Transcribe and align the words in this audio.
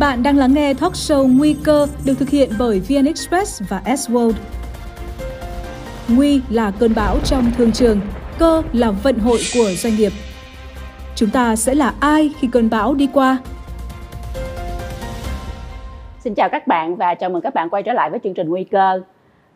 Bạn 0.00 0.22
đang 0.22 0.36
lắng 0.36 0.54
nghe 0.54 0.74
talk 0.74 0.92
show 0.92 1.38
Nguy 1.38 1.56
cơ 1.64 1.86
được 2.04 2.14
thực 2.18 2.28
hiện 2.28 2.50
bởi 2.58 2.80
VN 2.80 3.04
Express 3.04 3.62
và 3.68 3.82
S-World. 3.84 4.32
Nguy 6.16 6.40
là 6.50 6.72
cơn 6.80 6.92
bão 6.96 7.16
trong 7.24 7.44
thương 7.56 7.72
trường, 7.72 8.00
cơ 8.38 8.62
là 8.72 8.90
vận 8.90 9.18
hội 9.18 9.38
của 9.54 9.68
doanh 9.76 9.96
nghiệp. 9.96 10.12
Chúng 11.14 11.30
ta 11.30 11.56
sẽ 11.56 11.74
là 11.74 11.94
ai 12.00 12.30
khi 12.38 12.48
cơn 12.52 12.70
bão 12.70 12.94
đi 12.94 13.08
qua? 13.12 13.38
Xin 16.18 16.34
chào 16.34 16.48
các 16.48 16.66
bạn 16.66 16.96
và 16.96 17.14
chào 17.14 17.30
mừng 17.30 17.42
các 17.42 17.54
bạn 17.54 17.70
quay 17.70 17.82
trở 17.82 17.92
lại 17.92 18.10
với 18.10 18.20
chương 18.24 18.34
trình 18.34 18.48
Nguy 18.48 18.64
cơ. 18.64 19.00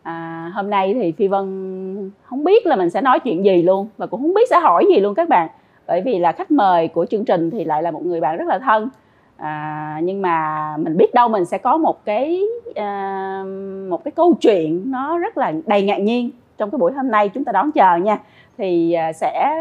À, 0.03 0.51
hôm 0.55 0.69
nay 0.69 0.93
thì 0.93 1.11
Phi 1.11 1.27
Vân 1.27 2.11
không 2.23 2.43
biết 2.43 2.65
là 2.65 2.75
mình 2.75 2.89
sẽ 2.89 3.01
nói 3.01 3.19
chuyện 3.19 3.45
gì 3.45 3.61
luôn 3.61 3.87
và 3.97 4.05
cũng 4.05 4.21
không 4.21 4.33
biết 4.33 4.49
sẽ 4.49 4.59
hỏi 4.59 4.85
gì 4.95 4.99
luôn 4.99 5.15
các 5.15 5.29
bạn 5.29 5.49
bởi 5.87 6.01
vì 6.01 6.19
là 6.19 6.31
khách 6.31 6.51
mời 6.51 6.87
của 6.87 7.05
chương 7.05 7.25
trình 7.25 7.49
thì 7.51 7.65
lại 7.65 7.83
là 7.83 7.91
một 7.91 8.05
người 8.05 8.21
bạn 8.21 8.37
rất 8.37 8.47
là 8.47 8.59
thân 8.59 8.89
à, 9.37 9.99
nhưng 10.03 10.21
mà 10.21 10.67
mình 10.77 10.97
biết 10.97 11.13
đâu 11.13 11.29
mình 11.29 11.45
sẽ 11.45 11.57
có 11.57 11.77
một 11.77 12.05
cái 12.05 12.41
à, 12.75 13.43
một 13.89 14.03
cái 14.03 14.11
câu 14.11 14.33
chuyện 14.41 14.91
nó 14.91 15.17
rất 15.17 15.37
là 15.37 15.53
đầy 15.65 15.81
ngạc 15.81 15.97
nhiên 15.97 16.29
trong 16.57 16.71
cái 16.71 16.79
buổi 16.79 16.91
hôm 16.91 17.11
nay 17.11 17.29
chúng 17.29 17.43
ta 17.43 17.51
đón 17.51 17.71
chờ 17.71 17.95
nha. 17.95 18.19
Thì 18.57 18.93
à, 18.93 19.13
sẽ 19.13 19.55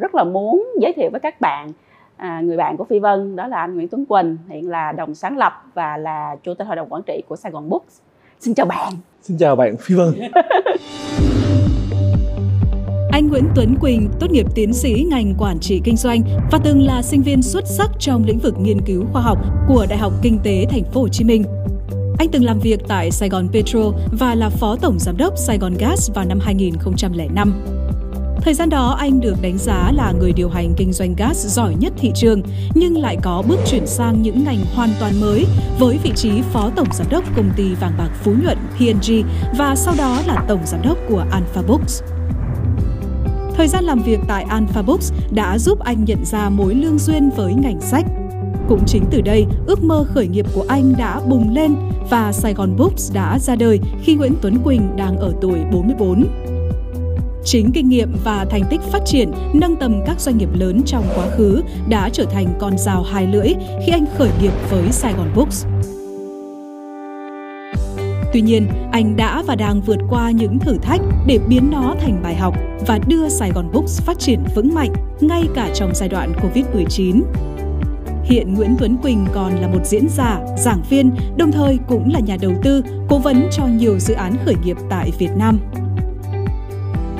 rất 0.00 0.14
là 0.14 0.24
muốn 0.24 0.68
giới 0.80 0.92
thiệu 0.92 1.10
với 1.10 1.20
các 1.20 1.40
bạn 1.40 1.72
à, 2.20 2.40
người 2.40 2.56
bạn 2.56 2.76
của 2.76 2.84
Phi 2.84 2.98
Vân 2.98 3.36
đó 3.36 3.46
là 3.46 3.60
anh 3.60 3.74
Nguyễn 3.74 3.88
Tuấn 3.88 4.06
Quỳnh 4.06 4.36
hiện 4.48 4.70
là 4.70 4.92
đồng 4.92 5.14
sáng 5.14 5.38
lập 5.38 5.64
và 5.74 5.96
là 5.96 6.36
chủ 6.42 6.54
tịch 6.54 6.66
hội 6.66 6.76
đồng 6.76 6.88
quản 6.88 7.02
trị 7.02 7.22
của 7.28 7.36
Sài 7.36 7.52
Gòn 7.52 7.68
Books. 7.68 8.00
Xin 8.40 8.54
chào 8.54 8.66
bạn. 8.66 8.92
Xin 9.22 9.38
chào 9.38 9.56
bạn 9.56 9.76
Phi 9.76 9.94
Vân 9.94 10.14
Anh 13.12 13.28
Nguyễn 13.28 13.44
Tuấn 13.54 13.76
Quỳnh 13.80 14.08
tốt 14.20 14.30
nghiệp 14.30 14.46
tiến 14.54 14.72
sĩ 14.72 15.06
ngành 15.10 15.34
quản 15.38 15.60
trị 15.60 15.80
kinh 15.84 15.96
doanh 15.96 16.22
và 16.50 16.58
từng 16.64 16.82
là 16.82 17.02
sinh 17.02 17.22
viên 17.22 17.42
xuất 17.42 17.66
sắc 17.66 17.90
trong 17.98 18.24
lĩnh 18.24 18.38
vực 18.38 18.54
nghiên 18.60 18.80
cứu 18.80 19.04
khoa 19.12 19.22
học 19.22 19.38
của 19.68 19.86
Đại 19.88 19.98
học 19.98 20.12
Kinh 20.22 20.38
tế 20.42 20.66
Thành 20.70 20.84
phố 20.84 21.00
Hồ 21.00 21.08
Chí 21.08 21.24
Minh. 21.24 21.44
Anh 22.18 22.28
từng 22.32 22.44
làm 22.44 22.60
việc 22.60 22.80
tại 22.88 23.10
Sài 23.10 23.28
Gòn 23.28 23.48
Petro 23.52 23.92
và 24.18 24.34
là 24.34 24.48
phó 24.48 24.76
tổng 24.76 24.98
giám 24.98 25.16
đốc 25.16 25.38
Sài 25.38 25.58
Gòn 25.58 25.74
Gas 25.78 26.10
vào 26.14 26.24
năm 26.24 26.38
2005. 26.40 27.52
Thời 28.42 28.54
gian 28.54 28.68
đó 28.68 28.96
anh 28.98 29.20
được 29.20 29.34
đánh 29.42 29.58
giá 29.58 29.92
là 29.94 30.12
người 30.18 30.32
điều 30.32 30.48
hành 30.48 30.74
kinh 30.76 30.92
doanh 30.92 31.14
gas 31.16 31.46
giỏi 31.46 31.74
nhất 31.78 31.92
thị 31.96 32.12
trường, 32.14 32.42
nhưng 32.74 32.98
lại 32.98 33.16
có 33.22 33.42
bước 33.48 33.58
chuyển 33.66 33.86
sang 33.86 34.22
những 34.22 34.44
ngành 34.44 34.58
hoàn 34.74 34.90
toàn 35.00 35.20
mới 35.20 35.46
với 35.78 35.98
vị 36.02 36.12
trí 36.16 36.30
phó 36.52 36.70
tổng 36.76 36.88
giám 36.92 37.06
đốc 37.10 37.24
công 37.36 37.50
ty 37.56 37.74
vàng 37.74 37.92
bạc 37.98 38.10
Phú 38.22 38.32
Nhuận 38.42 38.58
PNG 38.78 39.28
và 39.58 39.76
sau 39.76 39.94
đó 39.98 40.20
là 40.26 40.44
tổng 40.48 40.60
giám 40.64 40.82
đốc 40.82 40.98
của 41.08 41.24
Alpha 41.30 41.62
Books. 41.62 42.02
Thời 43.56 43.68
gian 43.68 43.84
làm 43.84 44.02
việc 44.02 44.20
tại 44.28 44.44
Alpha 44.48 44.82
Books 44.82 45.12
đã 45.30 45.58
giúp 45.58 45.80
anh 45.80 46.04
nhận 46.04 46.24
ra 46.24 46.48
mối 46.48 46.74
lương 46.74 46.98
duyên 46.98 47.30
với 47.36 47.54
ngành 47.54 47.80
sách. 47.80 48.06
Cũng 48.68 48.82
chính 48.86 49.04
từ 49.10 49.20
đây, 49.20 49.46
ước 49.66 49.84
mơ 49.84 50.04
khởi 50.14 50.28
nghiệp 50.28 50.46
của 50.54 50.64
anh 50.68 50.92
đã 50.98 51.20
bùng 51.28 51.54
lên 51.54 51.74
và 52.10 52.32
Sài 52.32 52.54
Gòn 52.54 52.76
Books 52.76 53.12
đã 53.12 53.38
ra 53.38 53.56
đời 53.56 53.80
khi 54.02 54.14
Nguyễn 54.14 54.34
Tuấn 54.42 54.58
Quỳnh 54.64 54.96
đang 54.96 55.16
ở 55.16 55.32
tuổi 55.40 55.58
44. 55.72 56.26
Chính 57.44 57.70
kinh 57.72 57.88
nghiệm 57.88 58.16
và 58.24 58.44
thành 58.50 58.62
tích 58.70 58.80
phát 58.80 59.02
triển, 59.06 59.32
nâng 59.52 59.76
tầm 59.76 60.02
các 60.06 60.20
doanh 60.20 60.38
nghiệp 60.38 60.48
lớn 60.54 60.82
trong 60.86 61.04
quá 61.14 61.26
khứ 61.36 61.62
đã 61.88 62.08
trở 62.12 62.24
thành 62.24 62.46
con 62.60 62.78
dao 62.78 63.02
hai 63.02 63.26
lưỡi 63.26 63.48
khi 63.86 63.92
anh 63.92 64.04
khởi 64.18 64.30
nghiệp 64.40 64.52
với 64.70 64.92
Sài 64.92 65.12
Gòn 65.12 65.32
Books. 65.34 65.66
Tuy 68.32 68.40
nhiên, 68.40 68.66
anh 68.92 69.16
đã 69.16 69.42
và 69.46 69.54
đang 69.54 69.80
vượt 69.80 69.98
qua 70.08 70.30
những 70.30 70.58
thử 70.58 70.78
thách 70.78 71.00
để 71.26 71.38
biến 71.48 71.70
nó 71.70 71.94
thành 72.00 72.20
bài 72.22 72.34
học 72.34 72.54
và 72.86 72.98
đưa 73.06 73.28
Sài 73.28 73.50
Gòn 73.50 73.70
Books 73.72 74.00
phát 74.00 74.18
triển 74.18 74.40
vững 74.54 74.74
mạnh 74.74 74.92
ngay 75.20 75.42
cả 75.54 75.70
trong 75.74 75.94
giai 75.94 76.08
đoạn 76.08 76.32
Covid-19. 76.42 77.22
Hiện 78.24 78.54
Nguyễn 78.54 78.76
Tuấn 78.78 78.96
Quỳnh 79.02 79.26
còn 79.34 79.54
là 79.54 79.68
một 79.68 79.86
diễn 79.86 80.08
giả, 80.08 80.40
giảng 80.58 80.82
viên, 80.90 81.10
đồng 81.36 81.52
thời 81.52 81.78
cũng 81.88 82.12
là 82.12 82.20
nhà 82.20 82.36
đầu 82.40 82.52
tư, 82.62 82.84
cố 83.08 83.18
vấn 83.18 83.48
cho 83.52 83.66
nhiều 83.66 83.98
dự 83.98 84.14
án 84.14 84.36
khởi 84.44 84.54
nghiệp 84.64 84.76
tại 84.90 85.10
Việt 85.18 85.30
Nam. 85.36 85.58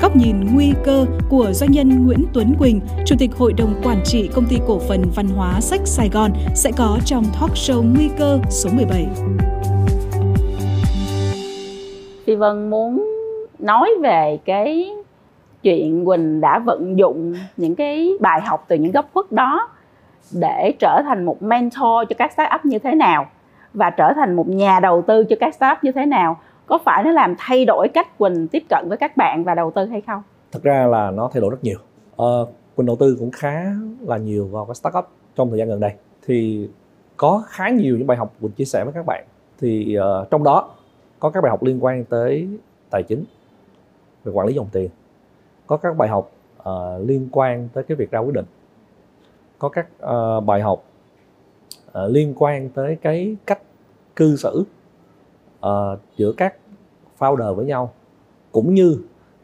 Góc 0.01 0.15
nhìn 0.15 0.35
nguy 0.53 0.73
cơ 0.85 1.05
của 1.29 1.53
doanh 1.53 1.71
nhân 1.71 2.05
Nguyễn 2.05 2.25
Tuấn 2.33 2.55
Quỳnh, 2.59 2.81
Chủ 3.05 3.15
tịch 3.19 3.31
Hội 3.37 3.53
đồng 3.53 3.81
Quản 3.83 4.01
trị 4.05 4.29
Công 4.33 4.45
ty 4.45 4.57
Cổ 4.67 4.79
phần 4.79 5.11
Văn 5.15 5.27
hóa 5.27 5.61
Sách 5.61 5.81
Sài 5.85 6.09
Gòn 6.09 6.33
sẽ 6.55 6.71
có 6.71 6.99
trong 7.05 7.25
talk 7.39 7.53
show 7.53 7.93
Nguy 7.95 8.09
cơ 8.19 8.39
số 8.49 8.69
17. 8.73 9.07
Phi 12.31 12.35
Vân 12.35 12.69
muốn 12.69 13.05
nói 13.59 13.89
về 14.01 14.39
cái 14.45 14.95
chuyện 15.63 16.05
Quỳnh 16.05 16.41
đã 16.41 16.59
vận 16.59 16.97
dụng 16.97 17.33
những 17.57 17.75
cái 17.75 18.11
bài 18.19 18.41
học 18.41 18.65
từ 18.67 18.75
những 18.75 18.91
góc 18.91 19.05
khuất 19.13 19.31
đó 19.31 19.69
để 20.31 20.73
trở 20.79 21.01
thành 21.05 21.25
một 21.25 21.43
mentor 21.43 22.09
cho 22.09 22.15
các 22.17 22.31
startup 22.31 22.65
như 22.65 22.79
thế 22.79 22.95
nào 22.95 23.25
và 23.73 23.89
trở 23.89 24.13
thành 24.15 24.35
một 24.35 24.47
nhà 24.47 24.79
đầu 24.79 25.01
tư 25.01 25.23
cho 25.23 25.35
các 25.39 25.55
startup 25.55 25.83
như 25.83 25.91
thế 25.91 26.05
nào 26.05 26.37
có 26.65 26.77
phải 26.85 27.03
nó 27.03 27.11
làm 27.11 27.35
thay 27.37 27.65
đổi 27.65 27.87
cách 27.87 28.17
Quỳnh 28.17 28.47
tiếp 28.47 28.63
cận 28.69 28.89
với 28.89 28.97
các 28.97 29.17
bạn 29.17 29.43
và 29.43 29.55
đầu 29.55 29.71
tư 29.71 29.85
hay 29.85 30.01
không? 30.01 30.21
Thật 30.51 30.63
ra 30.63 30.87
là 30.87 31.11
nó 31.11 31.29
thay 31.33 31.41
đổi 31.41 31.49
rất 31.51 31.63
nhiều. 31.63 31.77
À, 32.17 32.25
Quỳnh 32.75 32.87
đầu 32.87 32.95
tư 32.95 33.15
cũng 33.19 33.31
khá 33.31 33.63
là 33.99 34.17
nhiều 34.17 34.47
vào 34.51 34.65
các 34.65 34.77
startup 34.77 35.05
trong 35.35 35.49
thời 35.49 35.59
gian 35.59 35.67
gần 35.67 35.79
đây. 35.79 35.91
Thì 36.27 36.69
có 37.17 37.43
khá 37.47 37.69
nhiều 37.69 37.97
những 37.97 38.07
bài 38.07 38.17
học 38.17 38.33
Quỳnh 38.41 38.51
chia 38.51 38.65
sẻ 38.65 38.83
với 38.83 38.93
các 38.93 39.05
bạn. 39.05 39.23
Thì 39.59 39.97
uh, 40.21 40.31
trong 40.31 40.43
đó 40.43 40.69
có 41.21 41.29
các 41.29 41.41
bài 41.41 41.49
học 41.49 41.63
liên 41.63 41.83
quan 41.83 42.05
tới 42.05 42.47
tài 42.89 43.03
chính 43.03 43.23
về 44.23 44.31
quản 44.31 44.47
lý 44.47 44.53
dòng 44.53 44.67
tiền. 44.71 44.89
Có 45.67 45.77
các 45.77 45.97
bài 45.97 46.09
học 46.09 46.31
uh, 46.59 46.65
liên 47.07 47.29
quan 47.31 47.69
tới 47.73 47.83
cái 47.83 47.95
việc 47.95 48.11
ra 48.11 48.19
quyết 48.19 48.33
định. 48.33 48.45
Có 49.59 49.69
các 49.69 49.87
uh, 50.03 50.43
bài 50.45 50.61
học 50.61 50.83
uh, 51.87 52.11
liên 52.11 52.33
quan 52.37 52.69
tới 52.69 52.97
cái 53.01 53.35
cách 53.45 53.61
cư 54.15 54.35
xử 54.35 54.63
uh, 55.65 55.99
giữa 56.17 56.31
các 56.37 56.55
founder 57.19 57.53
với 57.53 57.65
nhau 57.65 57.93
cũng 58.51 58.73
như 58.73 58.97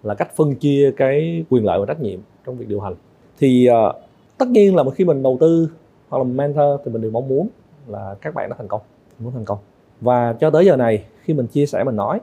là 0.03 0.15
cách 0.15 0.35
phân 0.35 0.55
chia 0.55 0.91
cái 0.97 1.45
quyền 1.49 1.65
lợi 1.65 1.79
và 1.79 1.85
trách 1.85 2.01
nhiệm 2.01 2.19
trong 2.45 2.57
việc 2.57 2.67
điều 2.67 2.81
hành. 2.81 2.95
Thì 3.39 3.69
uh, 3.69 3.95
tất 4.37 4.47
nhiên 4.47 4.75
là 4.75 4.83
khi 4.95 5.05
mình 5.05 5.23
đầu 5.23 5.37
tư 5.39 5.69
hoặc 6.09 6.17
là 6.17 6.23
mentor 6.23 6.81
thì 6.85 6.91
mình 6.91 7.01
đều 7.01 7.11
mong 7.11 7.27
muốn 7.27 7.47
là 7.87 8.15
các 8.21 8.33
bạn 8.33 8.49
nó 8.49 8.55
thành 8.57 8.67
công 8.67 8.81
muốn 9.19 9.33
thành 9.33 9.45
công. 9.45 9.57
Và 10.01 10.33
cho 10.33 10.49
tới 10.49 10.65
giờ 10.65 10.75
này 10.75 11.05
khi 11.27 11.33
mình 11.33 11.47
chia 11.47 11.65
sẻ 11.65 11.83
mình 11.83 11.95
nói. 11.95 12.19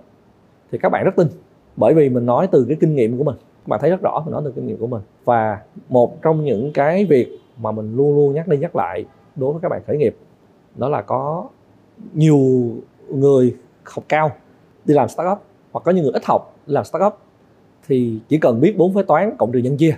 Thì 0.73 0.79
các 0.79 0.89
bạn 0.89 1.05
rất 1.05 1.17
tin 1.17 1.29
bởi 1.77 1.95
vì 1.95 2.09
mình 2.09 2.27
nói 2.27 2.49
từ 2.53 2.65
cái 2.69 2.77
kinh 2.81 2.95
nghiệm 2.95 3.19
của 3.19 3.25
mình. 3.25 3.37
Các 3.37 3.69
bạn 3.69 3.81
thấy 3.81 3.91
rất 3.91 4.01
rõ 4.03 4.23
mình 4.25 4.33
nói 4.33 4.43
từ 4.45 4.53
kinh 4.53 4.67
nghiệm 4.67 4.79
của 4.79 4.87
mình. 4.87 5.03
Và 5.25 5.59
một 5.89 6.23
trong 6.23 6.45
những 6.45 6.71
cái 6.75 7.05
việc 7.05 7.29
mà 7.63 7.73
mình 7.73 7.97
luôn 7.97 8.15
luôn 8.17 8.35
nhắc 8.35 8.49
đi 8.49 8.57
nhắc 8.57 8.77
lại 8.77 9.05
đối 9.37 9.53
với 9.53 9.63
các 9.63 9.69
bạn 9.69 9.83
khởi 9.87 9.97
nghiệp 9.97 10.17
đó 10.77 10.89
là 10.89 11.03
có 11.03 11.49
nhiều 12.15 12.39
người 13.09 13.57
học 13.85 14.05
cao 14.09 14.31
đi 14.85 14.95
làm 14.95 15.09
startup 15.09 15.39
hoặc 15.73 15.81
có 15.85 15.93
những 15.93 16.05
người 16.05 16.13
ít 16.13 16.25
học 16.25 16.57
đi 16.67 16.75
làm 16.75 16.85
startup 16.85 17.13
thì 17.87 18.19
chỉ 18.29 18.39
cần 18.39 18.61
biết 18.61 18.77
bốn 18.77 18.95
phép 18.95 19.03
toán 19.07 19.37
cộng 19.39 19.53
trừ 19.53 19.59
nhân 19.59 19.77
chia 19.77 19.97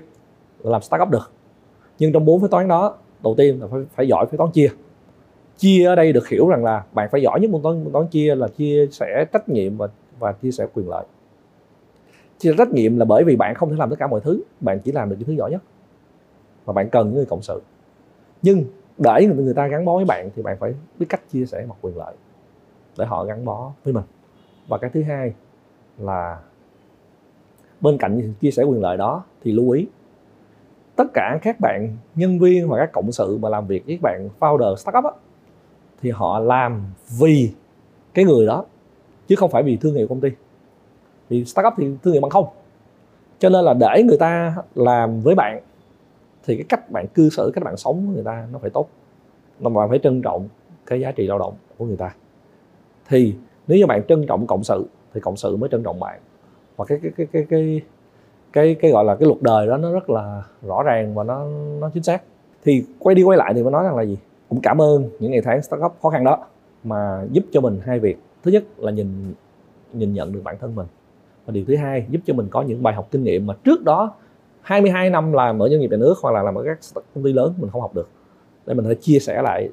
là 0.63 0.71
làm 0.71 0.83
startup 0.83 1.09
được. 1.09 1.31
Nhưng 1.99 2.13
trong 2.13 2.25
bốn 2.25 2.41
phép 2.41 2.49
toán 2.51 2.69
đó 2.69 2.97
đầu 3.23 3.35
tiên 3.35 3.61
là 3.61 3.67
phải, 3.67 3.81
phải 3.95 4.09
giỏi 4.09 4.27
phép 4.27 4.37
toán 4.39 4.51
chia 4.51 4.69
chia 5.59 5.87
ở 5.87 5.95
đây 5.95 6.13
được 6.13 6.29
hiểu 6.29 6.49
rằng 6.49 6.65
là 6.65 6.85
bạn 6.93 7.09
phải 7.13 7.23
giỏi 7.23 7.41
nhất 7.41 7.51
môn 7.51 7.63
toán 7.63 7.85
môn 7.85 7.93
toán 7.93 8.07
chia 8.07 8.35
là 8.35 8.49
chia 8.49 8.87
sẻ 8.91 9.25
trách 9.33 9.49
nhiệm 9.49 9.77
và 9.77 9.89
và 10.19 10.33
chia 10.33 10.51
sẻ 10.51 10.67
quyền 10.75 10.89
lợi. 10.89 11.05
Chia 12.39 12.55
trách 12.59 12.69
nhiệm 12.69 12.99
là 12.99 13.05
bởi 13.05 13.25
vì 13.25 13.37
bạn 13.37 13.55
không 13.55 13.71
thể 13.71 13.77
làm 13.79 13.91
tất 13.91 13.97
cả 13.99 14.07
mọi 14.07 14.21
thứ 14.21 14.43
bạn 14.61 14.81
chỉ 14.81 14.93
làm 14.93 15.11
được 15.11 15.17
những 15.19 15.29
thứ 15.29 15.33
giỏi 15.33 15.51
nhất. 15.51 15.63
Và 16.65 16.73
bạn 16.73 16.91
cần 16.91 17.07
những 17.07 17.17
người 17.17 17.27
cộng 17.27 17.43
sự. 17.43 17.63
Nhưng 18.43 18.65
để 18.99 19.27
người 19.27 19.55
ta 19.55 19.67
gắn 19.67 19.85
bó 19.85 19.97
với 19.97 20.05
bạn 20.05 20.31
thì 20.37 20.43
bạn 20.43 20.57
phải 20.61 20.75
biết 20.99 21.07
cách 21.09 21.21
chia 21.33 21.47
sẻ 21.47 21.67
mặt 21.69 21.75
quyền 21.81 21.97
lợi 21.97 22.15
để 22.99 23.05
họ 23.07 23.25
gắn 23.25 23.45
bó 23.45 23.73
với 23.85 23.95
mình. 23.95 24.05
Và 24.69 24.79
cái 24.79 24.91
thứ 24.95 25.03
hai 25.03 25.33
là 25.99 26.41
bên 27.81 27.99
cạnh 27.99 28.33
chia 28.41 28.51
sẻ 28.51 28.63
quyền 28.63 28.83
lợi 28.83 28.97
đó 28.97 29.25
thì 29.43 29.53
lưu 29.53 29.71
ý 29.71 29.87
tất 30.97 31.05
cả 31.15 31.39
các 31.43 31.61
bạn 31.61 31.97
nhân 32.15 32.39
viên 32.39 32.69
và 32.69 32.79
các 32.79 32.93
cộng 32.93 33.13
sự 33.13 33.39
mà 33.39 33.49
làm 33.49 33.67
việc 33.67 33.87
với 33.87 33.97
các 33.97 34.03
bạn 34.03 34.29
founder 34.41 34.77
startup 34.77 35.05
á, 35.05 35.11
thì 36.03 36.11
họ 36.11 36.39
làm 36.39 36.85
vì 37.19 37.53
cái 38.15 38.25
người 38.25 38.47
đó, 38.47 38.65
chứ 39.29 39.37
không 39.37 39.51
phải 39.51 39.63
vì 39.63 39.77
thương 39.77 39.95
hiệu 39.95 40.09
công 40.09 40.21
ty. 40.21 40.29
Vì 41.29 41.45
startup 41.45 41.73
thì 41.77 41.91
thương 42.03 42.13
hiệu 42.13 42.23
bằng 42.23 42.31
không. 42.31 42.47
Cho 43.39 43.49
nên 43.49 43.65
là 43.65 43.75
để 43.75 44.03
người 44.03 44.19
ta 44.19 44.57
làm 44.75 45.21
với 45.21 45.35
bạn, 45.35 45.61
thì 46.45 46.57
cái 46.57 46.65
cách 46.69 46.91
bạn 46.91 47.07
cư 47.07 47.31
xử, 47.31 47.51
cách 47.55 47.65
bạn 47.65 47.77
sống 47.77 48.07
của 48.07 48.13
người 48.13 48.25
ta 48.25 48.47
nó 48.53 48.59
phải 48.59 48.71
tốt. 48.71 48.89
Mà 49.61 49.71
bạn 49.71 49.89
phải 49.89 49.99
trân 50.03 50.23
trọng 50.23 50.49
cái 50.87 51.01
giá 51.01 51.13
trị 51.13 51.27
lao 51.27 51.39
động 51.39 51.55
của 51.79 51.85
người 51.85 51.97
ta. 51.97 52.15
Thì 53.09 53.35
nếu 53.67 53.79
như 53.79 53.87
bạn 53.87 54.03
trân 54.09 54.27
trọng 54.27 54.47
cộng 54.47 54.65
sự, 54.65 54.87
thì 55.15 55.21
cộng 55.21 55.37
sự 55.37 55.57
mới 55.57 55.69
trân 55.73 55.83
trọng 55.83 56.01
bạn. 56.01 56.21
Và 56.77 56.85
cái 56.85 56.99
cái 57.03 57.13
cái 57.17 57.27
cái 57.33 57.47
cái 57.51 57.81
cái 58.53 58.77
cái 58.81 58.91
gọi 58.91 59.05
là 59.05 59.17
cái 59.17 59.27
luật 59.27 59.43
đời 59.43 59.67
đó 59.67 59.77
nó 59.77 59.93
rất 59.93 60.11
là 60.11 60.43
rõ 60.63 60.83
ràng 60.83 61.15
và 61.15 61.25
nó 61.25 61.47
nó 61.81 61.91
chính 61.95 62.03
xác. 62.03 62.23
Thì 62.65 62.85
quay 62.99 63.15
đi 63.15 63.23
quay 63.23 63.39
lại 63.39 63.55
thì 63.55 63.63
mới 63.63 63.73
nói 63.73 63.85
rằng 63.85 63.97
là 63.97 64.03
gì? 64.03 64.19
Cũng 64.49 64.61
cảm 64.61 64.81
ơn 64.81 65.11
những 65.19 65.31
ngày 65.31 65.41
tháng 65.41 65.63
startup 65.63 65.93
khó 66.03 66.11
khăn 66.11 66.25
đó 66.25 66.47
mà 66.85 67.25
giúp 67.31 67.45
cho 67.53 67.61
mình 67.61 67.81
hai 67.85 67.99
việc. 67.99 68.19
Thứ 68.43 68.51
nhất 68.51 68.65
là 68.77 68.93
nhìn 68.93 69.35
nhìn 69.93 70.15
nhận 70.15 70.33
được 70.33 70.41
bản 70.45 70.57
thân 70.61 70.75
mình. 70.75 70.87
Và 71.47 71.53
điều 71.53 71.65
thứ 71.65 71.77
hai, 71.77 72.07
giúp 72.11 72.21
cho 72.25 72.35
mình 72.35 72.49
có 72.51 72.63
những 72.63 72.83
bài 72.83 72.95
học 72.95 73.09
kinh 73.11 73.23
nghiệm 73.23 73.47
mà 73.47 73.55
trước 73.65 73.85
đó 73.85 74.15
22 74.63 75.11
năm 75.11 75.33
làm 75.33 75.63
ở 75.63 75.69
doanh 75.69 75.81
nghiệp 75.81 75.91
nhà 75.91 75.97
nước 75.97 76.15
hoặc 76.23 76.35
là 76.35 76.43
làm 76.43 76.55
ở 76.55 76.65
các 76.65 76.79
công 77.15 77.25
ty 77.25 77.33
lớn 77.33 77.55
mình 77.59 77.71
không 77.71 77.81
học 77.81 77.95
được, 77.95 78.09
để 78.67 78.75
mình 78.75 78.85
có 78.85 78.89
thể 78.89 78.97
chia 79.01 79.19
sẻ 79.19 79.43
lại 79.43 79.71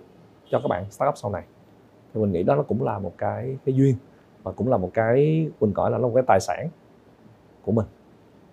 cho 0.49 0.59
các 0.59 0.67
bạn 0.67 0.85
startup 0.91 1.17
sau 1.17 1.31
này. 1.31 1.43
Thì 2.13 2.21
mình 2.21 2.31
nghĩ 2.31 2.43
đó 2.43 2.55
nó 2.55 2.63
cũng 2.63 2.83
là 2.83 2.99
một 2.99 3.13
cái 3.17 3.57
cái 3.65 3.75
duyên 3.75 3.95
và 4.43 4.51
cũng 4.51 4.67
là 4.67 4.77
một 4.77 4.91
cái, 4.93 5.47
mình 5.59 5.73
gọi 5.73 5.91
là 5.91 5.97
nó 5.97 6.07
một 6.07 6.13
cái 6.15 6.23
tài 6.27 6.39
sản 6.39 6.69
của 7.65 7.71
mình 7.71 7.85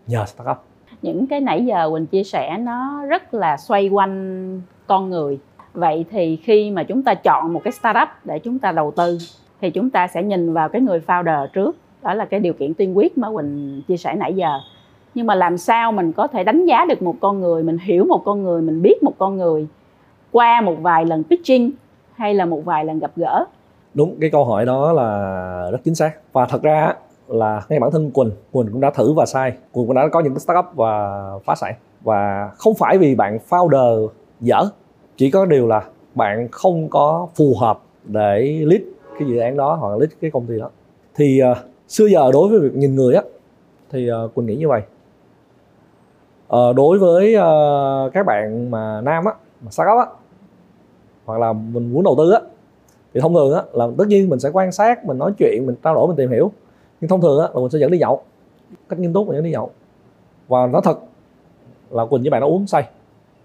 nhờ 0.07 0.25
startup. 0.27 0.57
Những 1.03 1.27
cái 1.27 1.41
nãy 1.41 1.67
giờ 1.67 1.91
Quỳnh 1.93 2.07
chia 2.07 2.25
sẻ 2.25 2.59
nó 2.61 3.07
rất 3.07 3.35
là 3.35 3.57
xoay 3.57 3.89
quanh 3.89 4.63
con 4.87 5.11
người 5.11 5.39
vậy 5.75 6.05
thì 6.11 6.37
khi 6.37 6.71
mà 6.71 6.83
chúng 6.83 7.03
ta 7.03 7.15
chọn 7.15 7.53
một 7.53 7.61
cái 7.65 7.73
startup 7.73 8.09
để 8.25 8.39
chúng 8.39 8.59
ta 8.59 8.73
đầu 8.73 8.93
tư, 8.97 9.19
thì 9.61 9.71
chúng 9.71 9.91
ta 9.91 10.07
sẽ 10.07 10.23
nhìn 10.23 10.53
vào 10.53 10.69
cái 10.69 10.83
người 10.83 11.01
founder 11.07 11.47
trước. 11.47 11.77
Đó 12.03 12.15
là 12.15 12.25
cái 12.25 12.41
điều 12.41 12.53
kiện 12.53 12.75
tiên 12.75 12.97
quyết 12.97 13.19
mà 13.19 13.29
Quỳnh 13.31 13.83
chia 13.89 13.97
sẻ 13.97 14.15
nãy 14.15 14.35
giờ. 14.35 14.59
Nhưng 15.15 15.27
mà 15.27 15.35
làm 15.35 15.59
sao 15.59 15.93
mình 15.93 16.13
có 16.13 16.27
thể 16.27 16.45
đánh 16.45 16.67
giá 16.67 16.85
được 16.85 17.03
một 17.03 17.15
con 17.21 17.41
người, 17.41 17.63
mình 17.63 17.79
hiểu 17.79 18.05
một 18.05 18.23
con 18.25 18.43
người, 18.43 18.63
mình 18.63 18.83
biết 18.83 19.03
một 19.03 19.13
con 19.19 19.37
người 19.37 19.67
qua 20.33 20.61
một 20.61 20.75
vài 20.81 21.07
lần 21.07 21.25
pitching 21.31 21.71
hay 22.15 22.35
là 22.35 22.45
một 22.45 22.65
vài 22.65 22.85
lần 22.85 22.99
gặp 22.99 23.11
gỡ? 23.17 23.45
Đúng, 23.95 24.17
cái 24.21 24.31
câu 24.31 24.45
hỏi 24.45 24.67
đó 24.67 24.93
là 24.93 25.71
rất 25.73 25.79
chính 25.85 25.95
xác. 25.95 26.33
Và 26.33 26.47
thật 26.47 26.63
ra 26.63 26.95
là 27.29 27.63
ngay 27.69 27.81
bản 27.81 27.91
thân 27.91 28.11
quỳnh 28.11 28.31
quỳnh 28.53 28.69
cũng 28.73 28.81
đã 28.81 28.91
thử 28.91 29.13
và 29.13 29.27
sai. 29.27 29.53
Quỳnh 29.73 29.87
cũng 29.87 29.95
đã 29.95 30.09
có 30.13 30.21
những 30.21 30.39
startup 30.39 30.65
và 30.75 31.21
phá 31.45 31.55
sản. 31.55 31.75
Và 32.01 32.51
không 32.57 32.75
phải 32.75 32.99
vì 32.99 33.15
bạn 33.15 33.39
founder 33.49 34.09
dở 34.41 34.65
chỉ 35.21 35.31
có 35.31 35.47
điều 35.47 35.67
là 35.67 35.85
bạn 36.15 36.49
không 36.53 36.89
có 36.89 37.29
phù 37.35 37.55
hợp 37.61 37.81
để 38.05 38.63
lead 38.67 38.83
cái 39.19 39.29
dự 39.29 39.39
án 39.39 39.57
đó 39.57 39.75
hoặc 39.75 39.91
là 39.91 39.97
lead 39.97 40.11
cái 40.21 40.31
công 40.31 40.47
ty 40.47 40.59
đó. 40.59 40.71
Thì 41.15 41.41
uh, 41.51 41.57
xưa 41.89 42.07
giờ 42.07 42.31
đối 42.33 42.49
với 42.49 42.61
việc 42.61 42.77
nhìn 42.77 42.95
người 42.95 43.15
á 43.15 43.23
thì 43.91 44.09
uh, 44.25 44.35
quỳnh 44.35 44.47
nghĩ 44.47 44.57
như 44.57 44.69
vậy. 44.69 44.83
Uh, 46.57 46.77
đối 46.77 46.99
với 46.99 47.37
uh, 47.37 48.13
các 48.13 48.27
bạn 48.27 48.71
mà 48.71 49.01
nam 49.01 49.25
á 49.25 49.33
mà 49.61 49.71
startup 49.71 49.99
á 49.99 50.07
hoặc 51.25 51.39
là 51.39 51.53
mình 51.53 51.93
muốn 51.93 52.05
đầu 52.05 52.15
tư 52.19 52.31
á 52.31 52.41
thì 53.15 53.21
thông 53.21 53.35
thường 53.35 53.55
á 53.55 53.63
là 53.73 53.89
tất 53.99 54.09
nhiên 54.09 54.29
mình 54.29 54.41
sẽ 54.41 54.51
quan 54.53 54.73
sát 54.73 55.05
mình 55.05 55.19
nói 55.19 55.33
chuyện 55.39 55.67
mình 55.67 55.77
trao 55.83 55.95
đổi 55.95 56.07
mình 56.07 56.17
tìm 56.17 56.31
hiểu. 56.31 56.53
Nhưng 57.01 57.09
thông 57.09 57.21
thường 57.21 57.41
á 57.41 57.49
là 57.55 57.61
mình 57.61 57.71
sẽ 57.71 57.79
dẫn 57.79 57.91
đi 57.91 57.99
nhậu. 57.99 58.23
Cách 58.89 58.99
nghiêm 58.99 59.13
túc 59.13 59.27
mình 59.27 59.37
dẫn 59.37 59.45
đi 59.45 59.51
nhậu. 59.51 59.71
Và 60.49 60.67
nó 60.67 60.81
thật 60.81 60.99
là 61.91 62.07
quỳnh 62.07 62.23
với 62.23 62.31
bạn 62.31 62.41
nó 62.41 62.47
uống 62.47 62.67
say 62.67 62.89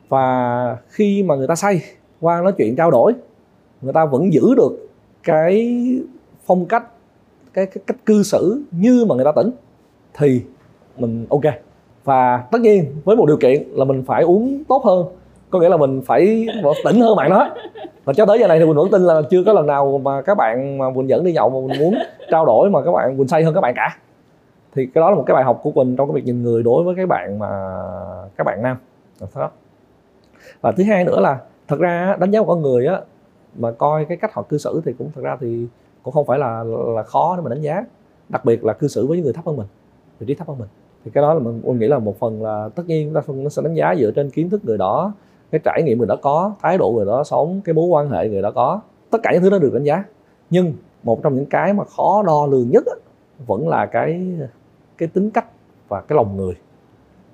và 0.10 0.78
khi 0.88 1.24
mà 1.24 1.36
người 1.36 1.48
ta 1.48 1.56
say 1.56 1.82
qua 2.22 2.42
nói 2.42 2.52
chuyện 2.52 2.76
trao 2.76 2.92
đổi 2.92 3.14
người 3.82 3.94
ta 3.94 4.06
vẫn 4.06 4.34
giữ 4.34 4.56
được 4.58 4.90
cái 5.24 5.80
phong 6.46 6.66
cách 6.66 6.84
cái, 7.54 7.66
cái 7.66 7.84
cách 7.88 7.98
cư 8.06 8.24
xử 8.24 8.64
như 8.72 9.06
mà 9.10 9.16
người 9.16 9.26
ta 9.26 9.32
tỉnh 9.32 9.52
thì 10.14 10.42
mình 10.98 11.26
ok. 11.30 11.54
Và 12.04 12.44
tất 12.52 12.62
nhiên 12.62 12.86
với 13.04 13.16
một 13.16 13.26
điều 13.26 13.38
kiện 13.38 13.64
là 13.72 13.86
mình 13.86 14.04
phải 14.08 14.24
uống 14.24 14.64
tốt 14.68 14.84
hơn 14.86 15.06
có 15.50 15.60
nghĩa 15.60 15.70
là 15.70 15.78
mình 15.78 16.02
phải 16.06 16.48
tỉnh 16.86 17.02
hơn 17.02 17.16
bạn 17.16 17.30
đó. 17.30 17.56
Và 18.06 18.14
cho 18.14 18.26
tới 18.26 18.40
giờ 18.40 18.48
này 18.48 18.60
thì 18.60 18.66
mình 18.66 18.76
vẫn 18.76 18.92
tin 18.92 19.02
là 19.02 19.22
chưa 19.30 19.44
có 19.44 19.54
lần 19.54 19.68
nào 19.68 20.02
mà 20.04 20.22
các 20.22 20.38
bạn 20.38 20.78
mà 20.78 20.90
mình 20.90 21.08
dẫn 21.08 21.24
đi 21.24 21.34
nhậu 21.34 21.50
mà 21.50 21.68
mình 21.68 21.80
muốn 21.80 21.96
trao 22.32 22.46
đổi 22.46 22.70
mà 22.70 22.82
các 22.86 22.92
bạn 22.92 23.18
mình 23.18 23.28
say 23.28 23.44
hơn 23.44 23.54
các 23.54 23.62
bạn 23.62 23.74
cả. 23.76 23.98
Thì 24.76 24.86
cái 24.86 25.02
đó 25.02 25.10
là 25.10 25.16
một 25.16 25.24
cái 25.26 25.34
bài 25.34 25.44
học 25.44 25.60
của 25.64 25.72
mình 25.72 25.96
trong 25.96 26.08
cái 26.08 26.16
việc 26.16 26.26
nhìn 26.26 26.44
người 26.44 26.64
đối 26.64 26.84
với 26.84 26.96
các 26.98 27.10
bạn 27.10 27.40
mà 27.40 27.50
các 28.38 28.44
bạn 28.44 28.62
nam. 28.62 28.78
Đó 29.36 29.50
và 30.62 30.72
thứ 30.72 30.84
hai 30.84 31.04
nữa 31.04 31.20
là 31.20 31.42
thật 31.68 31.80
ra 31.80 32.18
đánh 32.20 32.32
giá 32.32 32.40
một 32.40 32.46
con 32.48 32.62
người 32.62 32.86
á 32.86 33.02
mà 33.56 33.72
coi 33.72 34.06
cái 34.06 34.18
cách 34.18 34.34
họ 34.34 34.42
cư 34.42 34.58
xử 34.58 34.82
thì 34.86 34.94
cũng 34.98 35.10
thật 35.16 35.22
ra 35.24 35.38
thì 35.42 35.68
cũng 36.04 36.14
không 36.14 36.26
phải 36.26 36.40
là 36.40 36.64
là 36.96 37.04
khó 37.04 37.36
để 37.36 37.42
mà 37.42 37.50
đánh 37.50 37.62
giá. 37.62 37.86
Đặc 38.30 38.46
biệt 38.46 38.66
là 38.66 38.74
cư 38.74 38.88
xử 38.88 39.08
với 39.08 39.18
những 39.18 39.24
người 39.24 39.34
thấp 39.34 39.46
hơn 39.46 39.58
mình 39.58 39.68
vị 40.20 40.26
trí 40.28 40.36
thấp 40.36 40.48
hơn 40.48 40.58
mình. 40.58 40.68
Thì 41.06 41.12
cái 41.14 41.22
đó 41.22 41.34
là 41.34 41.40
mình, 41.40 41.62
mình 41.64 41.80
nghĩ 41.80 41.88
là 41.88 42.00
một 42.00 42.20
phần 42.20 42.44
là 42.44 42.70
tất 42.76 42.84
nhiên 42.88 43.14
nó 43.14 43.50
sẽ 43.50 43.62
đánh 43.62 43.74
giá 43.74 43.96
dựa 44.00 44.12
trên 44.12 44.30
kiến 44.30 44.50
thức 44.50 44.66
người 44.66 44.78
đó 44.78 45.14
cái 45.52 45.62
trải 45.64 45.84
nghiệm 45.84 45.98
người 45.98 46.08
đó 46.08 46.16
có 46.22 46.54
thái 46.62 46.78
độ 46.78 46.92
người 46.92 47.06
đó 47.06 47.24
sống 47.24 47.62
cái 47.66 47.76
mối 47.76 47.86
quan 47.86 48.10
hệ 48.10 48.30
người 48.30 48.42
đó 48.42 48.52
có. 48.52 48.82
Tất 49.10 49.18
cả 49.24 49.32
những 49.34 49.42
thứ 49.42 49.50
đó 49.50 49.58
được 49.60 49.74
đánh 49.74 49.84
giá. 49.84 50.04
Nhưng 50.50 50.74
một 51.04 51.24
trong 51.24 51.36
những 51.36 51.46
cái 51.46 51.74
mà 51.74 51.84
khó 51.86 52.24
đo 52.24 52.46
lường 52.46 52.70
nhất 52.70 52.84
vẫn 53.48 53.68
là 53.68 53.86
cái 53.86 54.38
cái 54.98 55.10
tính 55.14 55.32
cách 55.32 55.46
và 55.88 56.02
cái 56.02 56.16
lòng 56.16 56.38
người. 56.38 56.54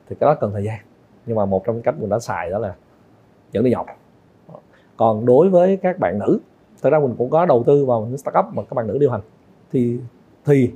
Thì 0.09 0.15
cái 0.19 0.27
đó 0.27 0.35
cần 0.35 0.51
thời 0.53 0.63
gian. 0.63 0.79
Nhưng 1.25 1.35
mà 1.35 1.45
một 1.45 1.63
trong 1.65 1.75
những 1.75 1.83
cách 1.83 1.95
mình 1.99 2.09
đã 2.09 2.19
xài 2.19 2.49
đó 2.49 2.57
là 2.57 2.75
dẫn 3.51 3.63
đi 3.63 3.73
học. 3.73 3.85
Còn 4.97 5.25
đối 5.25 5.49
với 5.49 5.77
các 5.77 5.99
bạn 5.99 6.19
nữ 6.19 6.39
thật 6.81 6.89
ra 6.89 6.99
mình 6.99 7.15
cũng 7.17 7.29
có 7.29 7.45
đầu 7.45 7.63
tư 7.63 7.85
vào 7.85 8.05
những 8.05 8.17
startup 8.17 8.45
mà 8.53 8.63
các 8.63 8.73
bạn 8.73 8.87
nữ 8.87 8.97
điều 8.97 9.11
hành. 9.11 9.21
Thì 9.71 9.97
thì 10.45 10.71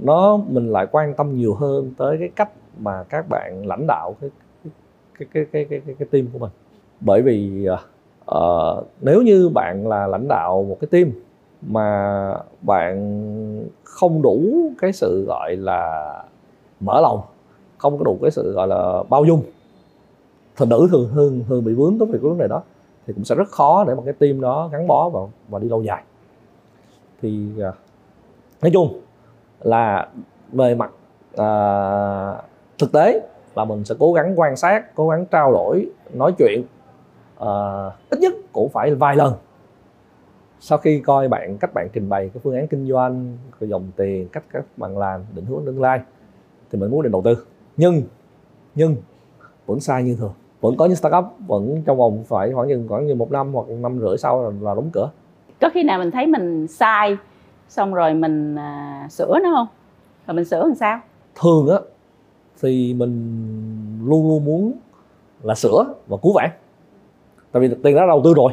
nó 0.00 0.36
mình 0.36 0.72
lại 0.72 0.86
quan 0.92 1.14
tâm 1.14 1.36
nhiều 1.36 1.54
hơn 1.54 1.92
tới 1.98 2.16
cái 2.20 2.30
cách 2.36 2.50
mà 2.78 3.04
các 3.08 3.28
bạn 3.28 3.66
lãnh 3.66 3.86
đạo 3.86 4.16
cái 4.20 4.30
cái 5.18 5.28
cái 5.32 5.44
cái 5.52 5.64
cái 5.64 5.80
cái, 5.86 5.94
cái 5.98 6.08
team 6.10 6.26
của 6.32 6.38
mình. 6.38 6.50
Bởi 7.00 7.22
vì 7.22 7.68
uh, 8.30 8.86
nếu 9.00 9.22
như 9.22 9.48
bạn 9.48 9.86
là 9.86 10.06
lãnh 10.06 10.28
đạo 10.28 10.62
một 10.68 10.76
cái 10.80 10.88
team 10.90 11.10
mà 11.62 12.38
bạn 12.60 12.94
không 13.84 14.22
đủ 14.22 14.44
cái 14.78 14.92
sự 14.92 15.24
gọi 15.24 15.56
là 15.56 16.14
mở 16.80 17.00
lòng 17.00 17.20
không 17.78 17.98
có 17.98 18.04
đủ 18.04 18.18
cái 18.22 18.30
sự 18.30 18.52
gọi 18.52 18.68
là 18.68 19.02
bao 19.08 19.24
dung 19.24 19.42
thần 20.56 20.68
nữ 20.68 20.88
thường 20.90 21.10
thường 21.14 21.44
thường 21.48 21.64
bị 21.64 21.72
vướng 21.72 21.98
tới 21.98 22.06
việc 22.06 22.18
cái 22.22 22.28
vấn 22.28 22.38
đề 22.38 22.48
đó. 22.48 22.62
Thì 23.06 23.12
cũng 23.12 23.24
sẽ 23.24 23.34
rất 23.34 23.48
khó 23.48 23.84
để 23.84 23.94
mà 23.94 24.02
cái 24.04 24.14
team 24.14 24.40
đó 24.40 24.68
gắn 24.72 24.86
bó 24.86 25.08
và 25.08 25.20
và 25.48 25.58
đi 25.58 25.68
lâu 25.68 25.82
dài. 25.82 26.02
Thì 27.22 27.48
uh, 27.56 27.74
nói 28.62 28.70
chung 28.72 29.00
là 29.60 30.08
về 30.52 30.74
mặt 30.74 30.90
uh, 31.32 32.44
thực 32.78 32.92
tế 32.92 33.28
là 33.54 33.64
mình 33.64 33.84
sẽ 33.84 33.94
cố 33.98 34.12
gắng 34.12 34.40
quan 34.40 34.56
sát 34.56 34.94
cố 34.94 35.08
gắng 35.08 35.26
trao 35.26 35.52
đổi 35.52 35.90
nói 36.12 36.34
chuyện 36.38 36.62
uh, 37.42 37.92
ít 38.10 38.20
nhất 38.20 38.34
cũng 38.52 38.68
phải 38.68 38.94
vài 38.94 39.16
lần. 39.16 39.34
Sau 40.60 40.78
khi 40.78 41.00
coi 41.00 41.28
bạn 41.28 41.58
cách 41.58 41.74
bạn 41.74 41.88
trình 41.92 42.08
bày 42.08 42.30
cái 42.34 42.40
phương 42.44 42.56
án 42.56 42.66
kinh 42.68 42.88
doanh 42.88 43.38
cái 43.60 43.68
dòng 43.68 43.90
tiền 43.96 44.28
cách 44.28 44.44
các 44.52 44.64
bạn 44.76 44.98
làm 44.98 45.24
định 45.34 45.44
hướng 45.44 45.62
tương 45.66 45.80
lai 45.80 46.00
thì 46.70 46.78
mình 46.78 46.90
muốn 46.90 47.02
định 47.02 47.12
đầu 47.12 47.22
tư. 47.22 47.46
Nhưng 47.76 48.02
nhưng 48.74 48.96
vẫn 49.66 49.80
sai 49.80 50.02
như 50.02 50.16
thường 50.16 50.32
vẫn 50.64 50.76
có 50.76 50.86
những 50.86 50.96
startup 50.96 51.24
vẫn 51.46 51.82
trong 51.86 51.98
vòng 51.98 52.24
phải 52.28 52.52
khoảng 52.52 52.68
chừng 52.68 52.88
khoảng 52.88 53.06
như 53.06 53.14
một 53.14 53.32
năm 53.32 53.54
hoặc 53.54 53.68
năm 53.68 53.98
rưỡi 54.00 54.18
sau 54.18 54.42
là, 54.42 54.50
là 54.60 54.74
đóng 54.74 54.90
cửa. 54.92 55.10
Có 55.60 55.70
khi 55.74 55.82
nào 55.82 55.98
mình 55.98 56.10
thấy 56.10 56.26
mình 56.26 56.66
sai 56.66 57.16
xong 57.68 57.94
rồi 57.94 58.14
mình 58.14 58.56
à, 58.56 59.06
sửa 59.10 59.38
nó 59.42 59.52
không? 59.54 59.66
Rồi 60.26 60.34
mình 60.34 60.44
sửa 60.44 60.66
làm 60.66 60.74
sao? 60.74 61.00
Thường 61.42 61.68
á 61.68 61.78
thì 62.62 62.94
mình 62.94 63.14
luôn 64.04 64.28
luôn 64.28 64.44
muốn 64.44 64.72
là 65.42 65.54
sửa 65.54 65.84
và 66.06 66.16
cứu 66.22 66.32
vãn. 66.32 66.50
Tại 67.52 67.60
vì 67.60 67.68
tiền 67.82 67.96
đã 67.96 68.06
đầu 68.06 68.20
tư 68.24 68.34
rồi 68.34 68.52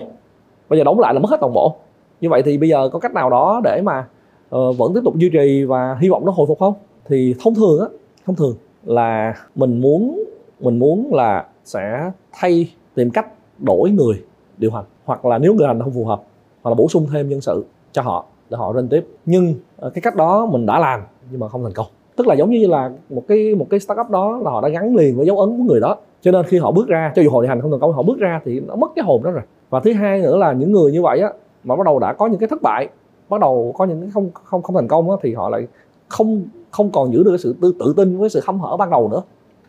bây 0.70 0.80
giờ 0.80 0.84
đóng 0.84 1.00
lại 1.00 1.14
là 1.14 1.20
mất 1.20 1.30
hết 1.32 1.38
toàn 1.42 1.54
bộ. 1.54 1.76
Như 2.22 2.30
vậy 2.30 2.42
thì 2.46 2.58
bây 2.58 2.70
giờ 2.70 2.90
có 2.94 3.00
cách 3.00 3.14
nào 3.14 3.30
đó 3.30 3.62
để 3.64 3.82
mà 3.84 4.08
uh, 4.56 4.78
vẫn 4.78 4.94
tiếp 4.94 5.02
tục 5.04 5.18
duy 5.18 5.30
trì 5.34 5.64
và 5.64 5.98
hy 6.02 6.10
vọng 6.10 6.26
nó 6.26 6.32
hồi 6.32 6.48
phục 6.48 6.60
không? 6.60 6.74
Thì 7.06 7.36
thông 7.44 7.56
thường 7.56 7.80
á 7.80 7.86
thông 8.26 8.36
thường 8.36 8.56
là 8.84 9.34
mình 9.56 9.82
muốn 9.82 10.24
mình 10.62 10.80
muốn 10.80 11.14
là 11.14 11.46
sẽ 11.64 12.12
thay 12.32 12.72
tìm 12.96 13.10
cách 13.10 13.28
đổi 13.60 13.92
người 13.92 14.24
điều 14.58 14.72
hành 14.72 14.86
hoặc 15.06 15.26
là 15.26 15.38
nếu 15.38 15.54
người 15.54 15.68
hành 15.68 15.80
không 15.80 15.94
phù 15.94 16.06
hợp 16.06 16.22
hoặc 16.62 16.72
là 16.72 16.76
bổ 16.76 16.88
sung 16.88 17.08
thêm 17.14 17.30
nhân 17.30 17.42
sự 17.42 17.66
cho 17.92 18.02
họ 18.02 18.26
để 18.50 18.58
họ 18.58 18.74
lên 18.74 18.90
tiếp. 18.90 19.08
Nhưng 19.26 19.54
ờ, 19.78 19.90
cái 19.90 20.02
cách 20.02 20.16
đó 20.16 20.46
mình 20.46 20.66
đã 20.66 20.80
làm 20.80 21.02
nhưng 21.32 21.40
mà 21.40 21.48
không 21.50 21.64
thành 21.64 21.74
công. 21.74 21.86
Tức 22.16 22.28
là 22.28 22.36
giống 22.36 22.50
như 22.50 22.68
là 22.68 22.92
một 23.10 23.24
cái 23.28 23.56
một 23.56 23.68
cái 23.70 23.80
startup 23.80 24.10
đó 24.10 24.40
là 24.44 24.52
họ 24.52 24.62
đã 24.62 24.70
gắn 24.70 24.96
liền 24.96 25.18
với 25.18 25.26
dấu 25.26 25.40
ấn 25.40 25.58
của 25.58 25.64
người 25.64 25.80
đó. 25.80 25.98
Cho 26.22 26.32
nên 26.32 26.46
khi 26.46 26.58
họ 26.58 26.72
bước 26.72 26.88
ra 26.88 27.12
cho 27.16 27.22
dù 27.22 27.30
họ 27.30 27.42
điều 27.42 27.50
hành 27.50 27.62
không 27.62 27.72
thành 27.72 27.80
công 27.80 27.94
họ 27.94 28.04
bước 28.04 28.20
ra 28.20 28.42
thì 28.46 28.60
nó 28.60 28.76
mất 28.76 28.92
cái 28.96 29.06
hồn 29.06 29.24
đó 29.24 29.32
rồi. 29.32 29.44
Và 29.70 29.80
thứ 29.80 29.94
hai 29.94 30.22
nữa 30.22 30.38
là 30.38 30.54
những 30.54 30.72
người 30.72 30.92
như 30.92 31.02
vậy 31.02 31.20
á 31.20 31.34
mà 31.64 31.76
bắt 31.76 31.86
đầu 31.86 32.00
đã 32.00 32.14
có 32.14 32.28
những 32.28 32.40
cái 32.40 32.50
thất 32.50 32.62
bại 32.62 32.90
bắt 33.30 33.42
đầu 33.42 33.74
có 33.78 33.86
những 33.86 34.02
cái 34.02 34.10
không 34.14 34.30
không 34.34 34.62
không 34.62 34.76
thành 34.76 34.88
công 34.88 35.12
á, 35.12 35.18
thì 35.22 35.34
họ 35.34 35.50
lại 35.50 35.68
không 36.08 36.44
không 36.72 36.92
còn 36.92 37.14
giữ 37.14 37.24
được 37.24 37.32
cái 37.32 37.38
sự 37.38 37.56
tự, 37.62 37.74
tự 37.80 37.94
tin 37.98 38.18
với 38.18 38.30
sự 38.30 38.42
hâm 38.46 38.60
hở 38.60 38.78
ban 38.78 38.90
đầu 38.90 39.10
nữa 39.10 39.22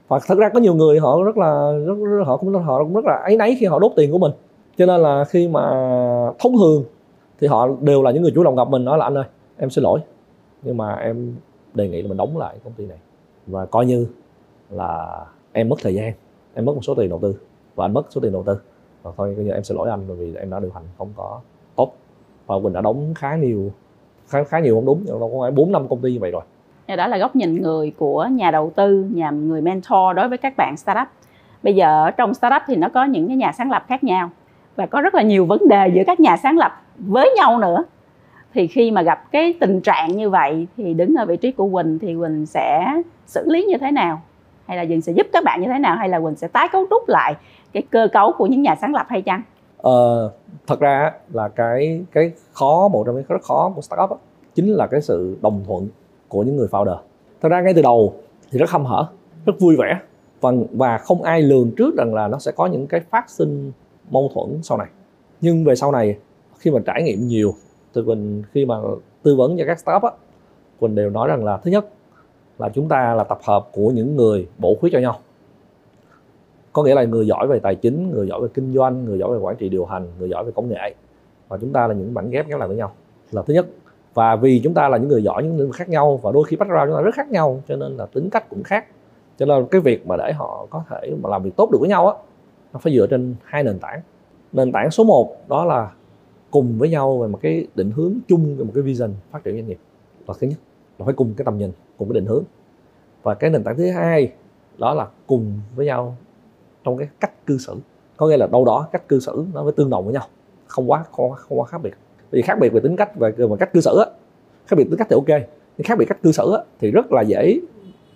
và 0.09 0.19
thật 0.27 0.39
ra 0.39 0.49
có 0.49 0.61
nhiều 0.61 0.75
người 0.75 0.99
họ 0.99 1.23
rất 1.23 1.37
là 1.37 1.73
rất, 1.87 1.95
họ 2.27 2.37
cũng 2.37 2.53
họ 2.53 2.85
cũng 2.85 2.95
rất 2.95 3.05
là 3.05 3.15
ấy 3.25 3.37
nấy 3.37 3.57
khi 3.61 3.67
họ 3.67 3.79
đốt 3.79 3.93
tiền 3.97 4.13
của 4.13 4.19
mình. 4.19 4.33
Cho 4.77 4.87
nên 4.87 5.01
là 5.01 5.25
khi 5.25 5.49
mà 5.49 5.71
thông 6.39 6.57
thường 6.59 6.85
thì 7.41 7.47
họ 7.47 7.69
đều 7.81 8.03
là 8.03 8.11
những 8.11 8.23
người 8.23 8.33
chủ 8.35 8.45
động 8.45 8.57
gặp 8.57 8.69
mình 8.69 8.85
nói 8.85 8.99
là 8.99 9.05
anh 9.05 9.15
ơi 9.15 9.25
em 9.57 9.71
xin 9.71 9.85
lỗi 9.85 10.01
nhưng 10.63 10.77
mà 10.77 10.95
em 10.95 11.35
đề 11.75 11.89
nghị 11.89 12.03
là 12.03 12.09
mình 12.09 12.17
đóng 12.17 12.39
lại 12.39 12.57
công 12.65 12.73
ty 12.73 12.87
này. 12.87 12.99
Và 13.47 13.67
coi 13.67 13.87
như 13.87 14.07
là 14.71 15.21
em 15.53 15.69
mất 15.69 15.77
thời 15.83 15.95
gian 15.95 16.13
em 16.55 16.65
mất 16.65 16.75
một 16.75 16.85
số 16.85 16.95
tiền 16.95 17.09
đầu 17.09 17.19
tư 17.19 17.35
và 17.75 17.85
anh 17.85 17.95
mất 17.95 18.07
số 18.11 18.21
tiền 18.21 18.33
đầu 18.33 18.43
tư. 18.47 18.57
Và 19.03 19.11
thôi 19.17 19.35
coi 19.37 19.45
như 19.45 19.51
em 19.51 19.65
xin 19.65 19.77
lỗi 19.77 19.91
anh 19.91 20.05
bởi 20.09 20.17
vì 20.17 20.35
em 20.35 20.51
đã 20.51 20.61
điều 20.61 20.71
hành 20.75 20.85
không 20.99 21.13
có 21.17 21.41
tốt. 21.77 21.93
Và 22.47 22.59
mình 22.59 22.73
đã 22.73 22.81
đóng 22.81 23.15
khá 23.15 23.37
nhiều 23.37 23.71
khá 24.27 24.45
khá 24.45 24.61
nhiều 24.61 24.75
không 24.75 24.87
đúng 24.87 25.03
nhưng 25.07 25.21
có 25.21 25.29
phải 25.41 25.51
bốn 25.51 25.73
năm 25.73 25.89
công 25.89 26.01
ty 26.01 26.13
như 26.13 26.19
vậy 26.21 26.31
rồi 26.31 26.43
đó 26.97 27.07
là 27.07 27.19
góc 27.19 27.37
nhìn 27.37 27.63
người 27.63 27.93
của 27.99 28.29
nhà 28.33 28.51
đầu 28.51 28.73
tư 28.77 29.07
nhà 29.13 29.31
người 29.31 29.61
mentor 29.61 30.17
đối 30.17 30.29
với 30.29 30.39
các 30.39 30.57
bạn 30.57 30.77
startup. 30.77 31.09
Bây 31.63 31.75
giờ 31.75 32.11
trong 32.11 32.35
startup 32.35 32.63
thì 32.67 32.77
nó 32.77 32.89
có 32.89 33.05
những 33.05 33.29
cái 33.29 33.37
nhà 33.37 33.53
sáng 33.53 33.71
lập 33.71 33.85
khác 33.89 34.05
nhau 34.05 34.31
và 34.77 34.87
có 34.87 35.01
rất 35.01 35.15
là 35.15 35.23
nhiều 35.23 35.47
vấn 35.47 35.69
đề 35.69 35.89
giữa 35.95 36.03
các 36.07 36.21
nhà 36.21 36.37
sáng 36.37 36.59
lập 36.59 36.73
với 36.99 37.31
nhau 37.37 37.59
nữa. 37.59 37.85
Thì 38.55 38.67
khi 38.67 38.91
mà 38.91 39.03
gặp 39.03 39.33
cái 39.33 39.55
tình 39.61 39.81
trạng 39.81 40.17
như 40.17 40.31
vậy 40.31 40.67
thì 40.77 40.95
đứng 40.95 41.15
ở 41.15 41.27
vị 41.27 41.37
trí 41.37 41.53
của 41.53 41.69
Quỳnh 41.73 41.99
thì 41.99 42.15
Quỳnh 42.15 42.47
sẽ 42.47 42.85
xử 43.27 43.51
lý 43.51 43.65
như 43.65 43.79
thế 43.79 43.91
nào? 43.91 44.23
Hay 44.67 44.77
là 44.77 44.85
Quỳnh 44.85 45.01
sẽ 45.01 45.13
giúp 45.13 45.27
các 45.33 45.45
bạn 45.45 45.61
như 45.61 45.69
thế 45.69 45.79
nào? 45.79 45.97
Hay 45.97 46.09
là 46.09 46.21
Quỳnh 46.21 46.37
sẽ 46.37 46.49
tái 46.49 46.69
cấu 46.73 46.87
trúc 46.91 47.09
lại 47.09 47.35
cái 47.73 47.83
cơ 47.91 48.09
cấu 48.13 48.33
của 48.33 48.47
những 48.47 48.63
nhà 48.63 48.75
sáng 48.81 48.95
lập 48.95 49.07
hay 49.09 49.23
chăng? 49.23 49.43
Ờ, 49.77 50.31
thật 50.67 50.81
ra 50.81 51.13
là 51.33 51.49
cái 51.49 52.05
cái 52.13 52.33
khó 52.53 52.89
một 52.89 53.03
trong 53.07 53.15
những 53.15 53.25
cái 53.25 53.35
rất 53.39 53.43
khó 53.43 53.73
của 53.75 53.83
startup 53.83 54.11
đó, 54.11 54.17
chính 54.55 54.75
là 54.75 54.87
cái 54.87 55.01
sự 55.01 55.39
đồng 55.43 55.65
thuận 55.67 55.89
của 56.33 56.43
những 56.43 56.57
người 56.57 56.69
founder. 56.71 56.97
Thật 57.41 57.49
ra 57.49 57.61
ngay 57.61 57.75
từ 57.75 57.83
đầu 57.83 58.15
thì 58.51 58.59
rất 58.59 58.71
hâm 58.71 58.85
hở, 58.85 59.07
rất 59.47 59.53
vui 59.61 59.77
vẻ 59.77 60.01
và 60.41 60.53
và 60.73 60.99
không 60.99 61.23
ai 61.23 61.43
lường 61.43 61.71
trước 61.77 61.97
rằng 61.97 62.15
là 62.15 62.29
nó 62.29 62.39
sẽ 62.39 62.53
có 62.53 62.67
những 62.67 62.87
cái 62.87 63.01
phát 63.01 63.31
sinh 63.31 63.73
mâu 64.11 64.31
thuẫn 64.35 64.63
sau 64.63 64.79
này. 64.79 64.89
Nhưng 65.41 65.65
về 65.65 65.75
sau 65.75 65.93
này, 65.93 66.19
khi 66.59 66.71
mà 66.71 66.81
trải 66.87 67.03
nghiệm 67.03 67.27
nhiều, 67.27 67.55
thì 67.95 68.03
mình 68.03 68.43
khi 68.53 68.65
mà 68.65 68.75
tư 69.23 69.37
vấn 69.37 69.57
cho 69.59 69.65
các 69.67 69.79
startup 69.79 70.03
á, 70.03 70.11
mình 70.81 70.95
đều 70.95 71.11
nói 71.11 71.29
rằng 71.29 71.45
là 71.45 71.57
thứ 71.57 71.71
nhất 71.71 71.87
là 72.59 72.69
chúng 72.69 72.89
ta 72.89 73.15
là 73.15 73.25
tập 73.25 73.39
hợp 73.45 73.69
của 73.73 73.91
những 73.91 74.17
người 74.17 74.49
bổ 74.59 74.75
khuyết 74.81 74.91
cho 74.93 74.99
nhau. 74.99 75.19
Có 76.73 76.83
nghĩa 76.83 76.95
là 76.95 77.05
người 77.05 77.27
giỏi 77.27 77.47
về 77.47 77.59
tài 77.59 77.75
chính, 77.75 78.11
người 78.11 78.29
giỏi 78.29 78.41
về 78.41 78.49
kinh 78.55 78.75
doanh, 78.75 79.05
người 79.05 79.19
giỏi 79.19 79.33
về 79.33 79.39
quản 79.39 79.57
trị 79.57 79.69
điều 79.69 79.85
hành, 79.85 80.07
người 80.19 80.29
giỏi 80.29 80.45
về 80.45 80.53
công 80.55 80.69
nghệ. 80.69 80.95
Và 81.49 81.59
chúng 81.61 81.73
ta 81.73 81.87
là 81.87 81.95
những 81.95 82.15
bản 82.15 82.31
ghép 82.31 82.49
ghép 82.49 82.59
lại 82.59 82.69
với 82.69 82.77
nhau. 82.77 82.93
Là 83.31 83.43
thứ 83.43 83.55
nhất 83.55 83.67
và 84.15 84.37
vì 84.37 84.61
chúng 84.65 84.75
ta 84.75 84.89
là 84.89 84.99
những 84.99 85.09
người 85.09 85.23
giỏi 85.23 85.43
những 85.43 85.59
lĩnh 85.59 85.67
vực 85.67 85.77
khác 85.77 85.89
nhau 85.89 86.17
và 86.23 86.33
đôi 86.33 86.45
khi 86.45 86.57
background 86.57 86.89
chúng 86.89 86.97
ta 86.97 87.03
rất 87.03 87.15
khác 87.15 87.31
nhau 87.31 87.63
cho 87.69 87.77
nên 87.77 87.97
là 87.97 88.07
tính 88.07 88.31
cách 88.31 88.49
cũng 88.51 88.63
khác. 88.63 88.87
Cho 89.39 89.47
nên 89.47 89.67
cái 89.67 89.81
việc 89.81 90.07
mà 90.07 90.17
để 90.17 90.33
họ 90.33 90.67
có 90.71 90.85
thể 90.91 91.15
mà 91.23 91.31
làm 91.31 91.43
việc 91.43 91.57
tốt 91.57 91.71
được 91.71 91.79
với 91.81 91.89
nhau 91.89 92.09
á 92.09 92.15
nó 92.73 92.79
phải 92.79 92.95
dựa 92.95 93.07
trên 93.07 93.35
hai 93.45 93.65
nền 93.65 93.79
tảng. 93.79 94.01
Nền 94.53 94.73
tảng 94.73 94.91
số 94.91 95.05
1 95.05 95.49
đó 95.49 95.65
là 95.65 95.91
cùng 96.51 96.79
với 96.79 96.89
nhau 96.89 97.19
về 97.19 97.29
một 97.29 97.39
cái 97.43 97.67
định 97.75 97.91
hướng 97.91 98.15
chung 98.29 98.57
về 98.57 98.65
một 98.65 98.73
cái 98.75 98.83
vision 98.83 99.11
phát 99.31 99.45
triển 99.45 99.55
doanh 99.55 99.69
nghiệp. 99.69 99.79
Là 100.29 100.35
thứ 100.41 100.47
nhất 100.47 100.59
là 100.99 101.05
phải 101.05 101.15
cùng 101.15 101.35
cái 101.37 101.45
tầm 101.45 101.59
nhìn 101.59 101.73
cùng 101.99 102.09
cái 102.09 102.15
định 102.15 102.27
hướng. 102.27 102.45
Và 103.23 103.35
cái 103.35 103.51
nền 103.51 103.65
tảng 103.65 103.77
thứ 103.77 103.91
hai 103.91 104.33
đó 104.79 104.95
là 104.95 105.07
cùng 105.27 105.61
với 105.77 105.87
nhau 105.87 106.17
trong 106.85 106.97
cái 106.97 107.09
cách 107.21 107.47
cư 107.47 107.59
xử. 107.59 107.77
Có 108.17 108.27
nghĩa 108.27 108.37
là 108.37 108.47
đâu 108.47 108.65
đó 108.65 108.89
cách 108.93 109.09
cư 109.09 109.21
xử 109.21 109.45
nó 109.55 109.63
phải 109.63 109.73
tương 109.77 109.91
đồng 109.91 110.05
với 110.05 110.15
nhau 110.15 110.25
không 110.67 110.91
quá 110.91 111.05
không, 111.13 111.33
không 111.33 111.61
quá 111.61 111.67
khác 111.67 111.83
biệt 111.83 111.95
vì 112.33 112.43
khác 112.43 112.59
biệt 112.61 112.73
về 112.73 112.81
tính 112.81 112.97
cách 112.97 113.17
về, 113.17 113.31
về 113.31 113.57
cách 113.59 113.73
cư 113.73 113.81
xử 113.81 113.99
á. 113.99 114.07
Khác 114.67 114.77
biệt 114.77 114.85
tính 114.85 114.99
cách 114.99 115.07
thì 115.11 115.15
ok 115.15 115.43
nhưng 115.77 115.85
khác 115.85 115.99
biệt 115.99 116.05
cách 116.09 116.23
cư 116.23 116.33
xử 116.33 116.53
á, 116.53 116.63
thì 116.81 116.91
rất 116.91 117.13
là 117.13 117.23
dễ 117.23 117.61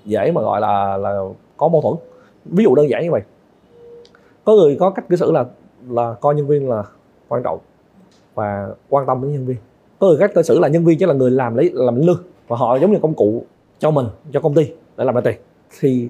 dễ 0.04 0.32
mà 0.32 0.42
gọi 0.42 0.60
là 0.60 0.96
là 0.96 1.20
có 1.56 1.68
mâu 1.68 1.82
thuẫn. 1.82 1.94
Ví 2.44 2.64
dụ 2.64 2.74
đơn 2.74 2.88
giản 2.90 3.02
như 3.02 3.10
vậy. 3.10 3.20
Có 4.44 4.54
người 4.54 4.76
có 4.80 4.90
cách 4.90 5.08
cư 5.08 5.16
xử 5.16 5.32
là 5.32 5.44
là 5.88 6.14
coi 6.20 6.34
nhân 6.34 6.46
viên 6.46 6.70
là 6.70 6.84
quan 7.28 7.42
trọng 7.42 7.58
và 8.34 8.68
quan 8.88 9.06
tâm 9.06 9.22
đến 9.22 9.32
nhân 9.32 9.46
viên. 9.46 9.56
Có 9.98 10.06
người 10.06 10.16
cách 10.18 10.34
cư 10.34 10.42
xử 10.42 10.58
là 10.58 10.68
nhân 10.68 10.84
viên 10.84 10.98
chỉ 10.98 11.06
là 11.06 11.14
người 11.14 11.30
làm 11.30 11.56
lấy 11.56 11.70
làm 11.74 12.06
lương 12.06 12.22
và 12.48 12.56
họ 12.56 12.76
giống 12.76 12.92
như 12.92 12.98
công 13.02 13.14
cụ 13.14 13.44
cho 13.78 13.90
mình 13.90 14.06
cho 14.32 14.40
công 14.40 14.54
ty 14.54 14.72
để 14.96 15.04
làm 15.04 15.14
ra 15.14 15.20
tiền. 15.20 15.36
Thì 15.80 16.08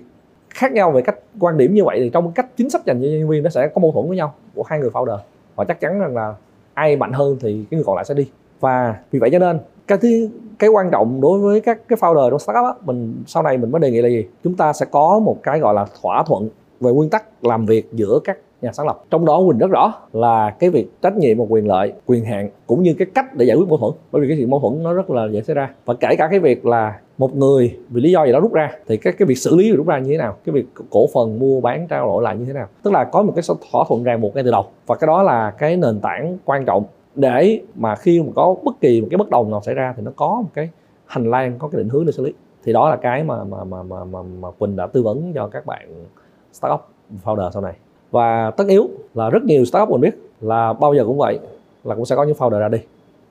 khác 0.51 0.73
nhau 0.73 0.93
về 0.93 1.03
cách 1.03 1.19
quan 1.41 1.57
điểm 1.57 1.75
như 1.75 1.85
vậy 1.85 2.01
thì 2.01 2.11
trong 2.11 2.33
cách 2.33 2.47
chính 2.57 2.71
sách 2.71 2.87
dành 2.87 3.03
cho 3.03 3.09
nhân 3.09 3.29
viên 3.29 3.43
nó 3.43 3.51
sẽ 3.51 3.69
có 3.69 3.81
mâu 3.81 3.93
thuẫn 3.93 4.09
với 4.09 4.17
nhau 4.17 4.35
của 4.55 4.63
hai 4.67 4.79
người 4.79 4.91
founder. 4.91 5.19
Và 5.57 5.65
chắc 5.65 5.81
chắn 5.81 6.01
rằng 6.01 6.15
là 6.15 6.35
ai 6.77 6.97
mạnh 6.97 7.13
hơn 7.13 7.37
thì 7.41 7.65
cái 7.71 7.79
người 7.79 7.85
còn 7.85 7.97
lại 7.97 8.05
sẽ 8.05 8.15
đi. 8.15 8.31
Và 8.61 8.97
vì 9.11 9.19
vậy 9.19 9.31
cho 9.33 9.39
nên 9.39 9.59
cái 9.87 9.99
thứ 9.99 10.29
cái 10.59 10.71
quan 10.71 10.91
trọng 10.91 11.21
đối 11.21 11.39
với 11.39 11.61
các 11.61 11.89
cái 11.89 11.97
founder 12.01 12.31
trong 12.31 12.39
startup 12.39 12.65
á, 12.65 12.75
mình 12.85 13.23
sau 13.27 13.43
này 13.43 13.59
mình 13.59 13.71
mới 13.71 13.81
đề 13.81 13.91
nghị 13.91 14.03
là 14.03 14.09
gì? 14.09 14.25
Chúng 14.45 14.57
ta 14.57 14.73
sẽ 14.73 14.87
có 14.91 15.19
một 15.19 15.37
cái 15.43 15.61
gọi 15.61 15.75
là 15.75 15.87
thỏa 16.03 16.23
thuận 16.27 16.49
về 16.81 16.93
nguyên 16.93 17.11
tắc 17.11 17.45
làm 17.45 17.67
việc 17.67 17.89
giữa 17.93 18.19
các 18.25 18.39
nhà 18.63 18.73
sáng 18.73 18.87
lập. 18.87 19.03
Trong 19.11 19.25
đó 19.25 19.43
quỳnh 19.47 19.59
rất 19.59 19.71
rõ 19.71 19.95
là 20.13 20.51
cái 20.51 20.71
việc 20.71 21.03
trách 21.03 21.17
nhiệm 21.17 21.39
và 21.39 21.45
quyền 21.49 21.69
lợi 21.69 21.93
quyền 22.07 22.25
hạn 22.25 22.51
cũng 22.67 22.83
như 22.83 22.95
cái 22.99 23.07
cách 23.15 23.35
để 23.35 23.45
giải 23.45 23.57
quyết 23.57 23.69
mâu 23.69 23.79
thuẫn. 23.79 23.93
Bởi 24.13 24.23
vì 24.23 24.29
cái 24.29 24.37
chuyện 24.37 24.51
mâu 24.51 24.61
thuẫn 24.61 24.83
nó 24.83 24.93
rất 24.93 25.11
là 25.11 25.29
dễ 25.33 25.43
xảy 25.43 25.55
ra. 25.55 25.71
Và 25.85 25.95
kể 25.95 26.17
cả 26.19 26.29
cái 26.31 26.41
việc 26.41 26.67
là 26.67 27.01
một 27.19 27.37
người 27.37 27.79
vì 27.89 28.01
lý 28.01 28.11
do 28.11 28.25
gì 28.25 28.33
đó 28.33 28.41
rút 28.41 28.53
ra 28.53 28.71
thì 28.87 28.97
cái 28.97 29.13
cái 29.19 29.27
việc 29.27 29.35
xử 29.35 29.57
lý 29.57 29.73
rút 29.73 29.87
ra 29.87 29.99
như 29.99 30.11
thế 30.11 30.19
nào? 30.19 30.37
Cái 30.45 30.53
việc 30.53 30.67
cổ 30.91 31.07
phần 31.15 31.39
mua 31.39 31.61
bán 31.61 31.87
trao 31.89 32.07
đổi 32.07 32.23
lại 32.23 32.37
như 32.37 32.45
thế 32.45 32.53
nào? 32.53 32.67
Tức 32.83 32.93
là 32.93 33.05
có 33.05 33.23
một 33.23 33.33
cái 33.37 33.43
thỏa 33.73 33.85
thuận 33.89 34.03
ràng 34.03 34.21
buộc 34.21 34.35
ngay 34.35 34.45
từ 34.45 34.51
đầu. 34.51 34.65
Và 34.87 34.95
cái 34.95 35.07
đó 35.07 35.23
là 35.23 35.51
cái 35.51 35.77
nền 35.77 36.01
tảng 36.01 36.39
quan 36.45 36.65
trọng 36.65 36.85
để 37.15 37.61
mà 37.75 37.97
khi 37.97 38.23
mà 38.23 38.29
có 38.35 38.57
bất 38.65 38.81
kỳ 38.81 39.01
một 39.01 39.07
cái 39.11 39.19
bất 39.19 39.31
đồng 39.31 39.51
nào 39.51 39.61
xảy 39.63 39.75
ra 39.75 39.95
thì 39.97 40.03
nó 40.03 40.11
có 40.17 40.41
một 40.43 40.51
cái 40.55 40.71
hành 41.07 41.31
lang 41.31 41.59
có 41.59 41.69
cái 41.69 41.79
định 41.79 41.89
hướng 41.89 42.07
để 42.07 42.13
xử 42.13 42.25
lý. 42.25 42.33
Thì 42.65 42.73
đó 42.73 42.91
là 42.91 42.97
cái 42.97 43.25
mà 43.25 43.45
mà 43.45 43.65
mà 43.65 43.83
mà 43.83 44.05
mà, 44.05 44.23
mà 44.23 44.51
Quỳnh 44.51 44.77
đã 44.77 44.87
tư 44.87 45.03
vấn 45.03 45.33
cho 45.33 45.49
các 45.49 45.67
bạn 45.67 46.05
startup 46.53 46.81
founder 47.25 47.51
sau 47.51 47.63
này 47.63 47.73
và 48.17 48.51
tất 48.51 48.65
yếu 48.69 48.89
là 49.15 49.31
rất 49.31 49.45
nhiều 49.45 49.65
startup 49.65 49.89
mình 49.89 50.01
biết 50.01 50.19
là 50.41 50.73
bao 50.73 50.95
giờ 50.95 51.05
cũng 51.07 51.19
vậy 51.19 51.39
là 51.85 51.95
cũng 51.95 52.05
sẽ 52.05 52.17
có 52.17 52.25
những 52.25 52.37
founder 52.37 52.59
ra 52.59 52.69
đi. 52.69 52.79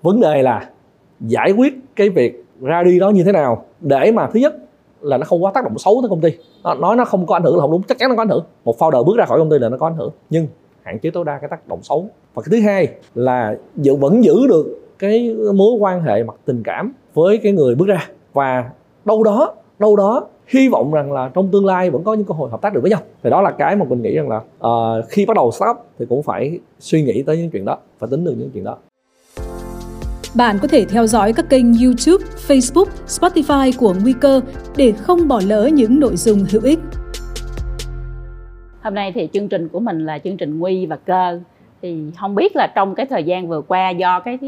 Vấn 0.01 0.19
đề 0.21 0.41
là 0.41 0.69
giải 1.19 1.51
quyết 1.51 1.73
cái 1.95 2.09
việc 2.09 2.45
ra 2.61 2.83
đi 2.83 2.99
đó 2.99 3.09
như 3.09 3.23
thế 3.23 3.31
nào 3.31 3.65
để 3.81 4.11
mà 4.11 4.29
thứ 4.33 4.39
nhất 4.39 4.55
là 5.01 5.17
nó 5.17 5.25
không 5.25 5.43
quá 5.43 5.51
tác 5.51 5.63
động 5.63 5.77
xấu 5.77 6.01
tới 6.01 6.09
công 6.09 6.21
ty. 6.21 6.29
Nó, 6.63 6.73
nói 6.73 6.95
nó 6.95 7.05
không 7.05 7.25
có 7.25 7.35
ảnh 7.35 7.43
hưởng 7.43 7.55
là 7.55 7.61
không 7.61 7.71
đúng 7.71 7.83
chắc 7.83 7.97
chắn 7.97 8.09
nó 8.09 8.15
có 8.15 8.21
ảnh 8.21 8.29
hưởng. 8.29 8.43
Một 8.65 8.77
founder 8.79 9.03
bước 9.03 9.17
ra 9.17 9.25
khỏi 9.25 9.39
công 9.39 9.49
ty 9.49 9.59
là 9.59 9.69
nó 9.69 9.77
có 9.77 9.87
ảnh 9.87 9.95
hưởng 9.95 10.11
nhưng 10.29 10.47
hạn 10.83 10.99
chế 10.99 11.09
tối 11.09 11.25
đa 11.25 11.37
cái 11.37 11.49
tác 11.49 11.67
động 11.67 11.79
xấu. 11.83 12.07
Và 12.33 12.43
cái 12.43 12.49
thứ 12.51 12.65
hai 12.65 12.87
là 13.15 13.57
giữ 13.75 13.95
vẫn 13.95 14.23
giữ 14.23 14.47
được 14.47 14.79
cái 14.99 15.35
mối 15.55 15.73
quan 15.79 16.01
hệ 16.01 16.23
mặt 16.23 16.35
tình 16.45 16.63
cảm 16.63 16.93
với 17.13 17.37
cái 17.37 17.51
người 17.51 17.75
bước 17.75 17.87
ra. 17.87 18.09
Và 18.33 18.69
đâu 19.05 19.23
đó 19.23 19.53
đâu 19.79 19.95
đó 19.95 20.27
hy 20.47 20.69
vọng 20.69 20.91
rằng 20.91 21.11
là 21.11 21.31
trong 21.33 21.51
tương 21.51 21.65
lai 21.65 21.89
vẫn 21.89 22.03
có 22.03 22.13
những 22.13 22.25
cơ 22.25 22.33
hội 22.33 22.49
hợp 22.49 22.61
tác 22.61 22.73
được 22.73 22.81
với 22.81 22.91
nhau 22.91 22.99
thì 23.23 23.29
đó 23.29 23.41
là 23.41 23.51
cái 23.51 23.75
mà 23.75 23.85
mình 23.89 24.01
nghĩ 24.01 24.15
rằng 24.15 24.29
là 24.29 24.37
uh, 24.37 25.05
khi 25.09 25.25
bắt 25.25 25.33
đầu 25.35 25.51
start 25.51 25.77
thì 25.99 26.05
cũng 26.09 26.23
phải 26.23 26.59
suy 26.79 27.01
nghĩ 27.01 27.23
tới 27.23 27.37
những 27.37 27.49
chuyện 27.49 27.65
đó 27.65 27.77
và 27.99 28.07
tính 28.11 28.23
được 28.23 28.33
những 28.37 28.49
chuyện 28.53 28.63
đó 28.63 28.77
bạn 30.35 30.57
có 30.61 30.67
thể 30.67 30.85
theo 30.85 31.07
dõi 31.07 31.33
các 31.33 31.45
kênh 31.49 31.65
YouTube, 31.73 32.25
Facebook, 32.47 32.85
Spotify 33.07 33.71
của 33.79 33.93
Nguy 34.03 34.13
cơ 34.13 34.41
để 34.77 34.91
không 34.91 35.27
bỏ 35.27 35.41
lỡ 35.47 35.69
những 35.73 35.99
nội 35.99 36.15
dung 36.15 36.45
hữu 36.51 36.61
ích. 36.61 36.79
Hôm 38.81 38.95
nay 38.95 39.11
thì 39.15 39.29
chương 39.33 39.47
trình 39.47 39.69
của 39.69 39.79
mình 39.79 40.05
là 40.05 40.19
chương 40.19 40.37
trình 40.37 40.59
Nguy 40.59 40.85
và 40.85 40.95
Cơ. 40.95 41.39
Thì 41.81 42.03
không 42.19 42.35
biết 42.35 42.55
là 42.55 42.67
trong 42.75 42.95
cái 42.95 43.05
thời 43.05 43.23
gian 43.23 43.47
vừa 43.47 43.61
qua 43.61 43.89
do 43.89 44.19
cái 44.19 44.39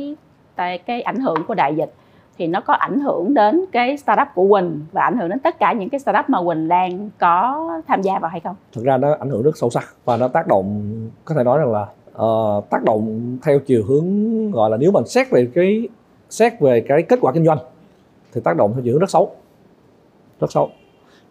cái, 0.57 0.77
cái 0.77 1.01
ảnh 1.01 1.19
hưởng 1.19 1.37
của 1.47 1.55
đại 1.55 1.75
dịch 1.75 1.93
thì 2.37 2.47
nó 2.47 2.61
có 2.61 2.73
ảnh 2.73 2.99
hưởng 2.99 3.33
đến 3.33 3.65
cái 3.71 3.97
startup 3.97 4.27
của 4.35 4.47
Quỳnh 4.49 4.81
và 4.91 5.01
ảnh 5.01 5.17
hưởng 5.17 5.29
đến 5.29 5.39
tất 5.39 5.59
cả 5.59 5.73
những 5.73 5.89
cái 5.89 5.99
startup 5.99 6.29
mà 6.29 6.39
Quỳnh 6.45 6.67
đang 6.67 7.09
có 7.19 7.67
tham 7.87 8.01
gia 8.01 8.19
vào 8.19 8.31
hay 8.31 8.39
không? 8.39 8.55
Thực 8.73 8.85
ra 8.85 8.97
nó 8.97 9.15
ảnh 9.19 9.29
hưởng 9.29 9.43
rất 9.43 9.57
sâu 9.57 9.69
sắc 9.69 9.95
và 10.05 10.17
nó 10.17 10.27
tác 10.27 10.47
động 10.47 10.83
có 11.25 11.35
thể 11.35 11.43
nói 11.43 11.59
rằng 11.59 11.71
là 11.71 11.87
uh, 12.25 12.69
tác 12.69 12.83
động 12.83 13.37
theo 13.43 13.59
chiều 13.59 13.83
hướng 13.87 14.51
gọi 14.51 14.69
là 14.69 14.77
nếu 14.77 14.91
mình 14.91 15.07
xét 15.07 15.29
về 15.29 15.47
cái 15.55 15.87
xét 16.29 16.59
về 16.59 16.81
cái 16.81 17.03
kết 17.03 17.19
quả 17.21 17.31
kinh 17.31 17.45
doanh 17.45 17.57
thì 18.33 18.41
tác 18.43 18.57
động 18.57 18.73
theo 18.73 18.81
chiều 18.83 18.93
hướng 18.93 19.01
rất 19.01 19.09
xấu 19.09 19.31
rất 20.39 20.51
xấu. 20.51 20.69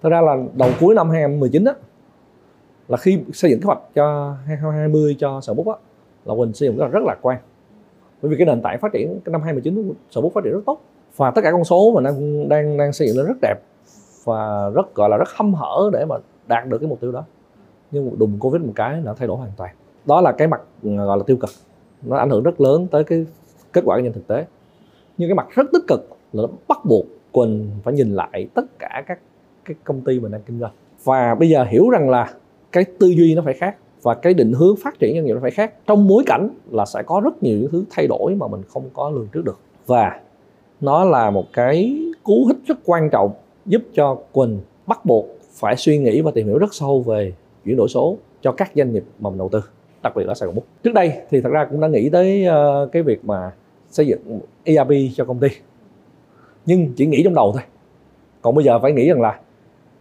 Thực 0.02 0.08
ra 0.08 0.20
là 0.20 0.36
đầu 0.54 0.70
cuối 0.80 0.94
năm 0.94 1.10
2019 1.10 1.64
á 1.64 1.72
là 2.88 2.96
khi 2.96 3.18
xây 3.32 3.50
dựng 3.50 3.60
kế 3.60 3.66
hoạch 3.66 3.78
cho 3.94 4.34
2020 4.46 5.16
cho 5.18 5.40
sở 5.40 5.54
bút 5.54 5.68
á 5.68 5.74
là 6.24 6.34
Quỳnh 6.34 6.52
xây 6.52 6.68
dựng 6.68 6.76
rất 6.76 6.98
là 7.00 7.06
lạc 7.06 7.18
quan. 7.22 7.38
Bởi 8.22 8.30
vì 8.30 8.36
cái 8.36 8.46
nền 8.46 8.62
tảng 8.62 8.80
phát 8.80 8.92
triển 8.92 9.20
cái 9.24 9.32
năm 9.32 9.42
2019 9.42 9.94
sở 10.10 10.20
bút 10.20 10.34
phát 10.34 10.44
triển 10.44 10.52
rất 10.52 10.62
tốt 10.66 10.80
và 11.16 11.30
tất 11.30 11.40
cả 11.44 11.52
con 11.52 11.64
số 11.64 11.92
mà 11.94 12.00
đang 12.00 12.48
đang 12.48 12.76
đang 12.76 12.92
xây 12.92 13.08
dựng 13.08 13.16
lên 13.16 13.26
rất 13.26 13.36
đẹp 13.42 13.56
và 14.24 14.70
rất, 14.74 14.94
gọi 14.94 15.08
là 15.08 15.16
rất 15.16 15.28
hâm 15.36 15.54
hở 15.54 15.90
để 15.92 16.04
mà 16.04 16.16
đạt 16.46 16.66
được 16.66 16.78
cái 16.78 16.88
mục 16.88 17.00
tiêu 17.00 17.12
đó. 17.12 17.24
Nhưng 17.90 18.18
đùng 18.18 18.38
covid 18.38 18.62
một 18.62 18.72
cái 18.74 19.00
đã 19.04 19.14
thay 19.14 19.28
đổi 19.28 19.36
hoàn 19.36 19.50
toàn. 19.56 19.74
Đó 20.04 20.20
là 20.20 20.32
cái 20.32 20.48
mặt 20.48 20.60
ừ, 20.82 20.96
gọi 20.96 21.18
là 21.18 21.24
tiêu 21.26 21.36
cực. 21.36 21.50
Nó 22.02 22.16
ảnh 22.16 22.30
hưởng 22.30 22.42
rất 22.42 22.60
lớn 22.60 22.86
tới 22.90 23.04
cái 23.04 23.26
kết 23.72 23.82
quả 23.84 23.96
kinh 24.02 24.12
thực 24.12 24.26
tế. 24.26 24.44
Nhưng 25.18 25.28
cái 25.28 25.34
mặt 25.34 25.46
rất 25.50 25.66
tích 25.72 25.82
cực 25.88 26.08
là 26.32 26.42
nó 26.42 26.48
bắt 26.68 26.78
buộc 26.84 27.06
quỳnh 27.32 27.70
phải 27.82 27.94
nhìn 27.94 28.10
lại 28.10 28.48
tất 28.54 28.64
cả 28.78 29.02
các 29.06 29.18
cái 29.64 29.74
công 29.84 30.00
ty 30.00 30.20
mình 30.20 30.32
đang 30.32 30.42
kinh 30.42 30.60
doanh. 30.60 30.72
Và 31.04 31.34
bây 31.34 31.48
giờ 31.48 31.64
hiểu 31.64 31.90
rằng 31.90 32.10
là 32.10 32.30
cái 32.72 32.84
tư 32.98 33.06
duy 33.06 33.34
nó 33.34 33.42
phải 33.44 33.54
khác 33.54 33.76
và 34.02 34.14
cái 34.14 34.34
định 34.34 34.52
hướng 34.52 34.76
phát 34.76 34.98
triển 34.98 35.14
doanh 35.14 35.24
nghiệp 35.24 35.34
nó 35.34 35.40
phải 35.40 35.50
khác. 35.50 35.74
Trong 35.86 36.08
bối 36.08 36.22
cảnh 36.26 36.48
là 36.70 36.86
sẽ 36.86 37.02
có 37.02 37.20
rất 37.24 37.42
nhiều 37.42 37.58
những 37.58 37.70
thứ 37.70 37.84
thay 37.90 38.06
đổi 38.06 38.34
mà 38.34 38.46
mình 38.46 38.62
không 38.68 38.84
có 38.94 39.10
lường 39.10 39.28
trước 39.32 39.44
được. 39.44 39.58
Và 39.86 40.20
nó 40.80 41.04
là 41.04 41.30
một 41.30 41.46
cái 41.52 41.98
cú 42.22 42.46
hích 42.46 42.56
rất 42.66 42.78
quan 42.84 43.10
trọng 43.10 43.30
giúp 43.66 43.82
cho 43.94 44.18
quỳnh 44.32 44.60
bắt 44.86 45.04
buộc 45.04 45.26
phải 45.52 45.76
suy 45.76 45.98
nghĩ 45.98 46.20
và 46.20 46.30
tìm 46.30 46.46
hiểu 46.46 46.58
rất 46.58 46.74
sâu 46.74 47.00
về 47.00 47.32
chuyển 47.64 47.76
đổi 47.76 47.88
số 47.88 48.16
cho 48.40 48.52
các 48.52 48.70
doanh 48.74 48.92
nghiệp 48.92 49.04
mà 49.18 49.30
mình 49.30 49.38
đầu 49.38 49.48
tư 49.48 49.60
đặc 50.02 50.16
biệt 50.16 50.24
là 50.26 50.34
Sài 50.34 50.46
Gòn 50.46 50.54
Book 50.54 50.64
Trước 50.82 50.92
đây 50.94 51.12
thì 51.30 51.40
thật 51.40 51.50
ra 51.50 51.64
cũng 51.64 51.80
đã 51.80 51.88
nghĩ 51.88 52.10
tới 52.10 52.46
uh, 52.48 52.92
cái 52.92 53.02
việc 53.02 53.24
mà 53.24 53.52
xây 53.90 54.06
dựng 54.06 54.40
ERP 54.64 54.90
cho 55.14 55.24
công 55.24 55.38
ty. 55.38 55.48
Nhưng 56.66 56.92
chỉ 56.96 57.06
nghĩ 57.06 57.22
trong 57.24 57.34
đầu 57.34 57.52
thôi. 57.52 57.62
Còn 58.42 58.54
bây 58.54 58.64
giờ 58.64 58.78
phải 58.78 58.92
nghĩ 58.92 59.08
rằng 59.08 59.20
là 59.20 59.40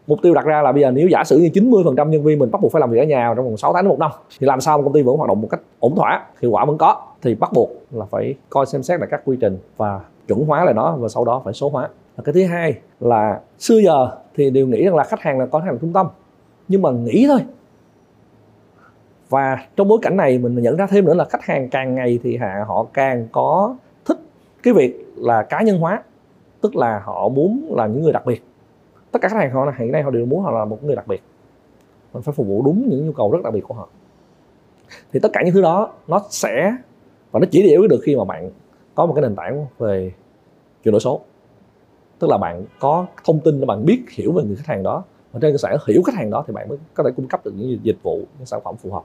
mục 0.07 0.19
tiêu 0.21 0.33
đặt 0.33 0.45
ra 0.45 0.61
là 0.61 0.71
bây 0.71 0.81
giờ 0.81 0.91
nếu 0.91 1.07
giả 1.07 1.23
sử 1.23 1.37
như 1.37 1.49
90% 1.53 2.09
nhân 2.09 2.23
viên 2.23 2.39
mình 2.39 2.51
bắt 2.51 2.61
buộc 2.61 2.71
phải 2.71 2.79
làm 2.79 2.91
việc 2.91 2.99
ở 2.99 3.03
nhà 3.03 3.33
trong 3.35 3.45
vòng 3.45 3.57
6 3.57 3.73
tháng 3.73 3.83
đến 3.83 3.89
một 3.89 3.99
năm 3.99 4.11
thì 4.39 4.47
làm 4.47 4.61
sao 4.61 4.77
mà 4.77 4.83
công 4.83 4.93
ty 4.93 5.01
vẫn 5.01 5.17
hoạt 5.17 5.27
động 5.27 5.41
một 5.41 5.47
cách 5.51 5.61
ổn 5.79 5.95
thỏa, 5.95 6.25
hiệu 6.41 6.51
quả 6.51 6.65
vẫn 6.65 6.77
có 6.77 7.01
thì 7.21 7.35
bắt 7.35 7.51
buộc 7.53 7.69
là 7.91 8.05
phải 8.05 8.35
coi 8.49 8.65
xem 8.65 8.83
xét 8.83 8.99
lại 8.99 9.09
các 9.11 9.21
quy 9.25 9.37
trình 9.41 9.57
và 9.77 9.99
chuẩn 10.27 10.45
hóa 10.45 10.65
lại 10.65 10.73
nó 10.73 10.95
và 10.95 11.07
sau 11.07 11.25
đó 11.25 11.41
phải 11.43 11.53
số 11.53 11.69
hóa. 11.69 11.89
Và 12.15 12.23
cái 12.23 12.33
thứ 12.33 12.45
hai 12.45 12.75
là 12.99 13.39
xưa 13.59 13.77
giờ 13.77 14.07
thì 14.35 14.49
đều 14.49 14.67
nghĩ 14.67 14.85
rằng 14.85 14.95
là 14.95 15.03
khách 15.03 15.21
hàng 15.21 15.39
là 15.39 15.45
con 15.45 15.61
hàng 15.61 15.77
trung 15.81 15.93
tâm 15.93 16.07
nhưng 16.67 16.81
mà 16.81 16.91
nghĩ 16.91 17.25
thôi 17.27 17.39
và 19.29 19.57
trong 19.75 19.87
bối 19.87 19.99
cảnh 20.01 20.17
này 20.17 20.37
mình 20.37 20.55
nhận 20.55 20.75
ra 20.75 20.87
thêm 20.87 21.05
nữa 21.05 21.13
là 21.13 21.25
khách 21.25 21.43
hàng 21.43 21.69
càng 21.69 21.95
ngày 21.95 22.19
thì 22.23 22.37
hạ 22.37 22.65
họ 22.67 22.85
càng 22.93 23.27
có 23.31 23.75
thích 24.05 24.17
cái 24.63 24.73
việc 24.73 25.05
là 25.15 25.43
cá 25.43 25.61
nhân 25.61 25.79
hóa 25.79 26.03
tức 26.61 26.75
là 26.75 27.01
họ 27.05 27.29
muốn 27.29 27.73
là 27.75 27.87
những 27.87 28.01
người 28.01 28.13
đặc 28.13 28.25
biệt 28.25 28.43
tất 29.15 29.21
cả 29.21 29.29
khách 29.29 29.37
hàng 29.37 29.51
họ 29.51 29.73
hiện 29.77 29.91
nay 29.91 30.03
họ 30.03 30.11
đều 30.11 30.25
muốn 30.25 30.43
họ 30.43 30.51
là 30.51 30.65
một 30.65 30.83
người 30.83 30.95
đặc 30.95 31.07
biệt. 31.07 31.21
Mình 32.13 32.23
phải 32.23 32.33
phục 32.33 32.47
vụ 32.47 32.61
đúng 32.65 32.89
những 32.89 33.05
nhu 33.05 33.11
cầu 33.11 33.31
rất 33.31 33.39
đặc 33.43 33.53
biệt 33.53 33.61
của 33.67 33.73
họ. 33.73 33.87
Thì 35.13 35.19
tất 35.19 35.29
cả 35.33 35.41
những 35.45 35.53
thứ 35.53 35.61
đó, 35.61 35.93
nó 36.07 36.21
sẽ 36.29 36.75
và 37.31 37.39
nó 37.39 37.45
chỉ 37.51 37.69
giải 37.69 37.77
được 37.89 37.99
khi 38.03 38.15
mà 38.15 38.23
bạn 38.23 38.49
có 38.95 39.05
một 39.05 39.13
cái 39.13 39.21
nền 39.21 39.35
tảng 39.35 39.65
về 39.77 40.11
chuyển 40.83 40.91
đổi 40.91 40.99
số. 40.99 41.21
Tức 42.19 42.29
là 42.29 42.37
bạn 42.37 42.65
có 42.79 43.05
thông 43.25 43.39
tin 43.39 43.59
để 43.59 43.65
bạn 43.65 43.85
biết, 43.85 44.03
hiểu 44.09 44.31
về 44.31 44.43
người 44.43 44.55
khách 44.55 44.67
hàng 44.67 44.83
đó. 44.83 45.03
Và 45.31 45.39
trên 45.39 45.53
cơ 45.53 45.57
sở 45.57 45.77
hiểu 45.87 46.01
khách 46.05 46.15
hàng 46.15 46.29
đó 46.29 46.43
thì 46.47 46.53
bạn 46.53 46.69
mới 46.69 46.77
có 46.93 47.03
thể 47.03 47.09
cung 47.15 47.27
cấp 47.27 47.45
được 47.45 47.53
những 47.55 47.79
dịch 47.83 47.97
vụ, 48.03 48.15
những 48.37 48.45
sản 48.45 48.61
phẩm 48.63 48.75
phù 48.77 48.91
hợp. 48.91 49.03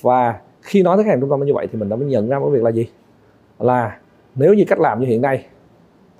Và 0.00 0.40
khi 0.62 0.82
nói 0.82 0.96
tới 0.96 1.04
khách 1.04 1.10
hàng 1.10 1.20
trung 1.20 1.30
tâm 1.30 1.44
như 1.44 1.54
vậy 1.54 1.68
thì 1.72 1.78
mình 1.78 1.88
đã 1.88 1.96
mới 1.96 2.06
nhận 2.06 2.28
ra 2.28 2.38
một 2.38 2.50
việc 2.50 2.62
là 2.62 2.70
gì? 2.70 2.86
Là 3.58 3.98
nếu 4.34 4.54
như 4.54 4.64
cách 4.68 4.80
làm 4.80 5.00
như 5.00 5.06
hiện 5.06 5.22
nay 5.22 5.46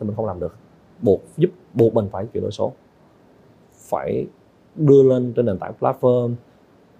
thì 0.00 0.06
mình 0.06 0.16
không 0.16 0.26
làm 0.26 0.40
được 0.40 0.56
buộc, 1.02 1.22
giúp 1.36 1.50
buộc 1.74 1.94
mình 1.94 2.06
phải 2.12 2.26
chuyển 2.32 2.42
đổi 2.42 2.50
số. 2.50 2.72
Phải 3.72 4.26
đưa 4.76 5.02
lên 5.02 5.32
trên 5.32 5.46
nền 5.46 5.58
tảng 5.58 5.72
platform 5.80 6.34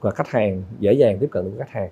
và 0.00 0.10
khách 0.10 0.28
hàng 0.28 0.62
dễ 0.80 0.92
dàng 0.92 1.18
tiếp 1.18 1.28
cận 1.30 1.44
được 1.44 1.52
khách 1.58 1.70
hàng. 1.70 1.90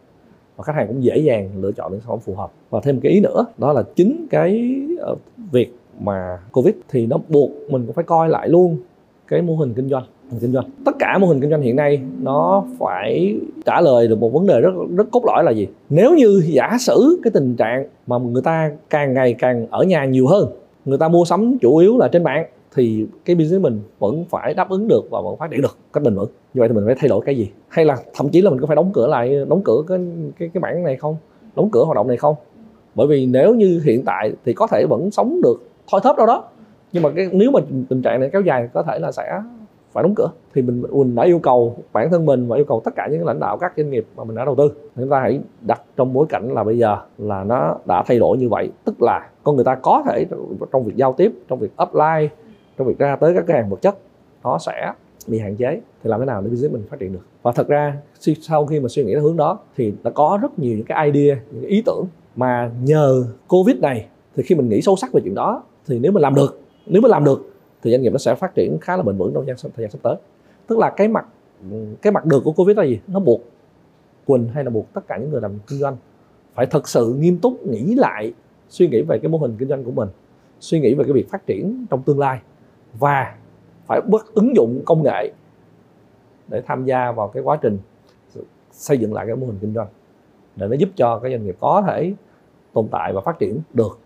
Và 0.56 0.64
khách 0.64 0.74
hàng 0.74 0.86
cũng 0.88 1.04
dễ 1.04 1.18
dàng 1.18 1.50
lựa 1.60 1.72
chọn 1.72 1.92
những 1.92 2.00
sản 2.00 2.08
phẩm 2.08 2.18
phù 2.18 2.34
hợp. 2.34 2.52
Và 2.70 2.80
thêm 2.82 3.00
cái 3.00 3.12
ý 3.12 3.20
nữa, 3.20 3.46
đó 3.58 3.72
là 3.72 3.82
chính 3.96 4.26
cái 4.30 4.76
ờ, 4.98 5.16
việc 5.52 5.74
mà 6.00 6.38
covid 6.52 6.74
thì 6.88 7.06
nó 7.06 7.16
buộc 7.28 7.50
mình 7.70 7.86
cũng 7.86 7.94
phải 7.94 8.04
coi 8.04 8.28
lại 8.28 8.48
luôn 8.48 8.78
cái 9.28 9.42
mô 9.42 9.56
hình 9.56 9.74
kinh 9.74 9.88
doanh 9.88 10.04
kinh 10.40 10.52
doanh. 10.52 10.70
Tất 10.84 10.92
cả 10.98 11.18
mô 11.18 11.26
hình 11.26 11.40
kinh 11.40 11.50
doanh 11.50 11.62
hiện 11.62 11.76
nay 11.76 12.00
nó 12.22 12.64
phải 12.78 13.36
trả 13.64 13.80
lời 13.80 14.08
được 14.08 14.18
một 14.18 14.32
vấn 14.32 14.46
đề 14.46 14.60
rất 14.60 14.70
rất 14.96 15.06
cốt 15.10 15.24
lõi 15.26 15.44
là 15.44 15.50
gì? 15.50 15.68
Nếu 15.90 16.14
như 16.14 16.42
giả 16.44 16.76
sử 16.80 17.20
cái 17.22 17.30
tình 17.30 17.56
trạng 17.56 17.88
mà 18.06 18.18
người 18.18 18.42
ta 18.42 18.70
càng 18.90 19.14
ngày 19.14 19.34
càng 19.38 19.66
ở 19.70 19.84
nhà 19.84 20.04
nhiều 20.04 20.26
hơn 20.26 20.48
người 20.86 20.98
ta 20.98 21.08
mua 21.08 21.24
sắm 21.24 21.58
chủ 21.58 21.76
yếu 21.76 21.98
là 21.98 22.08
trên 22.08 22.24
mạng 22.24 22.46
thì 22.74 23.06
cái 23.24 23.36
business 23.36 23.62
mình 23.62 23.80
vẫn 23.98 24.24
phải 24.30 24.54
đáp 24.54 24.68
ứng 24.68 24.88
được 24.88 25.10
và 25.10 25.20
vẫn 25.20 25.36
phát 25.36 25.50
triển 25.50 25.62
được 25.62 25.78
cách 25.92 26.02
bình 26.02 26.14
vững 26.14 26.28
như 26.54 26.60
vậy 26.60 26.68
thì 26.68 26.74
mình 26.74 26.86
phải 26.86 26.94
thay 26.98 27.08
đổi 27.08 27.20
cái 27.26 27.36
gì? 27.36 27.50
Hay 27.68 27.84
là 27.84 27.96
thậm 28.14 28.28
chí 28.28 28.40
là 28.40 28.50
mình 28.50 28.60
có 28.60 28.66
phải 28.66 28.76
đóng 28.76 28.90
cửa 28.94 29.06
lại, 29.06 29.44
đóng 29.48 29.62
cửa 29.64 29.82
cái 29.88 29.98
cái 30.38 30.50
cái 30.54 30.60
mảng 30.60 30.84
này 30.84 30.96
không? 30.96 31.16
Đóng 31.56 31.70
cửa 31.70 31.84
hoạt 31.84 31.96
động 31.96 32.08
này 32.08 32.16
không? 32.16 32.34
Bởi 32.94 33.06
vì 33.06 33.26
nếu 33.26 33.54
như 33.54 33.80
hiện 33.84 34.02
tại 34.04 34.32
thì 34.44 34.52
có 34.52 34.66
thể 34.66 34.86
vẫn 34.86 35.10
sống 35.10 35.40
được 35.42 35.68
thoi 35.90 36.00
thóp 36.04 36.16
đâu 36.16 36.26
đó. 36.26 36.44
Nhưng 36.92 37.02
mà 37.02 37.10
cái, 37.16 37.28
nếu 37.32 37.50
mà 37.50 37.60
tình 37.88 38.02
trạng 38.02 38.20
này 38.20 38.30
kéo 38.32 38.42
dài 38.42 38.68
có 38.72 38.82
thể 38.82 38.98
là 38.98 39.12
sẽ 39.12 39.40
phải 39.96 40.02
đóng 40.02 40.14
cửa. 40.14 40.30
Thì 40.54 40.62
mình 40.62 40.82
mình 40.92 41.14
đã 41.14 41.22
yêu 41.22 41.38
cầu 41.38 41.76
bản 41.92 42.10
thân 42.10 42.26
mình 42.26 42.48
và 42.48 42.56
yêu 42.56 42.64
cầu 42.64 42.82
tất 42.84 42.90
cả 42.96 43.08
những 43.12 43.24
lãnh 43.24 43.40
đạo 43.40 43.58
các 43.58 43.72
doanh 43.76 43.90
nghiệp 43.90 44.06
mà 44.16 44.24
mình 44.24 44.36
đã 44.36 44.44
đầu 44.44 44.54
tư. 44.54 44.72
Chúng 44.96 45.10
ta 45.10 45.20
hãy 45.20 45.40
đặt 45.60 45.82
trong 45.96 46.12
bối 46.12 46.26
cảnh 46.28 46.52
là 46.52 46.64
bây 46.64 46.78
giờ 46.78 46.96
là 47.18 47.44
nó 47.44 47.76
đã 47.84 48.02
thay 48.06 48.18
đổi 48.18 48.38
như 48.38 48.48
vậy. 48.48 48.70
Tức 48.84 49.02
là 49.02 49.28
con 49.42 49.56
người 49.56 49.64
ta 49.64 49.74
có 49.74 50.02
thể 50.06 50.26
trong 50.72 50.84
việc 50.84 50.96
giao 50.96 51.12
tiếp, 51.12 51.32
trong 51.48 51.58
việc 51.58 51.70
upline 51.82 52.28
trong 52.78 52.86
việc 52.86 52.98
ra 52.98 53.16
tới 53.16 53.34
các 53.34 53.44
cái 53.46 53.56
hàng 53.56 53.70
vật 53.70 53.82
chất, 53.82 53.96
nó 54.44 54.58
sẽ 54.58 54.92
bị 55.26 55.38
hạn 55.38 55.56
chế. 55.56 55.80
Thì 56.04 56.10
làm 56.10 56.20
thế 56.20 56.26
nào 56.26 56.42
để 56.42 56.48
business 56.48 56.74
mình 56.74 56.82
phát 56.90 56.96
triển 57.00 57.12
được? 57.12 57.26
Và 57.42 57.52
thật 57.52 57.68
ra 57.68 57.96
sau 58.40 58.66
khi 58.66 58.80
mà 58.80 58.88
suy 58.88 59.04
nghĩ 59.04 59.14
theo 59.14 59.22
hướng 59.22 59.36
đó, 59.36 59.58
thì 59.76 59.94
đã 60.02 60.10
có 60.10 60.38
rất 60.42 60.58
nhiều 60.58 60.76
những 60.76 60.86
cái 60.86 61.10
idea, 61.10 61.36
những 61.50 61.62
cái 61.62 61.70
ý 61.70 61.82
tưởng 61.86 62.04
mà 62.36 62.70
nhờ 62.82 63.24
covid 63.48 63.76
này, 63.76 64.06
thì 64.36 64.42
khi 64.42 64.54
mình 64.54 64.68
nghĩ 64.68 64.80
sâu 64.82 64.96
sắc 64.96 65.12
về 65.12 65.20
chuyện 65.24 65.34
đó, 65.34 65.62
thì 65.86 65.98
nếu 65.98 66.12
mình 66.12 66.22
làm 66.22 66.34
được, 66.34 66.60
nếu 66.86 67.02
mình 67.02 67.10
làm 67.10 67.24
được 67.24 67.52
thì 67.86 67.92
doanh 67.92 68.02
nghiệp 68.02 68.10
nó 68.10 68.18
sẽ 68.18 68.34
phát 68.34 68.54
triển 68.54 68.78
khá 68.80 68.96
là 68.96 69.02
bền 69.02 69.16
vững 69.16 69.32
trong 69.34 69.44
thời 69.46 69.82
gian, 69.82 69.90
sắp 69.90 69.98
tới 70.02 70.16
tức 70.66 70.78
là 70.78 70.90
cái 70.90 71.08
mặt 71.08 71.26
cái 72.02 72.12
mặt 72.12 72.24
được 72.24 72.40
của 72.44 72.52
covid 72.52 72.76
là 72.76 72.84
gì 72.84 73.00
nó 73.06 73.20
buộc 73.20 73.40
quỳnh 74.26 74.48
hay 74.48 74.64
là 74.64 74.70
buộc 74.70 74.92
tất 74.92 75.06
cả 75.06 75.16
những 75.16 75.30
người 75.30 75.40
làm 75.40 75.58
kinh 75.66 75.78
doanh 75.78 75.96
phải 76.54 76.66
thật 76.66 76.88
sự 76.88 77.14
nghiêm 77.18 77.38
túc 77.38 77.66
nghĩ 77.66 77.94
lại 77.94 78.32
suy 78.68 78.88
nghĩ 78.88 79.02
về 79.02 79.18
cái 79.18 79.28
mô 79.28 79.38
hình 79.38 79.56
kinh 79.58 79.68
doanh 79.68 79.84
của 79.84 79.90
mình 79.90 80.08
suy 80.60 80.80
nghĩ 80.80 80.94
về 80.94 81.04
cái 81.04 81.12
việc 81.12 81.30
phát 81.30 81.46
triển 81.46 81.86
trong 81.90 82.02
tương 82.02 82.18
lai 82.18 82.40
và 82.98 83.36
phải 83.86 84.00
bất 84.00 84.34
ứng 84.34 84.56
dụng 84.56 84.82
công 84.84 85.02
nghệ 85.02 85.32
để 86.48 86.62
tham 86.66 86.84
gia 86.84 87.12
vào 87.12 87.28
cái 87.28 87.42
quá 87.42 87.58
trình 87.62 87.78
xây 88.70 88.98
dựng 88.98 89.14
lại 89.14 89.26
cái 89.26 89.36
mô 89.36 89.46
hình 89.46 89.58
kinh 89.60 89.74
doanh 89.74 89.88
để 90.56 90.68
nó 90.68 90.74
giúp 90.74 90.88
cho 90.96 91.18
cái 91.18 91.30
doanh 91.30 91.44
nghiệp 91.44 91.56
có 91.60 91.82
thể 91.86 92.12
tồn 92.72 92.88
tại 92.90 93.12
và 93.12 93.20
phát 93.20 93.38
triển 93.38 93.60
được 93.72 93.98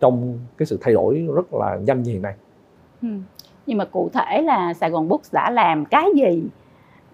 trong 0.00 0.38
cái 0.56 0.66
sự 0.66 0.78
thay 0.80 0.94
đổi 0.94 1.28
rất 1.34 1.54
là 1.54 1.76
nhanh 1.76 2.02
như 2.02 2.12
hiện 2.12 2.22
nay. 2.22 2.34
Ừ. 3.02 3.08
Nhưng 3.66 3.78
mà 3.78 3.84
cụ 3.84 4.10
thể 4.12 4.42
là 4.42 4.74
Sài 4.74 4.90
Gòn 4.90 5.08
Books 5.08 5.32
đã 5.32 5.50
làm 5.50 5.84
cái 5.84 6.04
gì 6.16 6.42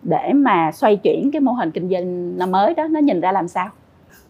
để 0.03 0.33
mà 0.35 0.73
xoay 0.73 0.97
chuyển 0.97 1.31
cái 1.33 1.41
mô 1.41 1.53
hình 1.53 1.71
kinh 1.71 1.89
doanh 1.91 2.39
năm 2.39 2.51
mới 2.51 2.75
đó 2.75 2.87
nó 2.91 3.01
nhìn 3.01 3.21
ra 3.21 3.33
làm 3.33 3.49
sao? 3.49 3.69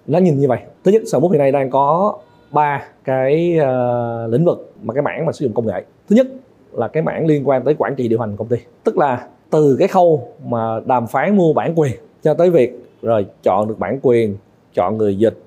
Nó 0.06 0.18
nhìn 0.18 0.38
như 0.38 0.48
vậy. 0.48 0.58
Thứ 0.84 0.92
nhất, 0.92 1.02
Sài 1.06 1.12
Gòn 1.12 1.22
Books 1.22 1.32
hiện 1.32 1.42
nay 1.42 1.52
đang 1.52 1.70
có 1.70 2.18
ba 2.50 2.84
cái 3.04 3.58
uh, 3.58 4.32
lĩnh 4.32 4.44
vực 4.44 4.72
mà 4.82 4.94
cái 4.94 5.02
mảng 5.02 5.26
mà 5.26 5.32
sử 5.32 5.44
dụng 5.44 5.54
công 5.54 5.66
nghệ. 5.66 5.84
Thứ 6.08 6.16
nhất 6.16 6.26
là 6.72 6.88
cái 6.88 7.02
mảng 7.02 7.26
liên 7.26 7.48
quan 7.48 7.64
tới 7.64 7.74
quản 7.78 7.94
trị 7.94 8.08
điều 8.08 8.20
hành 8.20 8.36
công 8.36 8.48
ty. 8.48 8.56
Tức 8.84 8.98
là 8.98 9.26
từ 9.50 9.76
cái 9.78 9.88
khâu 9.88 10.28
mà 10.44 10.80
đàm 10.86 11.06
phán 11.06 11.36
mua 11.36 11.52
bản 11.52 11.78
quyền 11.78 11.92
cho 12.22 12.34
tới 12.34 12.50
việc 12.50 12.72
rồi 13.02 13.26
chọn 13.42 13.68
được 13.68 13.78
bản 13.78 13.98
quyền, 14.02 14.36
chọn 14.74 14.96
người 14.96 15.16
dịch, 15.16 15.38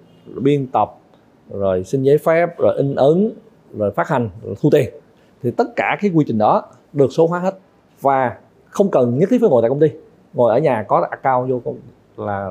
biên 0.42 0.68
tập, 0.68 0.96
rồi 1.50 1.84
xin 1.84 2.04
giấy 2.04 2.18
phép 2.18 2.58
rồi 2.58 2.76
in 2.78 2.96
ấn 2.96 3.32
rồi 3.78 3.92
phát 3.92 4.08
hành 4.08 4.30
rồi 4.44 4.56
thu 4.62 4.70
tiền 4.70 4.90
thì 5.44 5.52
tất 5.52 5.76
cả 5.76 5.98
cái 6.02 6.12
quy 6.14 6.26
trình 6.28 6.38
đó 6.38 6.64
được 6.94 7.12
số 7.12 7.28
hóa 7.28 7.40
hết. 7.40 7.58
Và 8.02 8.38
không 8.66 8.92
cần 8.92 9.18
nhất 9.18 9.30
thiết 9.30 9.38
phải 9.42 9.50
ngồi 9.50 9.62
tại 9.62 9.70
công 9.70 9.80
ty. 9.80 9.88
Ngồi 10.34 10.54
ở 10.54 10.60
nhà 10.60 10.86
có 10.88 11.08
account 11.10 11.50
vô 11.50 11.74
là 12.18 12.50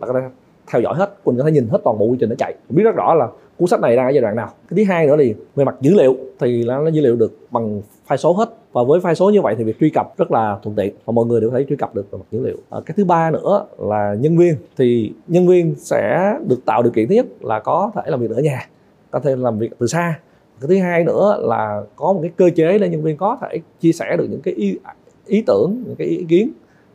là 0.00 0.06
có 0.06 0.12
thể 0.12 0.20
theo 0.66 0.82
dõi 0.82 0.94
hết. 0.96 1.24
Quỳnh 1.24 1.38
có 1.38 1.44
thể 1.44 1.52
nhìn 1.52 1.68
hết 1.68 1.78
toàn 1.84 1.98
bộ 1.98 2.06
quy 2.06 2.16
trình 2.20 2.28
nó 2.28 2.34
chạy. 2.38 2.54
Biết 2.68 2.82
rất 2.82 2.94
rõ 2.94 3.14
là 3.14 3.28
cuốn 3.58 3.68
sách 3.68 3.80
này 3.80 3.96
đang 3.96 4.06
ở 4.06 4.10
giai 4.10 4.20
đoạn 4.20 4.36
nào. 4.36 4.48
Cái 4.68 4.76
thứ 4.76 4.92
hai 4.92 5.06
nữa 5.06 5.16
thì 5.18 5.34
về 5.54 5.64
mặt 5.64 5.74
dữ 5.80 5.94
liệu 5.94 6.16
thì 6.40 6.64
nó 6.64 6.88
dữ 6.88 7.00
liệu 7.00 7.16
được 7.16 7.38
bằng 7.50 7.82
file 8.08 8.16
số 8.16 8.32
hết. 8.32 8.48
Và 8.72 8.82
với 8.82 9.00
file 9.00 9.14
số 9.14 9.30
như 9.30 9.40
vậy 9.40 9.54
thì 9.58 9.64
việc 9.64 9.80
truy 9.80 9.90
cập 9.90 10.16
rất 10.16 10.30
là 10.30 10.58
thuận 10.62 10.76
tiện 10.76 10.94
và 11.04 11.12
mọi 11.12 11.26
người 11.26 11.40
đều 11.40 11.50
có 11.50 11.58
thể 11.58 11.64
truy 11.68 11.76
cập 11.76 11.94
được 11.94 12.10
về 12.10 12.18
mặt 12.18 12.24
dữ 12.30 12.46
liệu. 12.46 12.56
À, 12.70 12.80
cái 12.86 12.94
thứ 12.96 13.04
ba 13.04 13.30
nữa 13.30 13.66
là 13.78 14.14
nhân 14.20 14.36
viên. 14.36 14.54
Thì 14.76 15.12
nhân 15.28 15.46
viên 15.46 15.74
sẽ 15.74 16.34
được 16.48 16.64
tạo 16.64 16.82
điều 16.82 16.92
kiện 16.92 17.08
thứ 17.08 17.14
nhất 17.14 17.26
là 17.40 17.60
có 17.60 17.90
thể 17.94 18.02
làm 18.06 18.20
việc 18.20 18.30
ở 18.30 18.40
nhà 18.40 18.66
có 19.10 19.20
thể 19.20 19.36
làm 19.36 19.58
việc 19.58 19.70
từ 19.78 19.86
xa 19.86 20.18
cái 20.62 20.68
thứ 20.68 20.82
hai 20.82 21.04
nữa 21.04 21.38
là 21.40 21.82
có 21.96 22.12
một 22.12 22.18
cái 22.22 22.30
cơ 22.36 22.50
chế 22.56 22.78
để 22.78 22.88
nhân 22.88 23.02
viên 23.02 23.16
có 23.16 23.38
thể 23.40 23.60
chia 23.80 23.92
sẻ 23.92 24.16
được 24.18 24.26
những 24.30 24.40
cái 24.40 24.54
ý, 24.54 24.78
ý 25.26 25.42
tưởng 25.46 25.82
những 25.86 25.96
cái 25.96 26.06
ý 26.06 26.24
kiến 26.28 26.50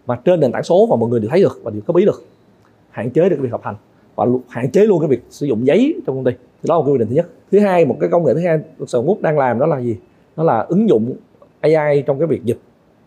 mà 0.07 0.15
trên 0.25 0.39
nền 0.39 0.51
tảng 0.51 0.63
số 0.63 0.87
và 0.89 0.95
mọi 0.95 1.09
người 1.09 1.19
đều 1.19 1.29
thấy 1.29 1.41
được 1.41 1.59
và 1.63 1.71
đều 1.71 1.81
có 1.87 1.93
bí 1.93 2.05
được 2.05 2.23
hạn 2.89 3.09
chế 3.09 3.29
được 3.29 3.37
việc 3.39 3.51
học 3.51 3.61
hành 3.63 3.75
và 4.15 4.25
hạn 4.47 4.71
chế 4.71 4.81
luôn 4.81 4.99
cái 4.99 5.09
việc 5.09 5.21
sử 5.29 5.45
dụng 5.45 5.67
giấy 5.67 5.95
trong 6.05 6.15
công 6.15 6.25
ty. 6.25 6.31
Thì 6.31 6.67
đó 6.67 6.75
là 6.75 6.79
một 6.79 6.85
cái 6.85 6.93
quy 6.93 6.97
định 6.97 7.07
thứ 7.07 7.15
nhất. 7.15 7.27
Thứ 7.51 7.59
hai 7.59 7.85
một 7.85 7.97
cái 7.99 8.09
công 8.09 8.25
nghệ 8.25 8.33
thứ 8.33 8.39
hai 8.39 8.59
sở 8.87 8.99
quốc 8.99 9.21
đang 9.21 9.37
làm 9.37 9.59
đó 9.59 9.65
là 9.65 9.79
gì? 9.79 9.97
Đó 10.35 10.43
là 10.43 10.59
ứng 10.59 10.89
dụng 10.89 11.13
AI 11.61 12.01
trong 12.01 12.19
cái 12.19 12.27
việc 12.27 12.43
dịch 12.43 12.59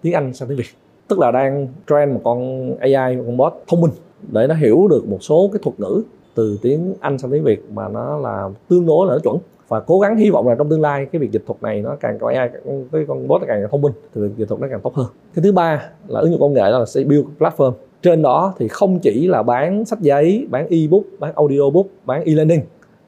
tiếng 0.02 0.12
Anh 0.12 0.34
sang 0.34 0.48
tiếng 0.48 0.58
Việt. 0.58 0.64
Tức 1.08 1.18
là 1.18 1.30
đang 1.30 1.68
train 1.88 2.14
một 2.14 2.20
con 2.24 2.70
AI 2.80 3.16
một 3.16 3.22
con 3.26 3.36
bot 3.36 3.52
thông 3.68 3.80
minh 3.80 3.90
để 4.32 4.46
nó 4.46 4.54
hiểu 4.54 4.88
được 4.88 5.08
một 5.08 5.18
số 5.20 5.50
cái 5.52 5.60
thuật 5.62 5.80
ngữ 5.80 6.02
từ 6.34 6.58
tiếng 6.62 6.94
Anh 7.00 7.18
sang 7.18 7.30
tiếng 7.30 7.44
Việt 7.44 7.62
mà 7.70 7.88
nó 7.88 8.18
là 8.18 8.48
tương 8.68 8.86
đối 8.86 9.06
là 9.06 9.12
nó 9.14 9.18
chuẩn 9.18 9.36
và 9.70 9.80
cố 9.80 10.00
gắng 10.00 10.16
hy 10.16 10.30
vọng 10.30 10.48
là 10.48 10.54
trong 10.54 10.68
tương 10.68 10.80
lai 10.80 11.06
cái 11.12 11.20
việc 11.20 11.30
dịch 11.30 11.42
thuật 11.46 11.62
này 11.62 11.82
nó 11.82 11.96
càng 12.00 12.18
có 12.18 12.28
AI, 12.28 12.48
cái 12.92 13.04
con 13.08 13.28
bot 13.28 13.42
càng 13.46 13.66
thông 13.70 13.82
minh, 13.82 13.92
thì 14.14 14.20
việc 14.20 14.30
dịch 14.36 14.48
thuật 14.48 14.60
nó 14.60 14.66
càng 14.70 14.80
tốt 14.80 14.94
hơn. 14.94 15.06
Cái 15.34 15.42
thứ 15.42 15.52
ba 15.52 15.90
là 16.08 16.20
ứng 16.20 16.30
dụng 16.30 16.40
công 16.40 16.52
nghệ 16.52 16.60
đó 16.60 16.78
là 16.78 16.86
sẽ 16.86 17.04
build 17.04 17.26
platform. 17.38 17.72
Trên 18.02 18.22
đó 18.22 18.54
thì 18.58 18.68
không 18.68 18.98
chỉ 18.98 19.26
là 19.26 19.42
bán 19.42 19.84
sách 19.84 20.00
giấy, 20.00 20.46
bán 20.50 20.66
ebook, 20.70 21.02
bán 21.18 21.32
audiobook, 21.34 21.86
bán 22.04 22.24
e-learning, 22.24 22.60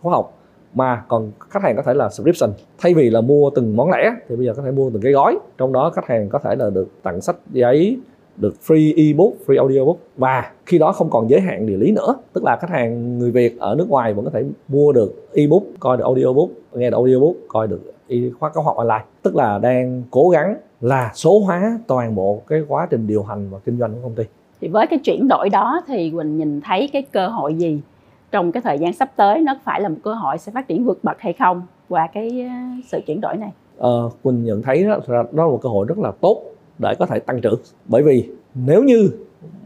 khóa 0.02 0.12
học, 0.12 0.38
mà 0.74 1.02
còn 1.08 1.32
khách 1.50 1.62
hàng 1.62 1.76
có 1.76 1.82
thể 1.82 1.94
là 1.94 2.08
subscription. 2.08 2.50
Thay 2.78 2.94
vì 2.94 3.10
là 3.10 3.20
mua 3.20 3.50
từng 3.50 3.76
món 3.76 3.90
lẻ, 3.90 4.14
thì 4.28 4.36
bây 4.36 4.46
giờ 4.46 4.52
có 4.56 4.62
thể 4.62 4.70
mua 4.70 4.90
từng 4.90 5.02
cái 5.02 5.12
gói. 5.12 5.38
Trong 5.58 5.72
đó 5.72 5.90
khách 5.94 6.06
hàng 6.06 6.28
có 6.28 6.38
thể 6.38 6.54
là 6.56 6.70
được 6.70 6.88
tặng 7.02 7.20
sách 7.20 7.36
giấy 7.52 7.98
được 8.36 8.54
free 8.66 9.08
ebook, 9.08 9.32
free 9.46 9.58
audiobook. 9.58 9.96
Và 10.16 10.50
khi 10.66 10.78
đó 10.78 10.92
không 10.92 11.10
còn 11.10 11.30
giới 11.30 11.40
hạn 11.40 11.66
địa 11.66 11.76
lý 11.76 11.92
nữa. 11.92 12.14
Tức 12.32 12.44
là 12.44 12.56
khách 12.56 12.70
hàng 12.70 13.18
người 13.18 13.30
Việt 13.30 13.58
ở 13.58 13.74
nước 13.74 13.88
ngoài 13.88 14.14
vẫn 14.14 14.24
có 14.24 14.30
thể 14.30 14.44
mua 14.68 14.92
được 14.92 15.28
ebook, 15.34 15.62
coi 15.80 15.96
được 15.96 16.04
audiobook, 16.04 16.48
nghe 16.72 16.90
được 16.90 16.96
audiobook, 16.96 17.34
coi 17.48 17.68
được 17.68 17.80
khóa 18.38 18.50
cáo 18.50 18.64
học 18.64 18.76
online. 18.76 19.04
Tức 19.22 19.36
là 19.36 19.58
đang 19.58 20.02
cố 20.10 20.28
gắng 20.28 20.56
là 20.80 21.10
số 21.14 21.38
hóa 21.38 21.78
toàn 21.86 22.14
bộ 22.14 22.42
cái 22.46 22.62
quá 22.68 22.86
trình 22.90 23.06
điều 23.06 23.22
hành 23.22 23.50
và 23.50 23.58
kinh 23.58 23.78
doanh 23.78 23.94
của 23.94 24.00
công 24.02 24.14
ty. 24.14 24.24
Thì 24.60 24.68
với 24.68 24.86
cái 24.86 24.98
chuyển 24.98 25.28
đổi 25.28 25.48
đó 25.48 25.82
thì 25.86 26.10
Quỳnh 26.10 26.36
nhìn 26.36 26.60
thấy 26.60 26.90
cái 26.92 27.02
cơ 27.02 27.28
hội 27.28 27.54
gì 27.54 27.80
trong 28.30 28.52
cái 28.52 28.62
thời 28.62 28.78
gian 28.78 28.92
sắp 28.92 29.10
tới? 29.16 29.40
Nó 29.40 29.58
phải 29.64 29.80
là 29.80 29.88
một 29.88 29.98
cơ 30.04 30.14
hội 30.14 30.38
sẽ 30.38 30.52
phát 30.52 30.68
triển 30.68 30.84
vượt 30.84 30.98
bậc 31.02 31.20
hay 31.20 31.32
không 31.32 31.62
qua 31.88 32.08
cái 32.12 32.48
ờ, 32.48 32.54
sự 32.86 33.00
chuyển 33.06 33.20
đổi 33.20 33.36
này? 33.36 33.50
Ờ, 33.78 34.10
Quỳnh 34.22 34.44
nhận 34.44 34.62
thấy 34.62 34.84
đó, 34.84 34.98
đó 35.08 35.44
là 35.44 35.50
một 35.50 35.60
cơ 35.62 35.68
hội 35.68 35.86
rất 35.88 35.98
là 35.98 36.12
tốt 36.20 36.42
để 36.82 36.94
có 36.98 37.06
thể 37.06 37.18
tăng 37.18 37.40
trưởng. 37.40 37.60
Bởi 37.86 38.02
vì 38.02 38.28
nếu 38.54 38.82
như 38.82 39.10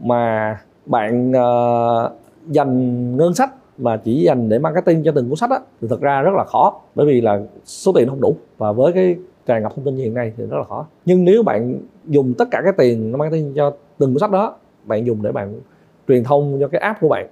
mà 0.01 0.57
bạn 0.85 1.31
uh, 1.31 2.11
dành 2.47 3.17
ngân 3.17 3.33
sách 3.33 3.53
mà 3.77 3.97
chỉ 3.97 4.21
dành 4.23 4.49
để 4.49 4.59
marketing 4.59 5.03
cho 5.03 5.11
từng 5.11 5.29
cuốn 5.29 5.35
sách 5.35 5.49
á, 5.49 5.59
thì 5.81 5.87
thật 5.87 6.01
ra 6.01 6.21
rất 6.21 6.33
là 6.35 6.43
khó. 6.43 6.81
Bởi 6.95 7.05
vì 7.05 7.21
là 7.21 7.41
số 7.65 7.91
tiền 7.95 8.09
không 8.09 8.21
đủ 8.21 8.35
và 8.57 8.71
với 8.71 8.93
cái 8.93 9.15
tràn 9.45 9.63
ngập 9.63 9.75
thông 9.75 9.85
tin 9.85 9.95
như 9.95 10.03
hiện 10.03 10.13
nay 10.13 10.33
thì 10.37 10.43
rất 10.43 10.57
là 10.57 10.63
khó. 10.63 10.85
Nhưng 11.05 11.25
nếu 11.25 11.43
bạn 11.43 11.79
dùng 12.07 12.33
tất 12.33 12.47
cả 12.51 12.61
cái 12.63 12.73
tiền 12.77 13.11
marketing 13.17 13.53
cho 13.53 13.73
từng 13.97 14.13
cuốn 14.13 14.19
sách 14.19 14.31
đó 14.31 14.55
bạn 14.83 15.05
dùng 15.05 15.21
để 15.21 15.31
bạn 15.31 15.59
truyền 16.07 16.23
thông 16.23 16.57
cho 16.59 16.67
cái 16.67 16.81
app 16.81 17.01
của 17.01 17.07
bạn 17.07 17.27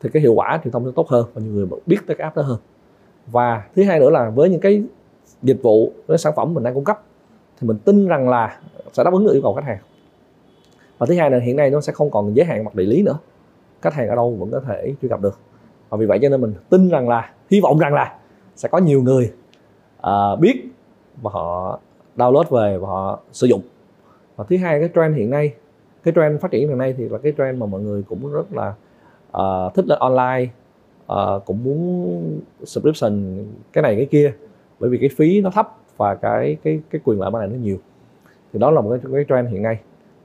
thì 0.00 0.10
cái 0.12 0.22
hiệu 0.22 0.34
quả 0.34 0.60
truyền 0.64 0.72
thông 0.72 0.84
sẽ 0.84 0.90
tốt 0.96 1.08
hơn 1.08 1.26
và 1.34 1.42
nhiều 1.42 1.52
người 1.52 1.66
biết 1.86 1.98
tới 2.06 2.16
cái 2.16 2.24
app 2.24 2.36
đó 2.36 2.42
hơn. 2.42 2.58
Và 3.26 3.62
thứ 3.76 3.82
hai 3.82 4.00
nữa 4.00 4.10
là 4.10 4.30
với 4.30 4.50
những 4.50 4.60
cái 4.60 4.82
dịch 5.42 5.62
vụ 5.62 5.92
với 6.06 6.18
sản 6.18 6.32
phẩm 6.36 6.54
mình 6.54 6.64
đang 6.64 6.74
cung 6.74 6.84
cấp 6.84 7.02
thì 7.60 7.68
mình 7.68 7.78
tin 7.78 8.08
rằng 8.08 8.28
là 8.28 8.58
sẽ 8.92 9.04
đáp 9.04 9.12
ứng 9.12 9.24
được 9.24 9.32
yêu 9.32 9.42
cầu 9.42 9.54
khách 9.54 9.64
hàng. 9.64 9.78
Và 10.98 11.06
thứ 11.06 11.14
hai 11.14 11.30
là 11.30 11.38
hiện 11.38 11.56
nay 11.56 11.70
nó 11.70 11.80
sẽ 11.80 11.92
không 11.92 12.10
còn 12.10 12.34
giới 12.36 12.46
hạn 12.46 12.64
mặt 12.64 12.74
địa 12.74 12.84
lý 12.84 13.02
nữa. 13.02 13.18
Khách 13.82 13.94
hàng 13.94 14.08
ở 14.08 14.14
đâu 14.14 14.36
vẫn 14.38 14.50
có 14.50 14.60
thể 14.60 14.94
truy 15.02 15.08
cập 15.08 15.20
được. 15.20 15.38
Và 15.88 15.96
vì 15.96 16.06
vậy 16.06 16.18
cho 16.22 16.28
nên 16.28 16.40
mình 16.40 16.54
tin 16.70 16.88
rằng 16.88 17.08
là 17.08 17.32
hy 17.50 17.60
vọng 17.60 17.78
rằng 17.78 17.94
là 17.94 18.18
sẽ 18.56 18.68
có 18.68 18.78
nhiều 18.78 19.02
người 19.02 19.32
uh, 19.98 20.40
biết 20.40 20.64
và 21.22 21.30
họ 21.34 21.78
download 22.16 22.44
về 22.50 22.78
và 22.78 22.88
họ 22.88 23.20
sử 23.32 23.46
dụng. 23.46 23.62
Và 24.36 24.44
thứ 24.48 24.56
hai 24.56 24.80
cái 24.80 24.88
trend 24.94 25.16
hiện 25.16 25.30
nay 25.30 25.54
cái 26.02 26.14
trend 26.16 26.40
phát 26.40 26.50
triển 26.50 26.68
hiện 26.68 26.78
nay 26.78 26.94
thì 26.98 27.08
là 27.08 27.18
cái 27.18 27.32
trend 27.38 27.58
mà 27.58 27.66
mọi 27.66 27.80
người 27.80 28.02
cũng 28.02 28.32
rất 28.32 28.52
là 28.52 28.74
uh, 29.36 29.74
thích 29.74 29.84
lên 29.88 29.98
online 29.98 30.48
uh, 31.12 31.44
cũng 31.44 31.64
muốn 31.64 32.40
subscription 32.64 33.44
cái 33.72 33.82
này 33.82 33.96
cái 33.96 34.06
kia. 34.06 34.32
Bởi 34.80 34.90
vì 34.90 34.98
cái 34.98 35.10
phí 35.16 35.40
nó 35.40 35.50
thấp 35.50 35.76
và 36.00 36.14
cái 36.14 36.56
cái 36.62 36.80
cái 36.90 37.00
quyền 37.04 37.20
lợi 37.20 37.30
bán 37.30 37.40
này 37.40 37.48
nó 37.48 37.64
nhiều. 37.64 37.76
Thì 38.52 38.58
đó 38.58 38.70
là 38.70 38.80
một 38.80 38.90
cái, 38.90 39.12
cái 39.12 39.24
trend 39.28 39.48
hiện 39.48 39.62
nay. 39.62 39.80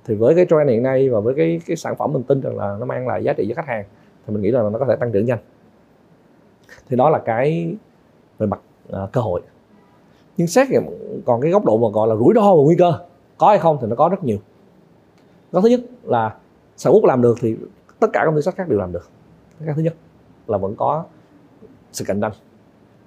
Thì 0.06 0.16
với 0.16 0.36
cái 0.36 0.46
trend 0.50 0.70
hiện 0.70 0.84
nay 0.84 1.10
và 1.10 1.20
với 1.20 1.34
cái 1.34 1.62
cái 1.66 1.78
sản 1.78 1.96
phẩm 1.96 2.14
mình 2.14 2.24
tin 2.24 2.42
rằng 2.42 2.58
là 2.58 2.78
nó 2.80 2.86
mang 2.86 3.08
lại 3.08 3.24
giá 3.24 3.34
trị 3.34 3.46
cho 3.50 3.56
khách 3.56 3.68
hàng 3.68 3.86
thì 4.28 4.34
mình 4.34 4.44
nghĩ 4.44 4.52
là 4.52 4.70
nó 4.70 4.80
có 4.80 4.86
thể 4.86 4.96
tăng 4.96 5.12
trưởng 5.12 5.26
nhanh. 5.26 5.40
Thì 6.90 6.98
đó 6.98 7.10
là 7.10 7.20
cái 7.20 7.76
về 8.38 8.48
mặt 8.48 8.60
à, 8.92 9.08
cơ 9.12 9.22
hội. 9.22 9.42
Nhưng 10.38 10.48
xét 10.48 10.68
còn 11.26 11.42
cái 11.42 11.52
góc 11.52 11.66
độ 11.66 11.78
mà 11.78 11.88
gọi 11.94 12.08
là 12.08 12.16
rủi 12.16 12.34
ro 12.36 12.56
và 12.56 12.64
nguy 12.64 12.76
cơ 12.76 12.94
có 13.38 13.48
hay 13.48 13.60
không 13.60 13.78
thì 13.82 13.88
nó 13.88 13.96
có 13.96 14.10
rất 14.10 14.24
nhiều. 14.24 14.38
Có 15.52 15.62
thứ 15.62 15.70
nhất 15.70 15.82
là 16.04 16.36
sản 16.78 16.94
quốc 16.94 17.06
làm 17.06 17.22
được 17.22 17.38
thì 17.42 17.56
tất 18.00 18.08
cả 18.14 18.22
công 18.26 18.36
ty 18.36 18.42
sách 18.42 18.56
khác 18.56 18.70
đều 18.70 18.80
làm 18.80 18.92
được. 18.92 19.10
Cái 19.66 19.74
thứ 19.76 19.82
nhất 19.82 19.94
là 20.48 20.58
vẫn 20.58 20.76
có 20.76 21.06
sự 21.92 22.06
cạnh 22.08 22.22
tranh. 22.22 22.32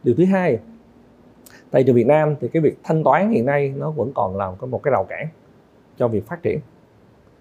Điều 0.04 0.14
thứ 0.14 0.24
hai 0.24 0.58
tại 1.70 1.84
trường 1.84 1.96
Việt 1.96 2.06
Nam 2.06 2.34
thì 2.40 2.48
cái 2.48 2.62
việc 2.62 2.78
thanh 2.84 3.04
toán 3.04 3.30
hiện 3.30 3.46
nay 3.46 3.74
nó 3.76 3.90
vẫn 3.90 4.12
còn 4.14 4.36
là 4.36 4.52
một 4.60 4.82
cái 4.82 4.92
rào 4.92 5.04
cản 5.04 5.26
cho 5.96 6.08
việc 6.08 6.26
phát 6.26 6.42
triển. 6.42 6.60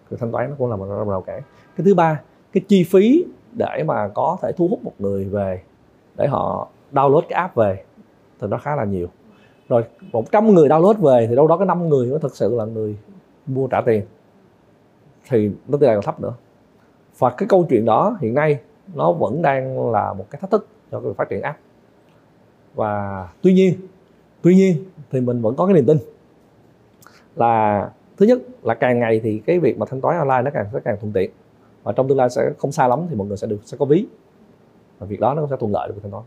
Cái 0.09 0.17
thanh 0.19 0.31
toán 0.31 0.49
nó 0.49 0.55
cũng 0.57 0.69
là 0.69 0.75
một 0.75 1.09
rào 1.09 1.21
cản. 1.21 1.41
Cái 1.77 1.85
thứ 1.85 1.95
ba, 1.95 2.21
cái 2.51 2.63
chi 2.67 2.83
phí 2.83 3.25
để 3.51 3.83
mà 3.85 4.07
có 4.07 4.37
thể 4.41 4.51
thu 4.57 4.67
hút 4.67 4.83
một 4.83 4.93
người 4.99 5.25
về 5.25 5.61
để 6.15 6.27
họ 6.27 6.67
download 6.91 7.21
cái 7.21 7.31
app 7.31 7.55
về 7.55 7.83
thì 8.39 8.47
nó 8.47 8.57
khá 8.57 8.75
là 8.75 8.83
nhiều. 8.83 9.07
Rồi 9.69 9.83
100 10.11 10.53
người 10.53 10.69
download 10.69 10.93
về 10.93 11.27
thì 11.29 11.35
đâu 11.35 11.47
đó 11.47 11.57
có 11.57 11.65
5 11.65 11.89
người 11.89 12.07
mới 12.07 12.19
thực 12.19 12.35
sự 12.35 12.55
là 12.55 12.65
người 12.65 12.97
mua 13.45 13.67
trả 13.67 13.81
tiền. 13.81 14.05
Thì 15.29 15.51
nó 15.67 15.77
tỷ 15.77 15.87
lệ 15.87 15.93
còn 15.93 16.03
thấp 16.03 16.21
nữa. 16.21 16.33
Và 17.17 17.29
cái 17.29 17.47
câu 17.49 17.65
chuyện 17.69 17.85
đó 17.85 18.17
hiện 18.21 18.33
nay 18.33 18.59
nó 18.95 19.11
vẫn 19.11 19.41
đang 19.41 19.91
là 19.91 20.13
một 20.13 20.25
cái 20.29 20.41
thách 20.41 20.51
thức 20.51 20.67
cho 20.91 20.99
cái 20.99 21.13
phát 21.13 21.29
triển 21.29 21.41
app. 21.41 21.59
Và 22.75 23.27
tuy 23.41 23.53
nhiên 23.53 23.73
tuy 24.41 24.55
nhiên, 24.55 24.83
thì 25.11 25.21
mình 25.21 25.41
vẫn 25.41 25.55
có 25.55 25.65
cái 25.65 25.73
niềm 25.73 25.85
tin 25.85 25.97
là, 27.35 27.89
thứ 28.17 28.25
nhất 28.25 28.39
là 28.63 28.73
càng 28.73 28.99
ngày 28.99 29.19
thì 29.23 29.41
cái 29.45 29.59
việc 29.59 29.77
mà 29.77 29.85
thanh 29.85 30.01
toán 30.01 30.17
online 30.17 30.41
nó 30.41 30.51
càng 30.53 30.65
sẽ 30.73 30.79
càng 30.85 30.97
thuận 31.01 31.13
tiện. 31.13 31.31
Và 31.83 31.91
trong 31.91 32.07
tương 32.07 32.17
lai 32.17 32.29
sẽ 32.29 32.51
không 32.57 32.71
xa 32.71 32.87
lắm 32.87 32.99
thì 33.09 33.15
mọi 33.15 33.27
người 33.27 33.37
sẽ 33.37 33.47
được, 33.47 33.59
sẽ 33.65 33.77
có 33.77 33.85
ví. 33.85 34.05
Và 34.99 35.07
việc 35.07 35.19
đó 35.19 35.33
nó 35.33 35.47
sẽ 35.49 35.55
thuận 35.59 35.71
lợi 35.73 35.87
được 35.87 35.95
thanh 36.01 36.11
toán. 36.11 36.23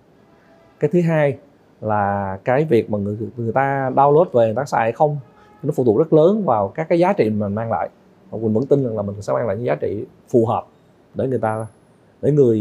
Cái 0.81 0.90
thứ 0.92 1.01
hai 1.01 1.38
là 1.81 2.38
cái 2.44 2.64
việc 2.64 2.90
mà 2.90 2.99
người 2.99 3.18
người 3.37 3.53
ta 3.53 3.90
download 3.90 4.25
về, 4.25 4.46
người 4.46 4.55
ta 4.55 4.64
xài 4.64 4.81
hay 4.81 4.92
không 4.92 5.18
nó 5.62 5.73
phụ 5.77 5.85
thuộc 5.85 5.99
rất 5.99 6.12
lớn 6.12 6.44
vào 6.44 6.68
các 6.68 6.88
cái 6.88 6.99
giá 6.99 7.12
trị 7.12 7.31
mình 7.31 7.55
mang 7.55 7.70
lại. 7.70 7.88
Và 8.31 8.38
mình 8.38 8.53
vẫn 8.53 8.66
tin 8.66 8.85
rằng 8.85 8.96
là 8.96 9.03
mình 9.03 9.23
sẽ 9.23 9.33
mang 9.33 9.46
lại 9.46 9.57
những 9.57 9.66
giá 9.66 9.75
trị 9.75 10.05
phù 10.29 10.46
hợp 10.46 10.66
để 11.14 11.27
người 11.27 11.38
ta, 11.38 11.66
để 12.23 12.33
người 12.33 12.59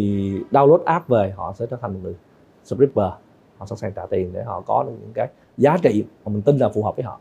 download 0.51 0.83
app 0.85 1.07
về, 1.07 1.33
họ 1.35 1.53
sẽ 1.53 1.65
trở 1.65 1.77
thành 1.81 1.93
một 1.93 1.99
người 2.03 2.15
subscriber 2.63 3.11
họ 3.59 3.65
sẵn 3.65 3.77
sàng 3.77 3.91
trả 3.95 4.05
tiền 4.09 4.33
để 4.33 4.43
họ 4.43 4.61
có 4.61 4.85
những 4.87 5.11
cái 5.13 5.27
giá 5.57 5.77
trị 5.81 6.05
mà 6.25 6.31
mình 6.31 6.41
tin 6.41 6.57
là 6.57 6.69
phù 6.69 6.83
hợp 6.83 6.95
với 6.95 7.05
họ 7.05 7.19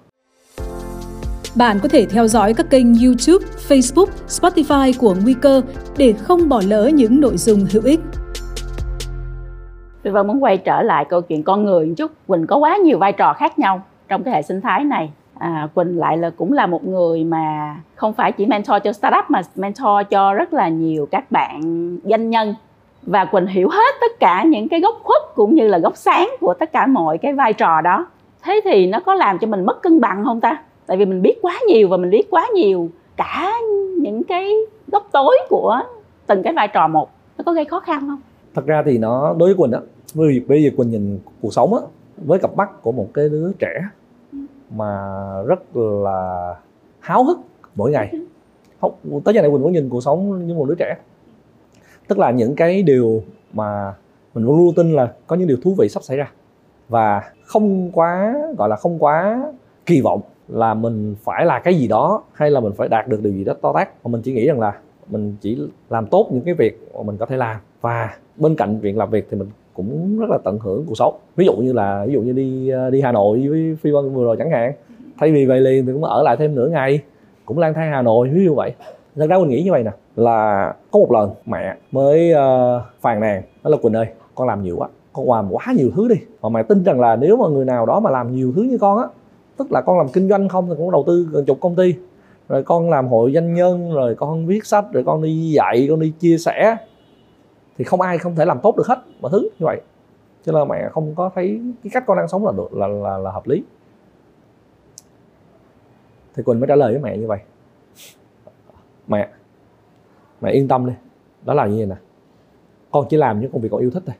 bạn 1.57 1.79
có 1.83 1.89
thể 1.89 2.07
theo 2.07 2.27
dõi 2.27 2.55
các 2.55 2.71
kênh 2.71 2.87
YouTube, 2.95 3.47
Facebook, 3.69 4.07
Spotify 4.29 4.93
của 4.99 5.15
Nguy 5.25 5.35
cơ 5.35 5.63
để 5.97 6.13
không 6.13 6.49
bỏ 6.49 6.63
lỡ 6.69 6.91
những 6.95 7.21
nội 7.21 7.37
dung 7.37 7.59
hữu 7.73 7.83
ích. 7.85 8.01
Tôi 10.03 10.25
muốn 10.25 10.43
quay 10.43 10.59
trở 10.59 10.83
lại 10.83 11.05
câu 11.05 11.21
chuyện 11.21 11.43
con 11.43 11.65
người 11.65 11.87
một 11.87 11.95
chút. 11.97 12.13
Quỳnh 12.27 12.47
có 12.47 12.57
quá 12.57 12.77
nhiều 12.77 12.99
vai 12.99 13.13
trò 13.13 13.33
khác 13.33 13.59
nhau 13.59 13.83
trong 14.09 14.23
cái 14.23 14.35
hệ 14.35 14.43
sinh 14.43 14.61
thái 14.61 14.85
này. 14.85 15.11
À, 15.39 15.69
Quỳnh 15.75 15.99
lại 15.99 16.17
là 16.17 16.31
cũng 16.31 16.53
là 16.53 16.67
một 16.67 16.85
người 16.85 17.25
mà 17.25 17.77
không 17.95 18.13
phải 18.13 18.33
chỉ 18.33 18.47
mentor 18.47 18.77
cho 18.85 18.93
startup 18.93 19.25
mà 19.29 19.41
mentor 19.57 20.07
cho 20.11 20.35
rất 20.35 20.53
là 20.53 20.69
nhiều 20.69 21.07
các 21.11 21.31
bạn 21.31 21.61
doanh 22.05 22.31
nhân 22.31 22.55
và 23.11 23.25
Quỳnh 23.25 23.47
hiểu 23.47 23.69
hết 23.69 23.95
tất 24.01 24.21
cả 24.21 24.45
những 24.45 24.69
cái 24.69 24.81
góc 24.81 24.95
khuất 25.03 25.23
cũng 25.35 25.55
như 25.55 25.69
là 25.69 25.79
góc 25.79 25.97
sáng 25.97 26.29
của 26.41 26.55
tất 26.55 26.73
cả 26.73 26.87
mọi 26.87 27.19
cái 27.19 27.33
vai 27.33 27.53
trò 27.53 27.81
đó. 27.81 28.07
Thế 28.43 28.61
thì 28.65 28.87
nó 28.87 29.01
có 29.01 29.15
làm 29.15 29.39
cho 29.39 29.47
mình 29.47 29.67
mất 29.67 29.83
cân 29.83 30.01
bằng 30.01 30.25
không 30.25 30.41
ta? 30.41 30.63
Tại 30.87 30.97
vì 30.97 31.05
mình 31.05 31.23
biết 31.23 31.39
quá 31.43 31.59
nhiều 31.69 31.89
và 31.89 31.97
mình 31.97 32.11
biết 32.11 32.31
quá 32.31 32.49
nhiều 32.55 32.89
cả 33.17 33.53
những 33.99 34.25
cái 34.25 34.53
góc 34.89 35.09
tối 35.13 35.39
của 35.49 35.81
từng 36.27 36.43
cái 36.43 36.53
vai 36.53 36.69
trò 36.69 36.89
một. 36.89 37.11
Nó 37.39 37.43
có 37.47 37.53
gây 37.53 37.65
khó 37.65 37.81
khăn 37.81 38.01
không? 38.01 38.21
Thật 38.55 38.67
ra 38.67 38.83
thì 38.87 38.99
nó, 38.99 39.35
đối 39.39 39.55
với 39.55 39.57
quỳnh 39.57 39.73
á 39.73 39.81
vì 40.15 40.41
bây 40.49 40.63
giờ 40.63 40.71
quỳnh 40.77 40.91
nhìn 40.91 41.19
cuộc 41.43 41.53
sống 41.53 41.75
á, 41.75 41.81
với 42.17 42.39
cặp 42.39 42.57
mắt 42.57 42.83
của 42.83 42.93
một 42.93 43.07
cái 43.15 43.29
đứa 43.29 43.53
trẻ 43.59 43.83
mà 44.77 45.09
rất 45.47 45.77
là 45.77 46.55
háo 47.01 47.25
hức 47.25 47.39
mỗi 47.75 47.91
ngày. 47.91 48.11
Không, 48.81 48.93
tới 49.25 49.35
giờ 49.35 49.43
này 49.43 49.51
quỳnh 49.51 49.63
cũng 49.63 49.73
nhìn 49.73 49.89
cuộc 49.89 50.01
sống 50.01 50.47
như 50.47 50.55
một 50.55 50.69
đứa 50.69 50.75
trẻ 50.79 50.97
tức 52.09 52.19
là 52.19 52.31
những 52.31 52.55
cái 52.55 52.83
điều 52.83 53.23
mà 53.53 53.95
mình 54.35 54.45
luôn 54.45 54.57
luôn 54.57 54.75
tin 54.75 54.93
là 54.93 55.13
có 55.27 55.37
những 55.37 55.49
điều 55.49 55.57
thú 55.63 55.75
vị 55.79 55.89
sắp 55.89 56.03
xảy 56.03 56.17
ra. 56.17 56.31
Và 56.89 57.23
không 57.45 57.91
quá, 57.93 58.35
gọi 58.59 58.69
là 58.69 58.77
không 58.77 58.99
quá 58.99 59.43
kỳ 59.87 60.01
vọng 60.01 60.21
là 60.49 60.75
mình 60.75 61.15
phải 61.25 61.45
là 61.45 61.59
cái 61.59 61.75
gì 61.75 61.89
đó 61.89 62.23
hay 62.33 62.51
là 62.51 62.61
mình 62.61 62.73
phải 62.77 62.89
đạt 62.89 63.09
được 63.09 63.23
điều 63.23 63.33
gì 63.33 63.45
đó 63.45 63.55
to 63.63 63.73
tát. 63.73 63.89
Mà 64.05 64.09
mình 64.09 64.23
chỉ 64.23 64.33
nghĩ 64.33 64.47
rằng 64.47 64.61
là 64.61 64.79
mình 65.09 65.37
chỉ 65.41 65.59
làm 65.91 66.07
tốt 66.07 66.29
những 66.33 66.45
cái 66.45 66.55
việc 66.55 66.89
mà 66.95 67.03
mình 67.03 67.17
có 67.17 67.27
thể 67.27 67.37
làm. 67.37 67.57
Và 67.81 68.17
bên 68.37 68.57
cạnh 68.57 68.81
việc 68.81 68.97
làm 68.97 69.11
việc 69.11 69.27
thì 69.31 69.37
mình 69.37 69.49
cũng 69.75 70.19
rất 70.19 70.31
là 70.31 70.39
tận 70.45 70.59
hưởng 70.59 70.85
cuộc 70.87 70.95
sống. 70.95 71.15
Ví 71.37 71.47
dụ 71.47 71.57
như 71.57 71.73
là, 71.73 72.05
ví 72.07 72.13
dụ 72.13 72.21
như 72.21 72.33
đi 72.33 72.69
ờ, 72.69 72.91
đi 72.91 73.01
Hà 73.01 73.13
Nội 73.13 73.47
với 73.49 73.77
Phi 73.83 73.91
Vân 73.91 74.15
vừa 74.15 74.25
rồi 74.25 74.37
chẳng 74.39 74.51
hạn. 74.51 74.73
Thay 75.19 75.33
vì 75.33 75.47
về 75.47 75.61
liền 75.61 75.87
thì 75.87 75.93
cũng 75.93 76.05
ở 76.05 76.23
lại 76.23 76.37
thêm 76.37 76.55
nửa 76.55 76.69
ngày, 76.69 77.01
cũng 77.45 77.59
lang 77.59 77.75
thang 77.75 77.91
Hà 77.91 78.03
Nội, 78.03 78.29
ví 78.29 78.45
dụ 78.45 78.55
vậy 78.55 78.73
thật 79.19 79.27
ra 79.31 79.39
mình 79.39 79.49
nghĩ 79.49 79.63
như 79.63 79.73
vậy 79.73 79.83
nè 79.83 79.91
là 80.17 80.75
có 80.91 80.99
một 80.99 81.13
lần 81.13 81.31
mẹ 81.47 81.77
mới 81.91 82.33
uh, 82.33 82.83
phàn 83.01 83.21
nàn 83.21 83.43
đó 83.65 83.71
là 83.71 83.77
quỳnh 83.83 83.93
ơi 83.93 84.07
con 84.35 84.49
làm 84.49 84.63
nhiều 84.63 84.77
quá 84.79 84.89
con 85.13 85.31
làm 85.31 85.53
quá 85.53 85.65
nhiều 85.77 85.91
thứ 85.97 86.09
đi. 86.09 86.17
Mà 86.43 86.49
mẹ 86.49 86.63
tin 86.63 86.85
rằng 86.85 87.01
là 87.01 87.17
nếu 87.17 87.37
mà 87.37 87.49
người 87.49 87.65
nào 87.65 87.87
đó 87.87 88.01
mà 88.01 88.11
làm 88.11 88.37
nhiều 88.37 88.53
thứ 88.57 88.63
như 88.63 88.79
con 88.79 88.99
á 88.99 89.05
tức 89.57 89.73
là 89.73 89.81
con 89.81 89.99
làm 89.99 90.09
kinh 90.09 90.29
doanh 90.29 90.49
không 90.49 90.69
thì 90.69 90.75
cũng 90.79 90.91
đầu 90.91 91.05
tư 91.07 91.29
gần 91.33 91.45
chục 91.45 91.59
công 91.61 91.75
ty 91.75 91.95
rồi 92.49 92.63
con 92.63 92.91
làm 92.91 93.09
hội 93.09 93.33
doanh 93.35 93.55
nhân 93.55 93.93
rồi 93.93 94.15
con 94.15 94.47
viết 94.47 94.67
sách 94.67 94.85
rồi 94.93 95.05
con 95.07 95.23
đi 95.23 95.51
dạy 95.51 95.87
con 95.91 96.01
đi 96.01 96.13
chia 96.21 96.39
sẻ 96.39 96.77
thì 97.79 97.85
không 97.85 98.01
ai 98.01 98.19
không 98.19 98.35
thể 98.35 98.45
làm 98.45 98.59
tốt 98.63 98.77
được 98.77 98.87
hết 98.87 98.99
mọi 99.21 99.31
thứ 99.33 99.43
như 99.43 99.67
vậy. 99.67 99.81
Cho 100.47 100.53
nên 100.53 100.69
mẹ 100.69 100.89
không 100.93 101.15
có 101.15 101.31
thấy 101.35 101.61
cái 101.83 101.91
cách 101.95 102.05
con 102.07 102.17
đang 102.17 102.29
sống 102.29 102.47
là 102.47 102.53
được 102.57 102.75
là 102.75 102.87
là, 102.87 103.19
là 103.19 103.31
hợp 103.31 103.49
lý. 103.49 103.63
Thì 106.35 106.43
quỳnh 106.43 106.61
mới 106.61 106.67
trả 106.67 106.77
lời 106.77 106.93
với 106.93 107.03
mẹ 107.03 107.17
như 107.17 107.27
vậy 107.27 107.39
mẹ. 109.09 109.29
Mẹ 110.41 110.51
yên 110.51 110.69
tâm 110.69 110.87
đi. 110.87 110.93
Đó 111.45 111.55
là 111.55 111.67
như 111.67 111.77
vậy 111.77 111.87
nè. 111.87 111.97
Con 112.91 113.07
chỉ 113.11 113.17
làm 113.17 113.41
những 113.41 113.53
công 113.53 113.61
việc 113.61 113.69
con 113.73 113.81
yêu 113.81 113.91
thích 113.91 114.03
thôi. 114.07 114.15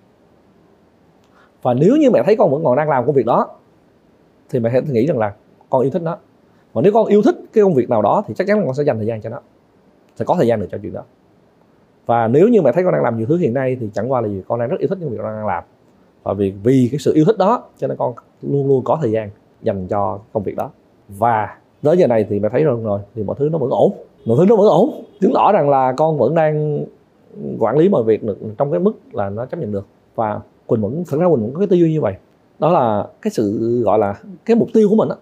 Và 1.63 1.75
nếu 1.75 1.97
như 1.97 2.11
mẹ 2.11 2.23
thấy 2.27 2.37
con 2.37 2.51
vẫn 2.51 2.65
còn 2.65 2.77
đang 2.77 2.89
làm 2.89 3.07
công 3.07 3.15
việc 3.15 3.27
đó, 3.27 3.49
thì 4.51 4.59
mẹ 4.61 4.71
hãy 4.71 4.83
nghĩ 4.83 5.07
rằng 5.07 5.19
là 5.19 5.35
con 5.71 5.83
yêu 5.83 5.91
thích 5.91 6.03
nó. 6.03 6.19
Và 6.73 6.83
nếu 6.83 6.93
con 6.93 7.07
yêu 7.07 7.23
thích 7.23 7.37
cái 7.53 7.65
công 7.65 7.75
việc 7.75 7.91
nào 7.91 8.03
đó, 8.03 8.23
thì 8.27 8.35
chắc 8.35 8.47
chắn 8.47 8.59
là 8.59 8.65
con 8.65 8.75
sẽ 8.75 8.83
dành 8.83 8.97
thời 8.97 9.07
gian 9.07 9.21
cho 9.21 9.31
nó. 9.31 9.41
Sẽ 10.17 10.25
có 10.25 10.35
thời 10.35 10.47
gian 10.47 10.61
được 10.61 10.67
cho 10.71 10.79
chuyện 10.83 10.93
đó. 10.93 11.03
Và 12.07 12.29
nếu 12.29 12.49
như 12.49 12.63
mẹ 12.63 12.73
thấy 12.73 12.85
con 12.85 12.93
đang 12.93 13.03
làm 13.03 13.17
nhiều 13.17 13.27
thứ 13.27 13.37
hiện 13.37 13.55
nay, 13.55 13.77
thì 13.81 13.91
chẳng 13.95 14.13
qua 14.13 14.21
là 14.21 14.29
gì 14.29 14.43
con 14.49 14.61
đang 14.61 14.69
rất 14.69 14.81
yêu 14.81 14.89
thích 14.89 14.99
những 15.01 15.11
việc 15.11 15.17
con 15.23 15.27
đang 15.27 15.47
làm. 15.47 15.65
Và 16.23 16.33
vì 16.33 16.51
vì 16.63 16.89
cái 16.93 16.99
sự 16.99 17.15
yêu 17.15 17.25
thích 17.25 17.39
đó, 17.39 17.65
cho 17.79 17.87
nên 17.87 17.97
con 17.97 18.15
luôn 18.43 18.69
luôn 18.69 18.85
có 18.85 18.99
thời 19.01 19.11
gian 19.11 19.31
dành 19.63 19.87
cho 19.89 20.19
công 20.33 20.43
việc 20.43 20.57
đó. 20.57 20.71
Và 21.09 21.59
tới 21.83 21.97
giờ 21.97 22.07
này 22.07 22.27
thì 22.29 22.41
mẹ 22.41 22.49
thấy 22.49 22.65
rồi 22.65 22.81
rồi 22.83 23.01
thì 23.15 23.23
mọi 23.23 23.37
thứ 23.39 23.49
nó 23.49 23.59
vẫn 23.59 23.71
ổn 23.71 23.93
mọi 24.29 24.37
thứ 24.39 24.45
nó 24.49 24.57
vẫn 24.57 24.67
ổn. 24.67 25.05
Chứng 25.21 25.33
tỏ 25.35 25.53
rằng 25.53 25.71
là 25.71 25.93
con 25.97 26.19
vẫn 26.19 26.35
đang 26.35 26.85
quản 27.59 27.77
lý 27.77 27.89
mọi 27.89 28.03
việc 28.03 28.23
được 28.23 28.39
trong 28.59 28.71
cái 28.71 28.81
mức 28.81 28.93
là 29.13 29.31
nó 29.31 29.47
chấp 29.47 29.61
nhận 29.61 29.73
được. 29.73 29.87
Và 30.15 30.41
quỳnh 30.67 30.83
vẫn, 30.83 31.05
thật 31.09 31.19
ra 31.21 31.29
quỳnh 31.29 31.41
vẫn 31.41 31.53
có 31.53 31.59
cái 31.59 31.69
tư 31.69 31.77
duy 31.77 31.93
như 31.93 32.01
vậy. 32.01 32.15
Đó 32.59 32.73
là 32.73 33.07
cái 33.23 33.31
sự, 33.31 33.81
gọi 33.85 33.99
là, 33.99 34.15
cái 34.45 34.57
mục 34.57 34.69
tiêu 34.75 34.89
của 34.89 34.97
mình 34.97 35.09
á, 35.09 35.17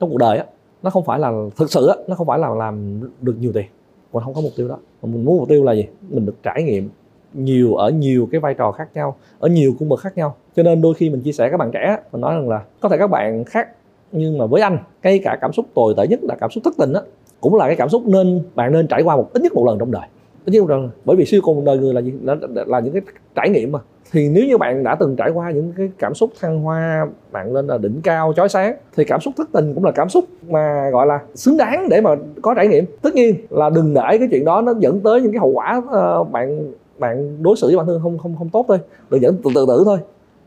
trong 0.00 0.10
cuộc 0.10 0.18
đời 0.18 0.38
á, 0.38 0.44
nó 0.82 0.90
không 0.90 1.04
phải 1.04 1.18
là, 1.18 1.32
thực 1.56 1.70
sự 1.70 1.86
á, 1.86 1.94
nó 2.06 2.14
không 2.14 2.26
phải 2.26 2.38
là 2.38 2.54
làm 2.54 3.00
được 3.20 3.34
nhiều 3.40 3.52
tiền. 3.52 3.66
Mình 4.12 4.22
không 4.24 4.34
có 4.34 4.40
mục 4.40 4.52
tiêu 4.56 4.68
đó. 4.68 4.78
Mà 5.02 5.08
mình 5.12 5.24
muốn 5.24 5.38
mục 5.38 5.48
tiêu 5.48 5.64
là 5.64 5.72
gì? 5.72 5.86
Mình 6.08 6.26
được 6.26 6.36
trải 6.42 6.62
nghiệm 6.62 6.88
nhiều, 7.34 7.74
ở 7.74 7.90
nhiều 7.90 8.28
cái 8.32 8.40
vai 8.40 8.54
trò 8.54 8.72
khác 8.72 8.88
nhau, 8.94 9.16
ở 9.38 9.48
nhiều 9.48 9.74
cung 9.78 9.88
bậc 9.88 10.00
khác 10.00 10.16
nhau. 10.16 10.34
Cho 10.56 10.62
nên 10.62 10.82
đôi 10.82 10.94
khi 10.94 11.10
mình 11.10 11.20
chia 11.20 11.32
sẻ 11.32 11.48
các 11.50 11.56
bạn 11.56 11.70
trẻ, 11.72 11.98
mình 12.12 12.20
nói 12.20 12.34
rằng 12.34 12.48
là 12.48 12.62
có 12.80 12.88
thể 12.88 12.98
các 12.98 13.10
bạn 13.10 13.44
khác, 13.44 13.68
nhưng 14.12 14.38
mà 14.38 14.46
với 14.46 14.62
anh 14.62 14.78
cái 15.02 15.20
cả 15.24 15.38
cảm 15.40 15.52
xúc 15.52 15.66
tồi 15.74 15.94
tệ 15.96 16.06
nhất 16.06 16.20
là 16.22 16.34
cảm 16.40 16.50
xúc 16.50 16.64
thất 16.64 16.74
tình 16.78 16.92
á 16.92 17.00
cũng 17.44 17.54
là 17.54 17.66
cái 17.66 17.76
cảm 17.76 17.88
xúc 17.88 18.02
nên 18.06 18.42
bạn 18.54 18.72
nên 18.72 18.86
trải 18.86 19.02
qua 19.02 19.16
một 19.16 19.30
ít 19.32 19.42
nhất 19.42 19.52
một 19.54 19.66
lần 19.66 19.78
trong 19.78 19.90
đời. 19.90 20.02
Ít 20.44 20.52
nhất 20.52 20.60
một 20.60 20.70
lần 20.70 20.90
bởi 21.04 21.16
vì 21.16 21.24
siêu 21.24 21.40
cùng 21.44 21.64
đời 21.64 21.78
người 21.78 21.94
là, 21.94 22.00
là, 22.22 22.36
là, 22.54 22.64
là 22.66 22.80
những 22.80 22.92
cái 22.92 23.02
trải 23.34 23.50
nghiệm 23.50 23.72
mà. 23.72 23.78
Thì 24.12 24.28
nếu 24.28 24.44
như 24.46 24.58
bạn 24.58 24.84
đã 24.84 24.94
từng 24.94 25.16
trải 25.16 25.30
qua 25.30 25.50
những 25.50 25.72
cái 25.76 25.90
cảm 25.98 26.14
xúc 26.14 26.30
thăng 26.40 26.60
hoa 26.60 27.06
bạn 27.32 27.52
lên 27.52 27.66
là 27.66 27.78
đỉnh 27.78 28.00
cao 28.02 28.32
chói 28.36 28.48
sáng 28.48 28.76
thì 28.96 29.04
cảm 29.04 29.20
xúc 29.20 29.34
thất 29.36 29.48
tình 29.52 29.74
cũng 29.74 29.84
là 29.84 29.90
cảm 29.90 30.08
xúc 30.08 30.24
mà 30.48 30.90
gọi 30.90 31.06
là 31.06 31.20
xứng 31.34 31.56
đáng 31.56 31.88
để 31.88 32.00
mà 32.00 32.10
có 32.42 32.54
trải 32.54 32.68
nghiệm. 32.68 32.84
Tất 33.02 33.14
nhiên 33.14 33.34
là 33.50 33.70
đừng 33.70 33.94
để 33.94 34.18
cái 34.18 34.28
chuyện 34.30 34.44
đó 34.44 34.60
nó 34.60 34.74
dẫn 34.78 35.00
tới 35.00 35.20
những 35.20 35.32
cái 35.32 35.38
hậu 35.38 35.50
quả 35.50 35.82
uh, 36.20 36.30
bạn 36.30 36.72
bạn 36.98 37.42
đối 37.42 37.56
xử 37.56 37.66
với 37.66 37.76
bản 37.76 37.86
thân 37.86 38.00
không 38.02 38.18
không 38.18 38.36
không 38.38 38.48
tốt 38.48 38.64
thôi. 38.68 38.78
Đừng 39.10 39.22
dẫn 39.22 39.36
từ 39.44 39.50
từ 39.54 39.66
tử 39.68 39.82
thôi. 39.84 39.98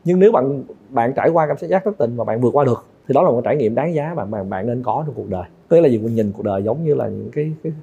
Nhưng 0.04 0.20
nếu 0.20 0.32
bạn 0.32 0.64
bạn 0.90 1.14
trải 1.16 1.30
qua 1.30 1.48
cảm 1.48 1.58
giác 1.60 1.84
thất 1.86 1.98
tình 1.98 2.16
và 2.16 2.24
bạn 2.24 2.42
vượt 2.42 2.56
qua 2.56 2.66
được 2.66 2.86
thì 3.08 3.14
đó 3.14 3.22
là 3.22 3.30
một 3.30 3.42
trải 3.44 3.56
nghiệm 3.56 3.76
đáng 3.76 3.94
giá 3.96 4.14
mà 4.16 4.26
bạn 4.26 4.50
bạn 4.50 4.68
nên 4.68 4.84
có 4.84 5.04
trong 5.06 5.16
cuộc 5.16 5.30
đời 5.30 5.44
tức 5.70 5.80
là 5.80 5.88
gì 5.88 5.98
mình 5.98 6.16
nhìn 6.16 6.32
cuộc 6.32 6.44
đời 6.44 6.64
giống 6.64 6.84
như 6.84 6.96
là 6.96 7.08
những 7.08 7.30
cái, 7.32 7.52
cái 7.64 7.74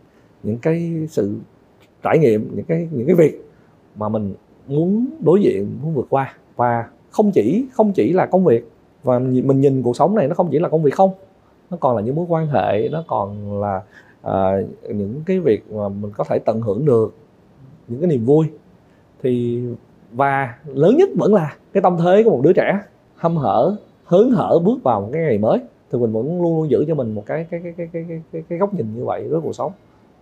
những 0.43 0.59
cái 0.59 1.07
sự 1.11 1.37
trải 2.03 2.19
nghiệm 2.19 2.51
những 2.57 2.65
cái 2.65 2.89
những 2.93 3.07
cái 3.07 3.17
việc 3.17 3.45
mà 3.97 4.09
mình 4.09 4.35
muốn 4.67 5.07
đối 5.21 5.43
diện 5.43 5.79
muốn 5.83 5.95
vượt 5.95 6.07
qua. 6.11 6.35
Và 6.57 6.89
không 7.11 7.31
chỉ 7.31 7.67
không 7.73 7.93
chỉ 7.93 8.13
là 8.13 8.27
công 8.27 8.45
việc. 8.45 8.69
Và 9.03 9.19
mình 9.19 9.61
nhìn 9.61 9.83
cuộc 9.83 9.97
sống 9.97 10.15
này 10.15 10.29
nó 10.29 10.35
không 10.35 10.49
chỉ 10.51 10.59
là 10.59 10.69
công 10.69 10.83
việc 10.83 10.95
không. 10.95 11.11
Nó 11.71 11.77
còn 11.81 11.97
là 11.97 12.03
những 12.03 12.15
mối 12.15 12.27
quan 12.29 12.47
hệ 12.47 12.89
nó 12.89 13.05
còn 13.07 13.61
là 13.61 13.83
à, 14.23 14.57
những 14.89 15.21
cái 15.27 15.41
việc 15.41 15.73
mà 15.73 15.89
mình 15.89 16.13
có 16.17 16.25
thể 16.25 16.39
tận 16.39 16.61
hưởng 16.61 16.85
được 16.85 17.15
những 17.89 18.01
cái 18.01 18.09
niềm 18.09 18.25
vui. 18.25 18.47
Thì 19.23 19.63
và 20.13 20.55
lớn 20.67 20.97
nhất 20.97 21.09
vẫn 21.17 21.35
là 21.35 21.57
cái 21.73 21.83
tâm 21.83 21.97
thế 22.05 22.23
của 22.23 22.31
một 22.31 22.41
đứa 22.43 22.53
trẻ 22.53 22.81
hâm 23.17 23.37
hở 23.37 23.77
hớn 24.05 24.31
hở 24.31 24.59
bước 24.65 24.83
vào 24.83 25.01
một 25.01 25.09
cái 25.13 25.23
ngày 25.23 25.39
mới 25.39 25.59
thì 25.93 25.99
mình 25.99 26.13
vẫn 26.13 26.43
luôn 26.43 26.59
luôn 26.59 26.71
giữ 26.71 26.85
cho 26.89 26.95
mình 26.95 27.15
một 27.15 27.23
cái 27.27 27.47
cái 27.51 27.61
cái 27.65 27.75
cái 27.77 27.89
cái 27.93 28.05
cái, 28.09 28.23
cái, 28.33 28.43
cái 28.49 28.59
góc 28.59 28.75
nhìn 28.75 28.87
như 28.97 29.05
vậy 29.05 29.29
với 29.29 29.41
cuộc 29.41 29.53
sống. 29.53 29.73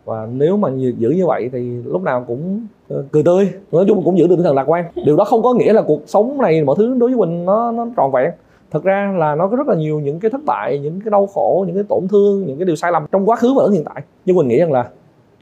Và 0.04 0.28
nếu 0.32 0.56
mà 0.56 0.68
giữ 0.98 1.10
như 1.10 1.26
vậy 1.26 1.50
thì 1.52 1.82
lúc 1.84 2.02
nào 2.02 2.24
cũng 2.26 2.66
ờ, 2.88 3.04
cười 3.12 3.22
tươi. 3.22 3.48
Nói 3.72 3.84
chung 3.88 4.04
cũng 4.04 4.18
giữ 4.18 4.26
được 4.26 4.36
tinh 4.36 4.44
thần 4.44 4.54
lạc 4.54 4.64
quan. 4.64 4.84
Điều 5.06 5.16
đó 5.16 5.24
không 5.24 5.42
có 5.42 5.54
nghĩa 5.54 5.72
là 5.72 5.82
cuộc 5.82 6.00
sống 6.06 6.38
này 6.38 6.64
mọi 6.64 6.76
thứ 6.78 6.94
đối 6.98 7.10
với 7.10 7.18
mình 7.18 7.44
nó 7.44 7.72
nó 7.72 7.86
tròn 7.96 8.12
vẹn. 8.12 8.30
Thật 8.70 8.84
ra 8.84 9.14
là 9.18 9.34
nó 9.34 9.48
có 9.48 9.56
rất 9.56 9.68
là 9.68 9.74
nhiều 9.74 10.00
những 10.00 10.20
cái 10.20 10.30
thất 10.30 10.40
bại 10.44 10.78
những 10.78 11.00
cái 11.00 11.10
đau 11.10 11.26
khổ 11.26 11.64
những 11.66 11.74
cái 11.74 11.84
tổn 11.88 12.08
thương 12.08 12.46
những 12.46 12.58
cái 12.58 12.66
điều 12.66 12.76
sai 12.76 12.92
lầm 12.92 13.06
trong 13.12 13.28
quá 13.28 13.36
khứ 13.36 13.54
và 13.56 13.64
ở 13.64 13.70
hiện 13.70 13.84
tại. 13.84 14.02
Nhưng 14.24 14.36
mình 14.36 14.48
nghĩ 14.48 14.58
rằng 14.58 14.72
là 14.72 14.90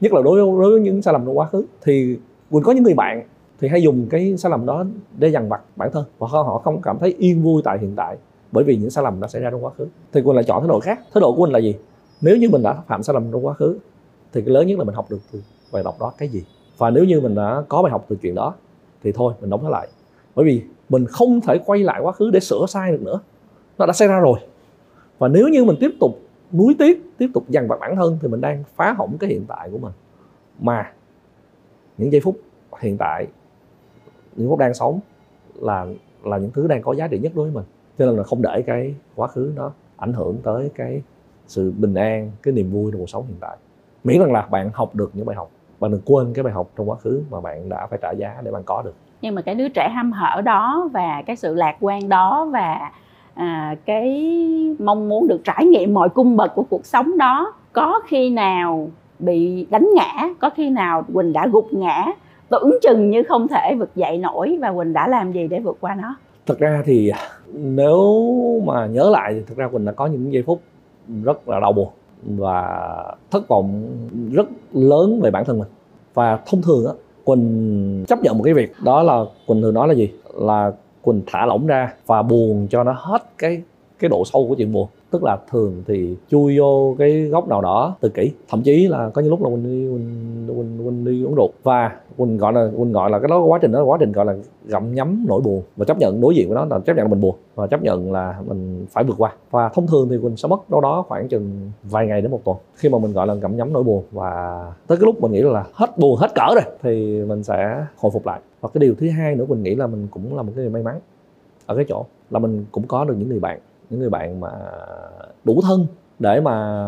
nhất 0.01 0.13
là 0.13 0.21
đối 0.21 0.43
với, 0.43 0.61
đối 0.61 0.71
với 0.71 0.81
những 0.81 1.01
sai 1.01 1.13
lầm 1.13 1.25
trong 1.25 1.37
quá 1.37 1.47
khứ 1.47 1.65
thì 1.83 2.17
mình 2.51 2.63
có 2.63 2.71
những 2.71 2.83
người 2.83 2.93
bạn 2.93 3.23
thì 3.61 3.67
hay 3.67 3.81
dùng 3.81 4.07
cái 4.09 4.37
sai 4.37 4.49
lầm 4.49 4.65
đó 4.65 4.85
để 5.17 5.27
dằn 5.27 5.49
vặt 5.49 5.61
bản 5.75 5.89
thân. 5.91 6.03
Và 6.19 6.27
họ 6.27 6.61
không 6.63 6.81
cảm 6.81 6.97
thấy 6.99 7.15
yên 7.17 7.41
vui 7.41 7.61
tại 7.65 7.77
hiện 7.79 7.93
tại 7.95 8.17
bởi 8.51 8.63
vì 8.63 8.75
những 8.75 8.89
sai 8.89 9.03
lầm 9.03 9.21
đã 9.21 9.27
xảy 9.27 9.41
ra 9.41 9.49
trong 9.49 9.65
quá 9.65 9.71
khứ. 9.77 9.87
Thì 10.13 10.21
quỳnh 10.21 10.35
lại 10.35 10.43
chọn 10.43 10.61
thái 10.61 10.67
độ 10.67 10.79
khác. 10.79 10.99
Thái 11.13 11.21
độ 11.21 11.33
của 11.35 11.43
quỳnh 11.45 11.53
là 11.53 11.59
gì? 11.59 11.75
Nếu 12.21 12.37
như 12.37 12.49
mình 12.49 12.63
đã 12.63 12.73
phạm 12.87 13.03
sai 13.03 13.13
lầm 13.13 13.31
trong 13.31 13.45
quá 13.45 13.53
khứ, 13.53 13.79
thì 14.33 14.41
cái 14.41 14.49
lớn 14.49 14.67
nhất 14.67 14.79
là 14.79 14.83
mình 14.83 14.95
học 14.95 15.05
được 15.09 15.19
từ 15.31 15.41
bài 15.73 15.83
học 15.83 15.95
đó 15.99 16.13
cái 16.17 16.29
gì? 16.29 16.43
Và 16.77 16.89
nếu 16.89 17.03
như 17.03 17.21
mình 17.21 17.35
đã 17.35 17.63
có 17.69 17.81
bài 17.81 17.91
học 17.91 18.05
từ 18.09 18.15
chuyện 18.21 18.35
đó, 18.35 18.53
thì 19.03 19.11
thôi, 19.11 19.33
mình 19.41 19.49
đóng 19.49 19.63
nó 19.63 19.69
lại. 19.69 19.87
Bởi 20.35 20.45
vì 20.45 20.63
mình 20.89 21.05
không 21.05 21.41
thể 21.41 21.57
quay 21.65 21.79
lại 21.79 22.01
quá 22.01 22.11
khứ 22.11 22.29
để 22.31 22.39
sửa 22.39 22.65
sai 22.67 22.91
được 22.91 23.01
nữa. 23.01 23.19
Nó 23.77 23.85
đã 23.85 23.93
xảy 23.93 24.07
ra 24.07 24.19
rồi. 24.19 24.39
Và 25.17 25.27
nếu 25.27 25.47
như 25.47 25.65
mình 25.65 25.75
tiếp 25.79 25.91
tục 25.99 26.19
nuối 26.51 26.75
tiếc, 26.79 27.03
tiếp 27.17 27.29
tục 27.33 27.43
dằn 27.49 27.67
vặt 27.67 27.79
bản 27.79 27.95
thân, 27.95 28.17
thì 28.21 28.27
mình 28.27 28.41
đang 28.41 28.63
phá 28.75 28.93
hỏng 28.97 29.17
cái 29.17 29.29
hiện 29.29 29.45
tại 29.47 29.69
của 29.71 29.77
mình. 29.77 29.91
Mà 30.59 30.93
những 31.97 32.11
giây 32.11 32.21
phút 32.21 32.39
hiện 32.79 32.97
tại, 32.99 33.27
những 34.35 34.49
phút 34.49 34.59
đang 34.59 34.73
sống 34.73 34.99
là 35.55 35.87
là 36.23 36.37
những 36.37 36.51
thứ 36.51 36.67
đang 36.67 36.81
có 36.81 36.93
giá 36.93 37.07
trị 37.07 37.19
nhất 37.19 37.31
đối 37.35 37.51
với 37.51 37.55
mình 37.55 37.65
cho 37.97 38.05
nên 38.05 38.15
là 38.15 38.23
không 38.23 38.41
để 38.41 38.63
cái 38.67 38.95
quá 39.15 39.27
khứ 39.27 39.51
nó 39.55 39.71
ảnh 39.97 40.13
hưởng 40.13 40.37
tới 40.43 40.71
cái 40.75 41.01
sự 41.47 41.73
bình 41.77 41.93
an 41.93 42.31
cái 42.43 42.53
niềm 42.53 42.71
vui 42.71 42.91
trong 42.91 42.99
cuộc 42.99 43.09
sống 43.09 43.25
hiện 43.27 43.37
tại. 43.39 43.57
Miễn 44.03 44.19
rằng 44.19 44.31
là 44.31 44.41
bạn 44.41 44.69
học 44.73 44.95
được 44.95 45.11
những 45.13 45.25
bài 45.25 45.35
học 45.35 45.49
bạn 45.79 45.91
đừng 45.91 46.01
quên 46.05 46.33
cái 46.33 46.43
bài 46.43 46.53
học 46.53 46.69
trong 46.77 46.89
quá 46.89 46.95
khứ 46.95 47.23
mà 47.31 47.41
bạn 47.41 47.69
đã 47.69 47.87
phải 47.87 47.99
trả 48.01 48.11
giá 48.11 48.35
để 48.43 48.51
bạn 48.51 48.63
có 48.65 48.81
được. 48.81 48.93
Nhưng 49.21 49.35
mà 49.35 49.41
cái 49.41 49.55
đứa 49.55 49.69
trẻ 49.69 49.89
ham 49.89 50.11
hở 50.11 50.41
đó 50.41 50.89
và 50.93 51.21
cái 51.25 51.35
sự 51.35 51.55
lạc 51.55 51.77
quan 51.79 52.09
đó 52.09 52.45
và 52.51 52.91
à, 53.33 53.75
cái 53.85 54.35
mong 54.79 55.09
muốn 55.09 55.27
được 55.27 55.41
trải 55.43 55.65
nghiệm 55.65 55.93
mọi 55.93 56.09
cung 56.09 56.37
bậc 56.37 56.55
của 56.55 56.63
cuộc 56.69 56.85
sống 56.85 57.17
đó 57.17 57.53
có 57.73 58.01
khi 58.07 58.29
nào 58.29 58.89
bị 59.19 59.67
đánh 59.69 59.89
ngã 59.95 60.29
có 60.39 60.49
khi 60.49 60.69
nào 60.69 61.05
quỳnh 61.13 61.33
đã 61.33 61.47
gục 61.47 61.73
ngã 61.73 62.05
tưởng 62.49 62.71
chừng 62.81 63.09
như 63.09 63.23
không 63.23 63.47
thể 63.47 63.75
vực 63.75 63.95
dậy 63.95 64.17
nổi 64.17 64.57
và 64.61 64.73
quỳnh 64.73 64.93
đã 64.93 65.07
làm 65.07 65.31
gì 65.31 65.47
để 65.47 65.59
vượt 65.59 65.77
qua 65.79 65.95
nó? 65.95 66.15
Thật 66.51 66.59
ra 66.59 66.83
thì 66.85 67.11
nếu 67.53 68.25
mà 68.65 68.85
nhớ 68.85 69.09
lại 69.09 69.33
thì 69.33 69.41
thật 69.47 69.53
ra 69.57 69.67
quỳnh 69.67 69.85
đã 69.85 69.91
có 69.91 70.05
những 70.05 70.33
giây 70.33 70.43
phút 70.43 70.61
rất 71.23 71.49
là 71.49 71.59
đau 71.59 71.73
buồn 71.73 71.87
và 72.25 72.87
thất 73.31 73.47
vọng 73.47 73.83
rất 74.31 74.47
lớn 74.73 75.19
về 75.21 75.31
bản 75.31 75.45
thân 75.45 75.59
mình. 75.59 75.67
Và 76.13 76.39
thông 76.45 76.61
thường 76.61 76.85
á 76.85 76.93
quỳnh 77.23 78.05
chấp 78.07 78.23
nhận 78.23 78.37
một 78.37 78.43
cái 78.43 78.53
việc 78.53 78.71
đó 78.83 79.03
là 79.03 79.23
quỳnh 79.47 79.61
thường 79.61 79.73
nói 79.73 79.87
là 79.87 79.93
gì? 79.93 80.11
Là 80.33 80.71
quỳnh 81.01 81.21
thả 81.27 81.45
lỏng 81.45 81.67
ra 81.67 81.93
và 82.05 82.21
buồn 82.21 82.67
cho 82.69 82.83
nó 82.83 82.91
hết 82.97 83.23
cái 83.37 83.61
cái 83.99 84.09
độ 84.09 84.23
sâu 84.25 84.47
của 84.47 84.55
chuyện 84.55 84.73
buồn. 84.73 84.87
Tức 85.11 85.23
là 85.23 85.37
thường 85.51 85.83
thì 85.87 86.15
chui 86.29 86.59
vô 86.59 86.95
cái 86.99 87.21
góc 87.21 87.47
nào 87.47 87.61
đó 87.61 87.95
từ 88.01 88.09
kỹ 88.09 88.31
thậm 88.49 88.61
chí 88.61 88.87
là 88.87 89.09
có 89.09 89.21
những 89.21 89.31
lúc 89.31 89.43
là 89.43 89.49
quỳnh 89.49 89.63
đi 89.63 89.87
quỳnh 89.91 90.47
quỳnh, 90.47 90.85
quỳnh 90.85 91.05
đi 91.05 91.23
uống 91.25 91.35
rượu. 91.35 91.49
Và 91.63 91.91
quỳnh 92.17 92.37
gọi 92.37 92.53
là 92.53 92.69
quỳnh 92.77 92.91
gọi 92.91 93.09
là 93.09 93.19
cái 93.19 93.27
đó 93.27 93.39
quá 93.39 93.59
trình 93.61 93.71
đó, 93.71 93.83
quá 93.83 93.97
trình 94.01 94.11
gọi 94.11 94.25
là 94.25 94.35
gặm 94.65 94.95
nhấm 94.95 95.25
nỗi 95.27 95.41
buồn. 95.41 95.61
Và 95.77 95.85
chấp 95.85 95.97
nhận 95.97 96.21
đối 96.21 96.35
diện 96.35 96.49
với 96.49 96.55
nó 96.55 96.65
là 96.65 96.79
chấp 96.79 96.95
nhận 96.95 97.05
là 97.05 97.09
mình 97.09 97.21
buồn. 97.21 97.35
Và 97.55 97.67
chấp 97.67 97.81
nhận 97.81 98.11
là 98.11 98.35
mình 98.47 98.85
phải 98.89 99.03
vượt 99.03 99.15
qua. 99.17 99.33
Và 99.51 99.69
thông 99.69 99.87
thường 99.87 100.07
thì 100.09 100.17
quỳnh 100.21 100.37
sẽ 100.37 100.47
mất 100.47 100.69
đâu 100.69 100.81
đó 100.81 101.05
khoảng 101.07 101.27
chừng 101.27 101.71
vài 101.83 102.07
ngày 102.07 102.21
đến 102.21 102.31
một 102.31 102.41
tuần 102.43 102.57
khi 102.75 102.89
mà 102.89 102.97
mình 102.97 103.13
gọi 103.13 103.27
là 103.27 103.33
gặm 103.33 103.57
nhấm 103.57 103.73
nỗi 103.73 103.83
buồn. 103.83 104.03
Và 104.11 104.63
tới 104.87 104.97
cái 104.97 105.05
lúc 105.05 105.21
mình 105.21 105.31
nghĩ 105.31 105.41
là 105.41 105.65
hết 105.73 105.97
buồn, 105.97 106.17
hết 106.19 106.35
cỡ 106.35 106.53
rồi, 106.53 106.73
thì 106.83 107.23
mình 107.27 107.43
sẽ 107.43 107.85
hồi 107.97 108.11
phục 108.11 108.25
lại. 108.25 108.39
Và 108.61 108.69
cái 108.73 108.79
điều 108.79 108.95
thứ 108.95 109.09
hai 109.09 109.35
nữa 109.35 109.45
mình 109.47 109.63
nghĩ 109.63 109.75
là 109.75 109.87
mình 109.87 110.07
cũng 110.11 110.37
là 110.37 110.43
một 110.43 110.51
cái 110.55 110.63
điều 110.63 110.71
may 110.71 110.83
mắn 110.83 110.99
ở 111.65 111.75
cái 111.75 111.85
chỗ 111.89 112.05
là 112.29 112.39
mình 112.39 112.65
cũng 112.71 112.87
có 112.87 113.05
được 113.05 113.15
những 113.17 113.29
người 113.29 113.39
bạn, 113.39 113.59
những 113.89 113.99
người 113.99 114.09
bạn 114.09 114.39
mà 114.39 114.49
đủ 115.43 115.59
thân 115.67 115.87
để 116.19 116.41
mà 116.41 116.85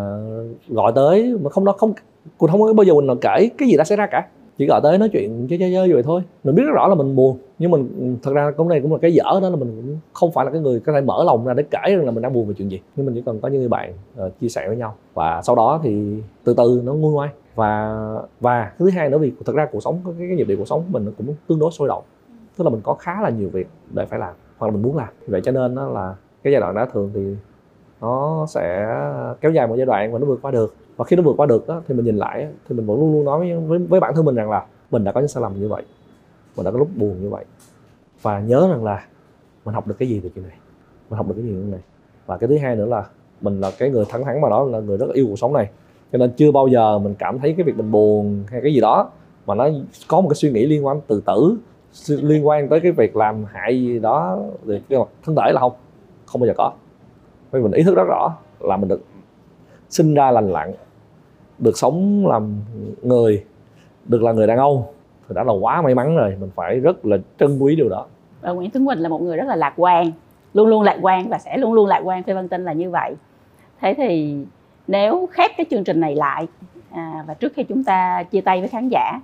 gọi 0.68 0.92
tới 0.96 1.38
mà 1.42 1.50
không 1.50 1.66
nó 1.66 1.72
không 1.72 1.94
cũng 2.38 2.50
không 2.50 2.62
có 2.62 2.74
bao 2.74 2.84
giờ 2.84 2.94
mình 2.94 3.18
kể 3.22 3.50
cái 3.58 3.70
gì 3.70 3.78
đã 3.78 3.84
xảy 3.84 3.98
ra 3.98 4.08
cả 4.08 4.28
chỉ 4.58 4.66
gọi 4.66 4.80
tới 4.84 4.98
nói 4.98 5.10
chuyện 5.10 5.48
chơi 5.50 5.60
chơi 5.60 5.72
chơi 5.74 5.94
vậy 5.94 6.04
thôi. 6.04 6.22
Mình 6.44 6.56
biết 6.56 6.64
rất 6.66 6.72
rõ 6.74 6.88
là 6.88 6.96
mình 6.96 7.16
buồn 7.16 7.38
nhưng 7.60 7.72
mình 7.72 8.18
thật 8.24 8.32
ra 8.34 8.52
cũng 8.58 8.70
này 8.70 8.80
cũng 8.82 8.92
là 8.92 8.98
cái 9.02 9.14
dở 9.14 9.24
đó 9.42 9.50
là 9.50 9.56
mình 9.56 9.76
cũng 9.76 9.98
không 10.14 10.32
phải 10.32 10.46
là 10.46 10.52
cái 10.52 10.62
người 10.62 10.80
có 10.80 10.94
thể 10.94 11.02
mở 11.02 11.24
lòng 11.24 11.46
ra 11.46 11.54
để 11.54 11.64
kể 11.72 11.96
rằng 11.96 12.06
là 12.06 12.12
mình 12.12 12.22
đang 12.22 12.34
buồn 12.34 12.48
về 12.48 12.54
chuyện 12.58 12.72
gì. 12.72 12.82
Nhưng 12.96 13.06
mình 13.06 13.16
chỉ 13.16 13.22
cần 13.26 13.40
có 13.40 13.48
những 13.48 13.60
người 13.60 13.70
bạn 13.70 13.94
uh, 14.26 14.40
chia 14.40 14.50
sẻ 14.50 14.68
với 14.68 14.78
nhau. 14.78 14.96
Và 15.14 15.42
sau 15.42 15.56
đó 15.56 15.80
thì 15.84 16.22
từ 16.44 16.54
từ 16.54 16.82
nó 16.86 16.94
nguôi 16.94 17.14
ngoai. 17.14 17.30
Và 17.56 17.96
và 18.40 18.72
thứ 18.80 18.90
hai 18.90 19.10
nữa 19.10 19.18
vì 19.18 19.32
thật 19.46 19.56
ra 19.56 19.68
cuộc 19.72 19.80
sống 19.80 20.00
cái, 20.06 20.28
cái 20.28 20.38
nhịp 20.38 20.48
điệu 20.48 20.58
cuộc 20.58 20.68
sống 20.68 20.80
của 20.80 21.00
mình 21.00 21.06
nó 21.06 21.12
cũng 21.18 21.36
tương 21.48 21.60
đối 21.60 21.72
sôi 21.72 21.88
động. 21.88 22.04
Tức 22.58 22.64
là 22.64 22.70
mình 22.70 22.82
có 22.84 22.94
khá 22.94 23.22
là 23.22 23.30
nhiều 23.30 23.50
việc 23.50 23.68
để 23.94 24.06
phải 24.06 24.20
làm 24.20 24.34
hoặc 24.58 24.68
là 24.68 24.74
mình 24.74 24.82
muốn 24.82 24.98
làm. 24.98 25.10
Vậy 25.28 25.42
cho 25.42 25.52
nên 25.52 25.76
nó 25.76 25.90
là 25.90 26.16
cái 26.44 26.54
giai 26.54 26.62
đoạn 26.62 26.76
đó 26.76 26.86
thường 26.94 27.12
thì 27.14 27.36
nó 28.02 28.46
sẽ 28.50 28.96
kéo 29.42 29.52
dài 29.52 29.68
một 29.68 29.76
giai 29.76 29.86
đoạn 29.86 30.14
và 30.14 30.20
nó 30.20 30.26
vượt 30.26 30.40
qua 30.42 30.52
được 30.52 30.76
và 30.98 31.06
khi 31.06 31.16
nó 31.16 31.24
vượt 31.24 31.34
qua 31.38 31.46
được 31.46 31.68
đó, 31.68 31.82
thì 31.88 31.96
mình 31.96 32.06
nhìn 32.06 32.18
lại 32.18 32.48
thì 32.70 32.76
mình 32.76 32.86
vẫn 32.86 33.00
luôn 33.00 33.14
luôn 33.14 33.26
nói 33.26 33.60
với, 33.68 33.80
với 33.80 34.00
bản 34.00 34.16
thân 34.16 34.26
mình 34.26 34.36
rằng 34.36 34.50
là 34.50 34.66
mình 34.92 35.04
đã 35.04 35.12
có 35.12 35.20
những 35.20 35.28
sai 35.28 35.42
lầm 35.42 35.60
như 35.60 35.68
vậy 35.68 35.84
mình 36.58 36.66
đã 36.66 36.72
có 36.72 36.78
lúc 36.78 36.90
buồn 36.96 37.22
như 37.22 37.30
vậy. 37.30 37.46
Và 38.22 38.40
nhớ 38.40 38.68
rằng 38.72 38.84
là 38.84 39.06
mình 39.66 39.76
học 39.76 39.88
được 39.88 39.96
cái 40.00 40.10
gì 40.10 40.20
từ 40.24 40.30
chuyện 40.36 40.48
này 40.48 40.58
mình 41.10 41.18
học 41.18 41.28
được 41.28 41.34
cái 41.38 41.44
gì 41.44 41.52
từ 41.54 41.72
này. 41.72 41.82
Và 42.26 42.38
cái 42.38 42.48
thứ 42.48 42.58
hai 42.58 42.76
nữa 42.76 42.86
là 42.86 43.06
mình 43.42 43.62
là 43.62 43.72
cái 43.78 43.90
người 43.90 44.06
thẳng 44.10 44.24
thắn 44.26 44.42
mà 44.42 44.50
đó 44.50 44.64
là 44.64 44.80
người 44.80 44.98
rất 44.98 45.06
là 45.06 45.14
yêu 45.14 45.26
cuộc 45.30 45.36
sống 45.36 45.54
này. 45.54 45.70
Cho 46.12 46.18
nên 46.18 46.32
chưa 46.38 46.52
bao 46.52 46.68
giờ 46.68 47.00
mình 47.00 47.16
cảm 47.20 47.40
thấy 47.40 47.54
cái 47.58 47.64
việc 47.64 47.78
mình 47.78 47.92
buồn 47.92 48.44
hay 48.48 48.62
cái 48.62 48.74
gì 48.74 48.82
đó 48.82 49.12
mà 49.46 49.56
nó 49.56 49.70
có 50.08 50.22
một 50.22 50.30
cái 50.30 50.36
suy 50.36 50.52
nghĩ 50.52 50.66
liên 50.66 50.86
quan 50.86 51.02
từ 51.08 51.22
tử 51.26 51.58
liên 52.08 52.48
quan 52.48 52.70
tới 52.70 52.80
cái 52.80 52.92
việc 52.92 53.16
làm 53.16 53.46
hại 53.46 53.82
gì 53.82 54.00
đó 54.00 54.40
về 54.64 54.82
cái 54.90 55.00
mặt 55.00 55.08
thân 55.24 55.36
thể 55.36 55.52
là 55.54 55.60
không 55.60 55.74
không 56.26 56.42
bao 56.42 56.48
giờ 56.48 56.54
có. 56.58 56.72
Vì 57.52 57.62
mình 57.62 57.72
ý 57.72 57.84
thức 57.84 57.96
rất 57.96 58.08
rõ 58.08 58.38
là 58.60 58.78
mình 58.78 58.90
được 58.90 59.02
sinh 59.90 60.14
ra 60.14 60.32
lành 60.32 60.52
lặn 60.52 60.74
được 61.64 61.78
sống 61.78 62.28
làm 62.28 62.56
người 63.02 63.44
được 64.06 64.24
là 64.24 64.32
người 64.32 64.48
đàn 64.48 64.58
ông 64.58 64.84
thì 65.30 65.36
đã 65.36 65.44
là 65.44 65.54
quá 65.54 65.82
may 65.82 65.96
mắn 65.96 66.16
rồi. 66.16 66.36
Mình 66.40 66.50
phải 66.56 66.80
rất 66.80 67.06
là 67.06 67.18
trân 67.40 67.60
quý 67.60 67.76
điều 67.76 67.90
đó. 67.90 68.06
Và 68.42 68.52
Nguyễn 68.52 68.70
Tuấn 68.70 68.88
Quỳnh 68.88 69.00
là 69.00 69.10
một 69.10 69.22
người 69.22 69.38
rất 69.38 69.48
là 69.48 69.56
lạc 69.56 69.74
quan 69.78 70.12
luôn 70.54 70.68
luôn 70.68 70.82
lạc 70.82 70.98
quan 71.02 71.30
và 71.30 71.38
sẽ 71.38 71.58
luôn 71.58 71.74
luôn 71.74 71.88
lạc 71.88 72.02
quan. 72.04 72.24
Phi 72.24 72.34
Văn 72.34 72.48
Tinh 72.48 72.66
là 72.66 72.74
như 72.74 72.90
vậy. 72.90 73.16
Thế 73.82 73.94
thì 73.98 74.38
nếu 74.88 75.30
khép 75.32 75.52
cái 75.58 75.66
chương 75.70 75.84
trình 75.84 76.00
này 76.00 76.16
lại 76.16 76.48
à, 76.92 77.24
và 77.28 77.34
trước 77.34 77.54
khi 77.56 77.64
chúng 77.64 77.84
ta 77.84 78.24
chia 78.24 78.42
tay 78.42 78.60
với 78.60 78.70
khán 78.70 78.90
giả 78.90 79.22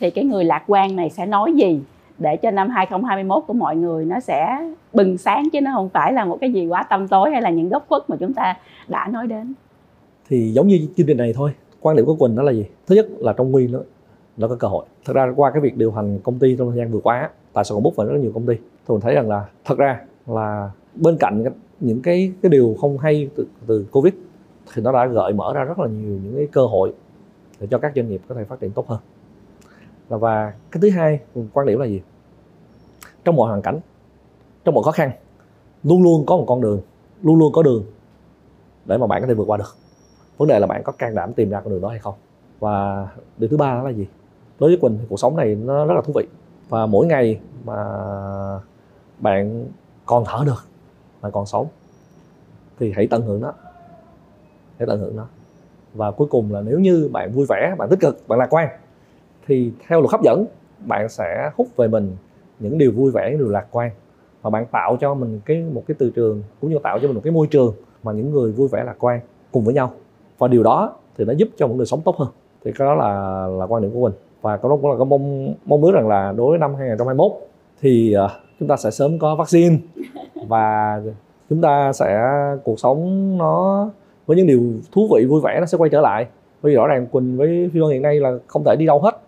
thì 0.00 0.10
cái 0.10 0.24
người 0.24 0.44
lạc 0.44 0.64
quan 0.66 0.96
này 0.96 1.10
sẽ 1.10 1.26
nói 1.26 1.52
gì 1.52 1.80
để 2.18 2.36
cho 2.36 2.50
năm 2.50 2.68
2021 2.68 3.44
của 3.46 3.52
mọi 3.52 3.76
người 3.76 4.04
nó 4.04 4.20
sẽ 4.20 4.70
bừng 4.92 5.18
sáng? 5.18 5.50
Chứ 5.52 5.60
nó 5.60 5.70
không 5.74 5.88
phải 5.88 6.12
là 6.12 6.24
một 6.24 6.38
cái 6.40 6.52
gì 6.52 6.66
quá 6.66 6.82
tâm 6.82 7.08
tối 7.08 7.30
hay 7.30 7.42
là 7.42 7.50
những 7.50 7.68
góc 7.68 7.84
khuất 7.88 8.10
mà 8.10 8.16
chúng 8.20 8.32
ta 8.32 8.56
đã 8.88 9.08
nói 9.12 9.26
đến. 9.26 9.54
Thì 10.28 10.52
giống 10.52 10.68
như 10.68 10.88
chương 10.96 11.06
trình 11.06 11.16
này 11.16 11.32
thôi 11.36 11.50
quan 11.82 11.96
điểm 11.96 12.06
của 12.06 12.14
quỳnh 12.14 12.36
đó 12.36 12.42
là 12.42 12.52
gì? 12.52 12.66
Thứ 12.86 12.94
nhất 12.94 13.08
là 13.18 13.32
trong 13.32 13.50
nguyên 13.50 13.72
nó 13.72 13.78
nó 14.36 14.48
có 14.48 14.56
cơ 14.56 14.68
hội. 14.68 14.86
Thật 15.04 15.12
ra 15.12 15.32
qua 15.36 15.50
cái 15.50 15.60
việc 15.60 15.76
điều 15.76 15.92
hành 15.92 16.18
công 16.18 16.38
ty 16.38 16.56
trong 16.56 16.70
thời 16.70 16.78
gian 16.78 16.92
vừa 16.92 17.00
qua 17.00 17.30
tại 17.52 17.64
sao 17.64 17.76
còn 17.76 17.82
bút 17.82 17.96
và 17.96 18.04
rất 18.04 18.18
nhiều 18.20 18.32
công 18.34 18.46
ty? 18.46 18.54
Tôi 18.86 19.00
thấy 19.00 19.14
rằng 19.14 19.28
là 19.28 19.48
thật 19.64 19.78
ra 19.78 20.00
là 20.26 20.70
bên 20.94 21.16
cạnh 21.16 21.44
những 21.80 22.02
cái 22.02 22.32
cái 22.42 22.50
điều 22.50 22.76
không 22.80 22.98
hay 22.98 23.28
từ, 23.36 23.46
từ 23.66 23.86
covid 23.92 24.14
thì 24.74 24.82
nó 24.82 24.92
đã 24.92 25.06
gợi 25.06 25.32
mở 25.32 25.52
ra 25.54 25.64
rất 25.64 25.78
là 25.78 25.88
nhiều 25.88 26.18
những 26.24 26.36
cái 26.36 26.46
cơ 26.52 26.66
hội 26.66 26.94
để 27.60 27.66
cho 27.70 27.78
các 27.78 27.92
doanh 27.96 28.08
nghiệp 28.08 28.20
có 28.28 28.34
thể 28.34 28.44
phát 28.44 28.60
triển 28.60 28.70
tốt 28.70 28.88
hơn. 28.88 29.00
Và 30.08 30.52
cái 30.70 30.80
thứ 30.80 30.90
hai 30.90 31.20
quan 31.52 31.66
điểm 31.66 31.78
là 31.78 31.86
gì? 31.86 32.02
Trong 33.24 33.36
mọi 33.36 33.48
hoàn 33.48 33.62
cảnh 33.62 33.80
trong 34.64 34.74
mọi 34.74 34.84
khó 34.84 34.90
khăn 34.90 35.10
luôn 35.82 36.02
luôn 36.02 36.26
có 36.26 36.36
một 36.36 36.44
con 36.48 36.60
đường 36.60 36.80
luôn 37.22 37.38
luôn 37.38 37.52
có 37.52 37.62
đường 37.62 37.84
để 38.84 38.98
mà 38.98 39.06
bạn 39.06 39.20
có 39.20 39.28
thể 39.28 39.34
vượt 39.34 39.44
qua 39.44 39.56
được 39.56 39.76
vấn 40.36 40.48
đề 40.48 40.58
là 40.58 40.66
bạn 40.66 40.82
có 40.82 40.92
can 40.92 41.14
đảm 41.14 41.32
tìm 41.32 41.50
ra 41.50 41.60
con 41.60 41.72
đường 41.72 41.82
đó 41.82 41.88
hay 41.88 41.98
không? 41.98 42.14
Và 42.60 43.08
điều 43.38 43.48
thứ 43.48 43.56
ba 43.56 43.74
đó 43.74 43.82
là 43.82 43.90
gì? 43.90 44.06
Đối 44.58 44.70
với 44.70 44.78
quỳnh 44.80 44.98
thì 44.98 45.04
cuộc 45.08 45.16
sống 45.16 45.36
này 45.36 45.54
nó 45.54 45.86
rất 45.86 45.94
là 45.94 46.00
thú 46.04 46.12
vị. 46.16 46.26
Và 46.68 46.86
mỗi 46.86 47.06
ngày 47.06 47.40
mà 47.64 47.76
bạn 49.18 49.66
còn 50.06 50.24
thở 50.26 50.42
được 50.46 50.64
mà 51.22 51.30
còn 51.30 51.46
sống, 51.46 51.66
thì 52.78 52.92
hãy 52.96 53.06
tận 53.06 53.22
hưởng 53.22 53.40
nó. 53.40 53.52
Hãy 54.78 54.86
tận 54.86 55.00
hưởng 55.00 55.16
nó. 55.16 55.26
Và 55.94 56.10
cuối 56.10 56.28
cùng 56.30 56.52
là 56.52 56.60
nếu 56.60 56.78
như 56.78 57.08
bạn 57.12 57.32
vui 57.32 57.46
vẻ, 57.48 57.74
bạn 57.78 57.88
tích 57.88 58.00
cực, 58.00 58.28
bạn 58.28 58.38
lạc 58.38 58.54
quan, 58.54 58.68
thì 59.46 59.72
theo 59.88 60.00
luật 60.00 60.12
hấp 60.12 60.22
dẫn, 60.22 60.46
bạn 60.86 61.08
sẽ 61.08 61.50
hút 61.56 61.68
về 61.76 61.88
mình 61.88 62.16
những 62.58 62.78
điều 62.78 62.92
vui 62.92 63.10
vẻ, 63.10 63.30
những 63.30 63.38
điều 63.38 63.48
lạc 63.48 63.66
quan. 63.70 63.90
Và 64.42 64.50
bạn 64.50 64.66
tạo 64.66 64.96
cho 65.00 65.14
mình 65.14 65.40
cái, 65.44 65.64
một 65.72 65.84
cái 65.86 65.94
từ 65.98 66.10
trường, 66.10 66.42
cũng 66.60 66.70
như 66.70 66.78
tạo 66.82 66.98
cho 66.98 67.06
mình 67.06 67.14
một 67.14 67.20
cái 67.24 67.32
môi 67.32 67.46
trường 67.46 67.74
mà 68.02 68.12
những 68.12 68.30
người 68.30 68.52
vui 68.52 68.68
vẻ, 68.68 68.84
lạc 68.84 68.96
quan 68.98 69.20
cùng 69.52 69.64
với 69.64 69.74
nhau 69.74 69.92
và 70.42 70.48
điều 70.48 70.62
đó 70.62 70.94
thì 71.18 71.24
nó 71.24 71.32
giúp 71.32 71.48
cho 71.56 71.66
mọi 71.66 71.76
người 71.76 71.86
sống 71.86 72.00
tốt 72.04 72.16
hơn. 72.16 72.28
Thì 72.64 72.72
cái 72.78 72.86
đó 72.86 72.94
là 72.94 73.46
là 73.46 73.64
quan 73.64 73.82
điểm 73.82 73.90
của 73.94 74.00
mình. 74.00 74.12
Và 74.40 74.56
cái 74.56 74.68
đó 74.68 74.76
cũng 74.82 74.90
là 74.90 74.96
cái 74.96 75.04
mong 75.04 75.54
mong 75.64 75.82
ước 75.82 75.92
rằng 75.94 76.08
là 76.08 76.32
đối 76.36 76.50
với 76.50 76.58
năm 76.58 76.74
2021 76.74 77.32
thì 77.80 78.16
uh, 78.24 78.30
chúng 78.60 78.68
ta 78.68 78.76
sẽ 78.76 78.90
sớm 78.90 79.18
có 79.18 79.36
vaccine. 79.36 79.76
Và 80.48 81.00
chúng 81.50 81.60
ta 81.60 81.92
sẽ 81.92 82.20
cuộc 82.64 82.80
sống 82.80 83.38
nó 83.38 83.88
với 84.26 84.36
những 84.36 84.46
điều 84.46 84.62
thú 84.92 85.08
vị 85.14 85.24
vui 85.24 85.40
vẻ 85.44 85.60
nó 85.60 85.66
sẽ 85.66 85.78
quay 85.78 85.90
trở 85.90 86.00
lại. 86.00 86.26
Bởi 86.62 86.72
vì 86.72 86.76
rõ 86.76 86.86
ràng 86.86 87.06
quỳnh 87.06 87.36
với 87.36 87.70
phi 87.72 87.80
vân 87.80 87.90
hiện 87.90 88.02
nay 88.02 88.20
là 88.20 88.32
không 88.46 88.64
thể 88.64 88.76
đi 88.76 88.86
đâu 88.86 89.00
hết. 89.00 89.20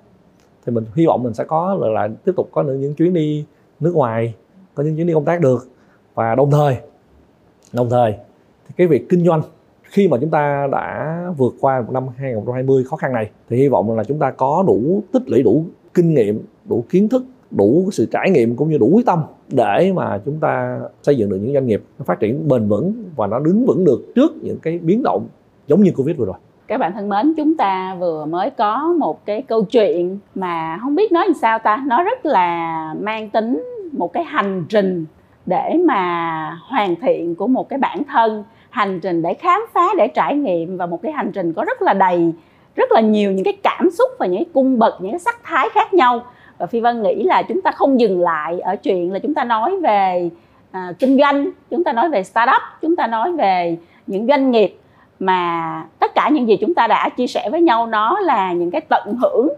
Thì 0.66 0.72
mình 0.72 0.84
hy 0.94 1.06
vọng 1.06 1.22
mình 1.22 1.34
sẽ 1.34 1.44
có 1.44 1.74
là, 1.80 1.88
là 1.88 2.08
tiếp 2.24 2.32
tục 2.36 2.48
có 2.52 2.62
những 2.62 2.94
chuyến 2.94 3.14
đi 3.14 3.44
nước 3.80 3.94
ngoài 3.94 4.34
có 4.74 4.82
những 4.82 4.96
chuyến 4.96 5.06
đi 5.06 5.14
công 5.14 5.24
tác 5.24 5.40
được. 5.40 5.68
Và 6.14 6.34
đồng 6.34 6.50
thời 6.50 6.76
đồng 7.72 7.90
thời 7.90 8.14
thì 8.68 8.74
cái 8.76 8.86
việc 8.86 9.08
kinh 9.08 9.24
doanh 9.26 9.42
khi 9.94 10.08
mà 10.08 10.16
chúng 10.20 10.30
ta 10.30 10.68
đã 10.72 11.18
vượt 11.36 11.54
qua 11.60 11.80
một 11.80 11.92
năm 11.92 12.04
2020 12.16 12.84
khó 12.84 12.96
khăn 12.96 13.12
này, 13.12 13.30
thì 13.48 13.56
hy 13.56 13.68
vọng 13.68 13.96
là 13.96 14.04
chúng 14.04 14.18
ta 14.18 14.30
có 14.30 14.64
đủ 14.66 15.02
tích 15.12 15.22
lũy, 15.26 15.42
đủ 15.42 15.64
kinh 15.94 16.14
nghiệm, 16.14 16.42
đủ 16.64 16.84
kiến 16.88 17.08
thức, 17.08 17.24
đủ 17.50 17.88
sự 17.92 18.06
trải 18.12 18.30
nghiệm 18.30 18.56
cũng 18.56 18.70
như 18.70 18.78
đủ 18.78 18.90
quyết 18.92 19.06
tâm 19.06 19.22
để 19.48 19.92
mà 19.94 20.20
chúng 20.24 20.38
ta 20.40 20.80
xây 21.02 21.16
dựng 21.16 21.30
được 21.30 21.36
những 21.36 21.52
doanh 21.54 21.66
nghiệp 21.66 21.82
nó 21.98 22.04
phát 22.04 22.20
triển 22.20 22.48
bền 22.48 22.68
vững 22.68 23.04
và 23.16 23.26
nó 23.26 23.38
đứng 23.38 23.66
vững 23.66 23.84
được 23.84 24.12
trước 24.14 24.32
những 24.42 24.58
cái 24.58 24.78
biến 24.78 25.02
động 25.04 25.26
giống 25.66 25.82
như 25.82 25.92
covid 25.96 26.16
vừa 26.16 26.26
rồi. 26.26 26.36
Các 26.66 26.80
bạn 26.80 26.92
thân 26.92 27.08
mến, 27.08 27.34
chúng 27.36 27.56
ta 27.56 27.96
vừa 28.00 28.24
mới 28.24 28.50
có 28.50 28.94
một 28.98 29.26
cái 29.26 29.42
câu 29.42 29.64
chuyện 29.64 30.18
mà 30.34 30.78
không 30.82 30.94
biết 30.94 31.12
nói 31.12 31.24
làm 31.26 31.34
sao 31.34 31.58
ta. 31.58 31.84
Nó 31.86 32.02
rất 32.02 32.26
là 32.26 32.94
mang 33.00 33.30
tính 33.30 33.64
một 33.92 34.12
cái 34.12 34.24
hành 34.24 34.64
trình 34.68 35.04
để 35.46 35.80
mà 35.84 36.58
hoàn 36.68 36.96
thiện 36.96 37.34
của 37.34 37.46
một 37.46 37.68
cái 37.68 37.78
bản 37.78 38.02
thân 38.12 38.44
hành 38.74 39.00
trình 39.00 39.22
để 39.22 39.34
khám 39.34 39.60
phá 39.72 39.88
để 39.98 40.08
trải 40.08 40.34
nghiệm 40.34 40.76
và 40.76 40.86
một 40.86 41.02
cái 41.02 41.12
hành 41.12 41.32
trình 41.32 41.52
có 41.52 41.64
rất 41.64 41.82
là 41.82 41.92
đầy 41.92 42.32
rất 42.76 42.92
là 42.92 43.00
nhiều 43.00 43.32
những 43.32 43.44
cái 43.44 43.56
cảm 43.62 43.90
xúc 43.90 44.10
và 44.18 44.26
những 44.26 44.44
cái 44.44 44.50
cung 44.54 44.78
bậc 44.78 44.94
những 45.00 45.12
cái 45.12 45.18
sắc 45.18 45.40
thái 45.42 45.68
khác 45.68 45.94
nhau. 45.94 46.20
Và 46.58 46.66
phi 46.66 46.80
vân 46.80 47.02
nghĩ 47.02 47.22
là 47.22 47.42
chúng 47.42 47.62
ta 47.62 47.70
không 47.70 48.00
dừng 48.00 48.20
lại 48.20 48.60
ở 48.60 48.76
chuyện 48.76 49.12
là 49.12 49.18
chúng 49.18 49.34
ta 49.34 49.44
nói 49.44 49.80
về 49.80 50.30
à, 50.70 50.92
kinh 50.98 51.18
doanh 51.18 51.50
chúng 51.70 51.84
ta 51.84 51.92
nói 51.92 52.08
về 52.08 52.22
startup 52.22 52.62
chúng 52.82 52.96
ta 52.96 53.06
nói 53.06 53.32
về 53.32 53.76
những 54.06 54.26
doanh 54.26 54.50
nghiệp 54.50 54.78
mà 55.18 55.86
tất 55.98 56.14
cả 56.14 56.28
những 56.28 56.48
gì 56.48 56.56
chúng 56.60 56.74
ta 56.74 56.86
đã 56.86 57.08
chia 57.08 57.26
sẻ 57.26 57.50
với 57.50 57.60
nhau 57.60 57.86
nó 57.86 58.20
là 58.20 58.52
những 58.52 58.70
cái 58.70 58.80
tận 58.80 59.14
hưởng 59.22 59.48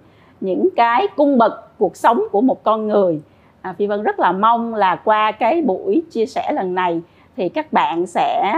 những 0.40 0.68
cái 0.76 1.06
cung 1.16 1.38
bậc 1.38 1.78
cuộc 1.78 1.96
sống 1.96 2.22
của 2.32 2.40
một 2.40 2.64
con 2.64 2.88
người. 2.88 3.20
À, 3.60 3.74
phi 3.78 3.86
vân 3.86 4.02
rất 4.02 4.20
là 4.20 4.32
mong 4.32 4.74
là 4.74 4.96
qua 4.96 5.32
cái 5.32 5.62
buổi 5.62 6.02
chia 6.10 6.26
sẻ 6.26 6.52
lần 6.52 6.74
này 6.74 7.00
thì 7.36 7.48
các 7.48 7.72
bạn 7.72 8.06
sẽ 8.06 8.52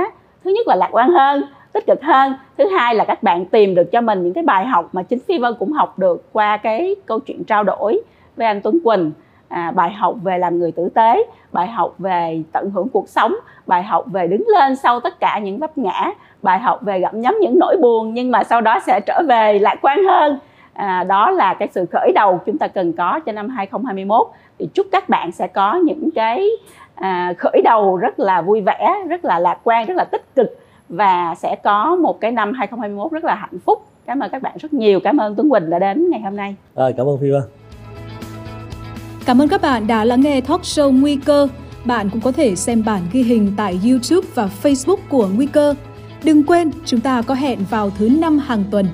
thứ 0.48 0.54
nhất 0.54 0.68
là 0.68 0.76
lạc 0.76 0.88
quan 0.92 1.10
hơn 1.10 1.42
tích 1.72 1.86
cực 1.86 2.02
hơn. 2.02 2.34
Thứ 2.58 2.66
hai 2.66 2.94
là 2.94 3.04
các 3.04 3.22
bạn 3.22 3.44
tìm 3.44 3.74
được 3.74 3.92
cho 3.92 4.00
mình 4.00 4.24
những 4.24 4.34
cái 4.34 4.44
bài 4.44 4.66
học 4.66 4.88
mà 4.92 5.02
chính 5.02 5.18
phi 5.18 5.38
vân 5.38 5.54
cũng 5.58 5.72
học 5.72 5.98
được 5.98 6.32
qua 6.32 6.56
cái 6.56 6.96
câu 7.06 7.18
chuyện 7.18 7.44
trao 7.44 7.64
đổi 7.64 8.00
với 8.36 8.46
anh 8.46 8.60
tuấn 8.60 8.78
quỳnh. 8.84 9.12
À, 9.48 9.70
bài 9.70 9.92
học 9.92 10.14
về 10.22 10.38
làm 10.38 10.58
người 10.58 10.72
tử 10.72 10.88
tế 10.94 11.26
bài 11.52 11.68
học 11.68 11.94
về 11.98 12.42
tận 12.52 12.70
hưởng 12.70 12.88
cuộc 12.88 13.08
sống 13.08 13.34
bài 13.66 13.82
học 13.82 14.04
về 14.06 14.26
đứng 14.26 14.44
lên 14.48 14.76
sau 14.76 15.00
tất 15.00 15.20
cả 15.20 15.38
những 15.38 15.58
vấp 15.58 15.78
ngã 15.78 16.10
bài 16.42 16.58
học 16.58 16.82
về 16.82 17.00
gặm 17.00 17.20
nhấm 17.20 17.34
những 17.40 17.58
nỗi 17.58 17.76
buồn 17.80 18.14
nhưng 18.14 18.30
mà 18.30 18.44
sau 18.44 18.60
đó 18.60 18.80
sẽ 18.86 19.00
trở 19.00 19.22
về 19.28 19.58
lạc 19.58 19.78
quan 19.82 20.04
hơn. 20.04 20.38
À, 20.72 21.04
đó 21.04 21.30
là 21.30 21.54
cái 21.54 21.68
sự 21.72 21.86
khởi 21.92 22.12
đầu 22.14 22.40
chúng 22.46 22.58
ta 22.58 22.68
cần 22.68 22.92
có 22.92 23.20
cho 23.26 23.32
năm 23.32 23.48
2021 23.48 24.26
thì 24.58 24.68
chúc 24.74 24.86
các 24.92 25.08
bạn 25.08 25.32
sẽ 25.32 25.46
có 25.46 25.74
những 25.74 26.08
cái 26.14 26.48
à, 27.00 27.34
khởi 27.38 27.60
đầu 27.64 27.96
rất 27.96 28.20
là 28.20 28.42
vui 28.42 28.60
vẻ 28.60 28.94
rất 29.08 29.24
là 29.24 29.38
lạc 29.38 29.58
quan 29.64 29.86
rất 29.86 29.96
là 29.96 30.04
tích 30.04 30.34
cực 30.36 30.58
và 30.88 31.34
sẽ 31.38 31.56
có 31.64 31.96
một 31.96 32.20
cái 32.20 32.30
năm 32.30 32.52
2021 32.52 33.12
rất 33.12 33.24
là 33.24 33.34
hạnh 33.34 33.58
phúc 33.64 33.84
cảm 34.06 34.20
ơn 34.20 34.30
các 34.30 34.42
bạn 34.42 34.56
rất 34.60 34.72
nhiều 34.72 35.00
cảm 35.00 35.16
ơn 35.16 35.34
Tuấn 35.34 35.50
Quỳnh 35.50 35.70
đã 35.70 35.78
đến 35.78 36.10
ngày 36.10 36.20
hôm 36.20 36.36
nay 36.36 36.56
à, 36.74 36.84
cảm 36.96 37.06
ơn 37.06 37.18
Phi 37.18 37.30
Vân 37.30 37.42
Cảm 39.28 39.42
ơn 39.42 39.48
các 39.48 39.60
bạn 39.60 39.86
đã 39.86 40.04
lắng 40.04 40.20
nghe 40.20 40.40
talk 40.40 40.60
show 40.60 41.00
Nguy 41.00 41.16
cơ. 41.16 41.48
Bạn 41.84 42.10
cũng 42.10 42.20
có 42.20 42.32
thể 42.32 42.56
xem 42.56 42.82
bản 42.86 43.02
ghi 43.12 43.22
hình 43.22 43.52
tại 43.56 43.80
YouTube 43.84 44.28
và 44.34 44.48
Facebook 44.62 44.96
của 45.08 45.28
Nguy 45.36 45.46
cơ. 45.46 45.74
Đừng 46.24 46.42
quên, 46.42 46.70
chúng 46.84 47.00
ta 47.00 47.22
có 47.22 47.34
hẹn 47.34 47.58
vào 47.70 47.90
thứ 47.98 48.08
năm 48.20 48.38
hàng 48.38 48.64
tuần. 48.70 48.86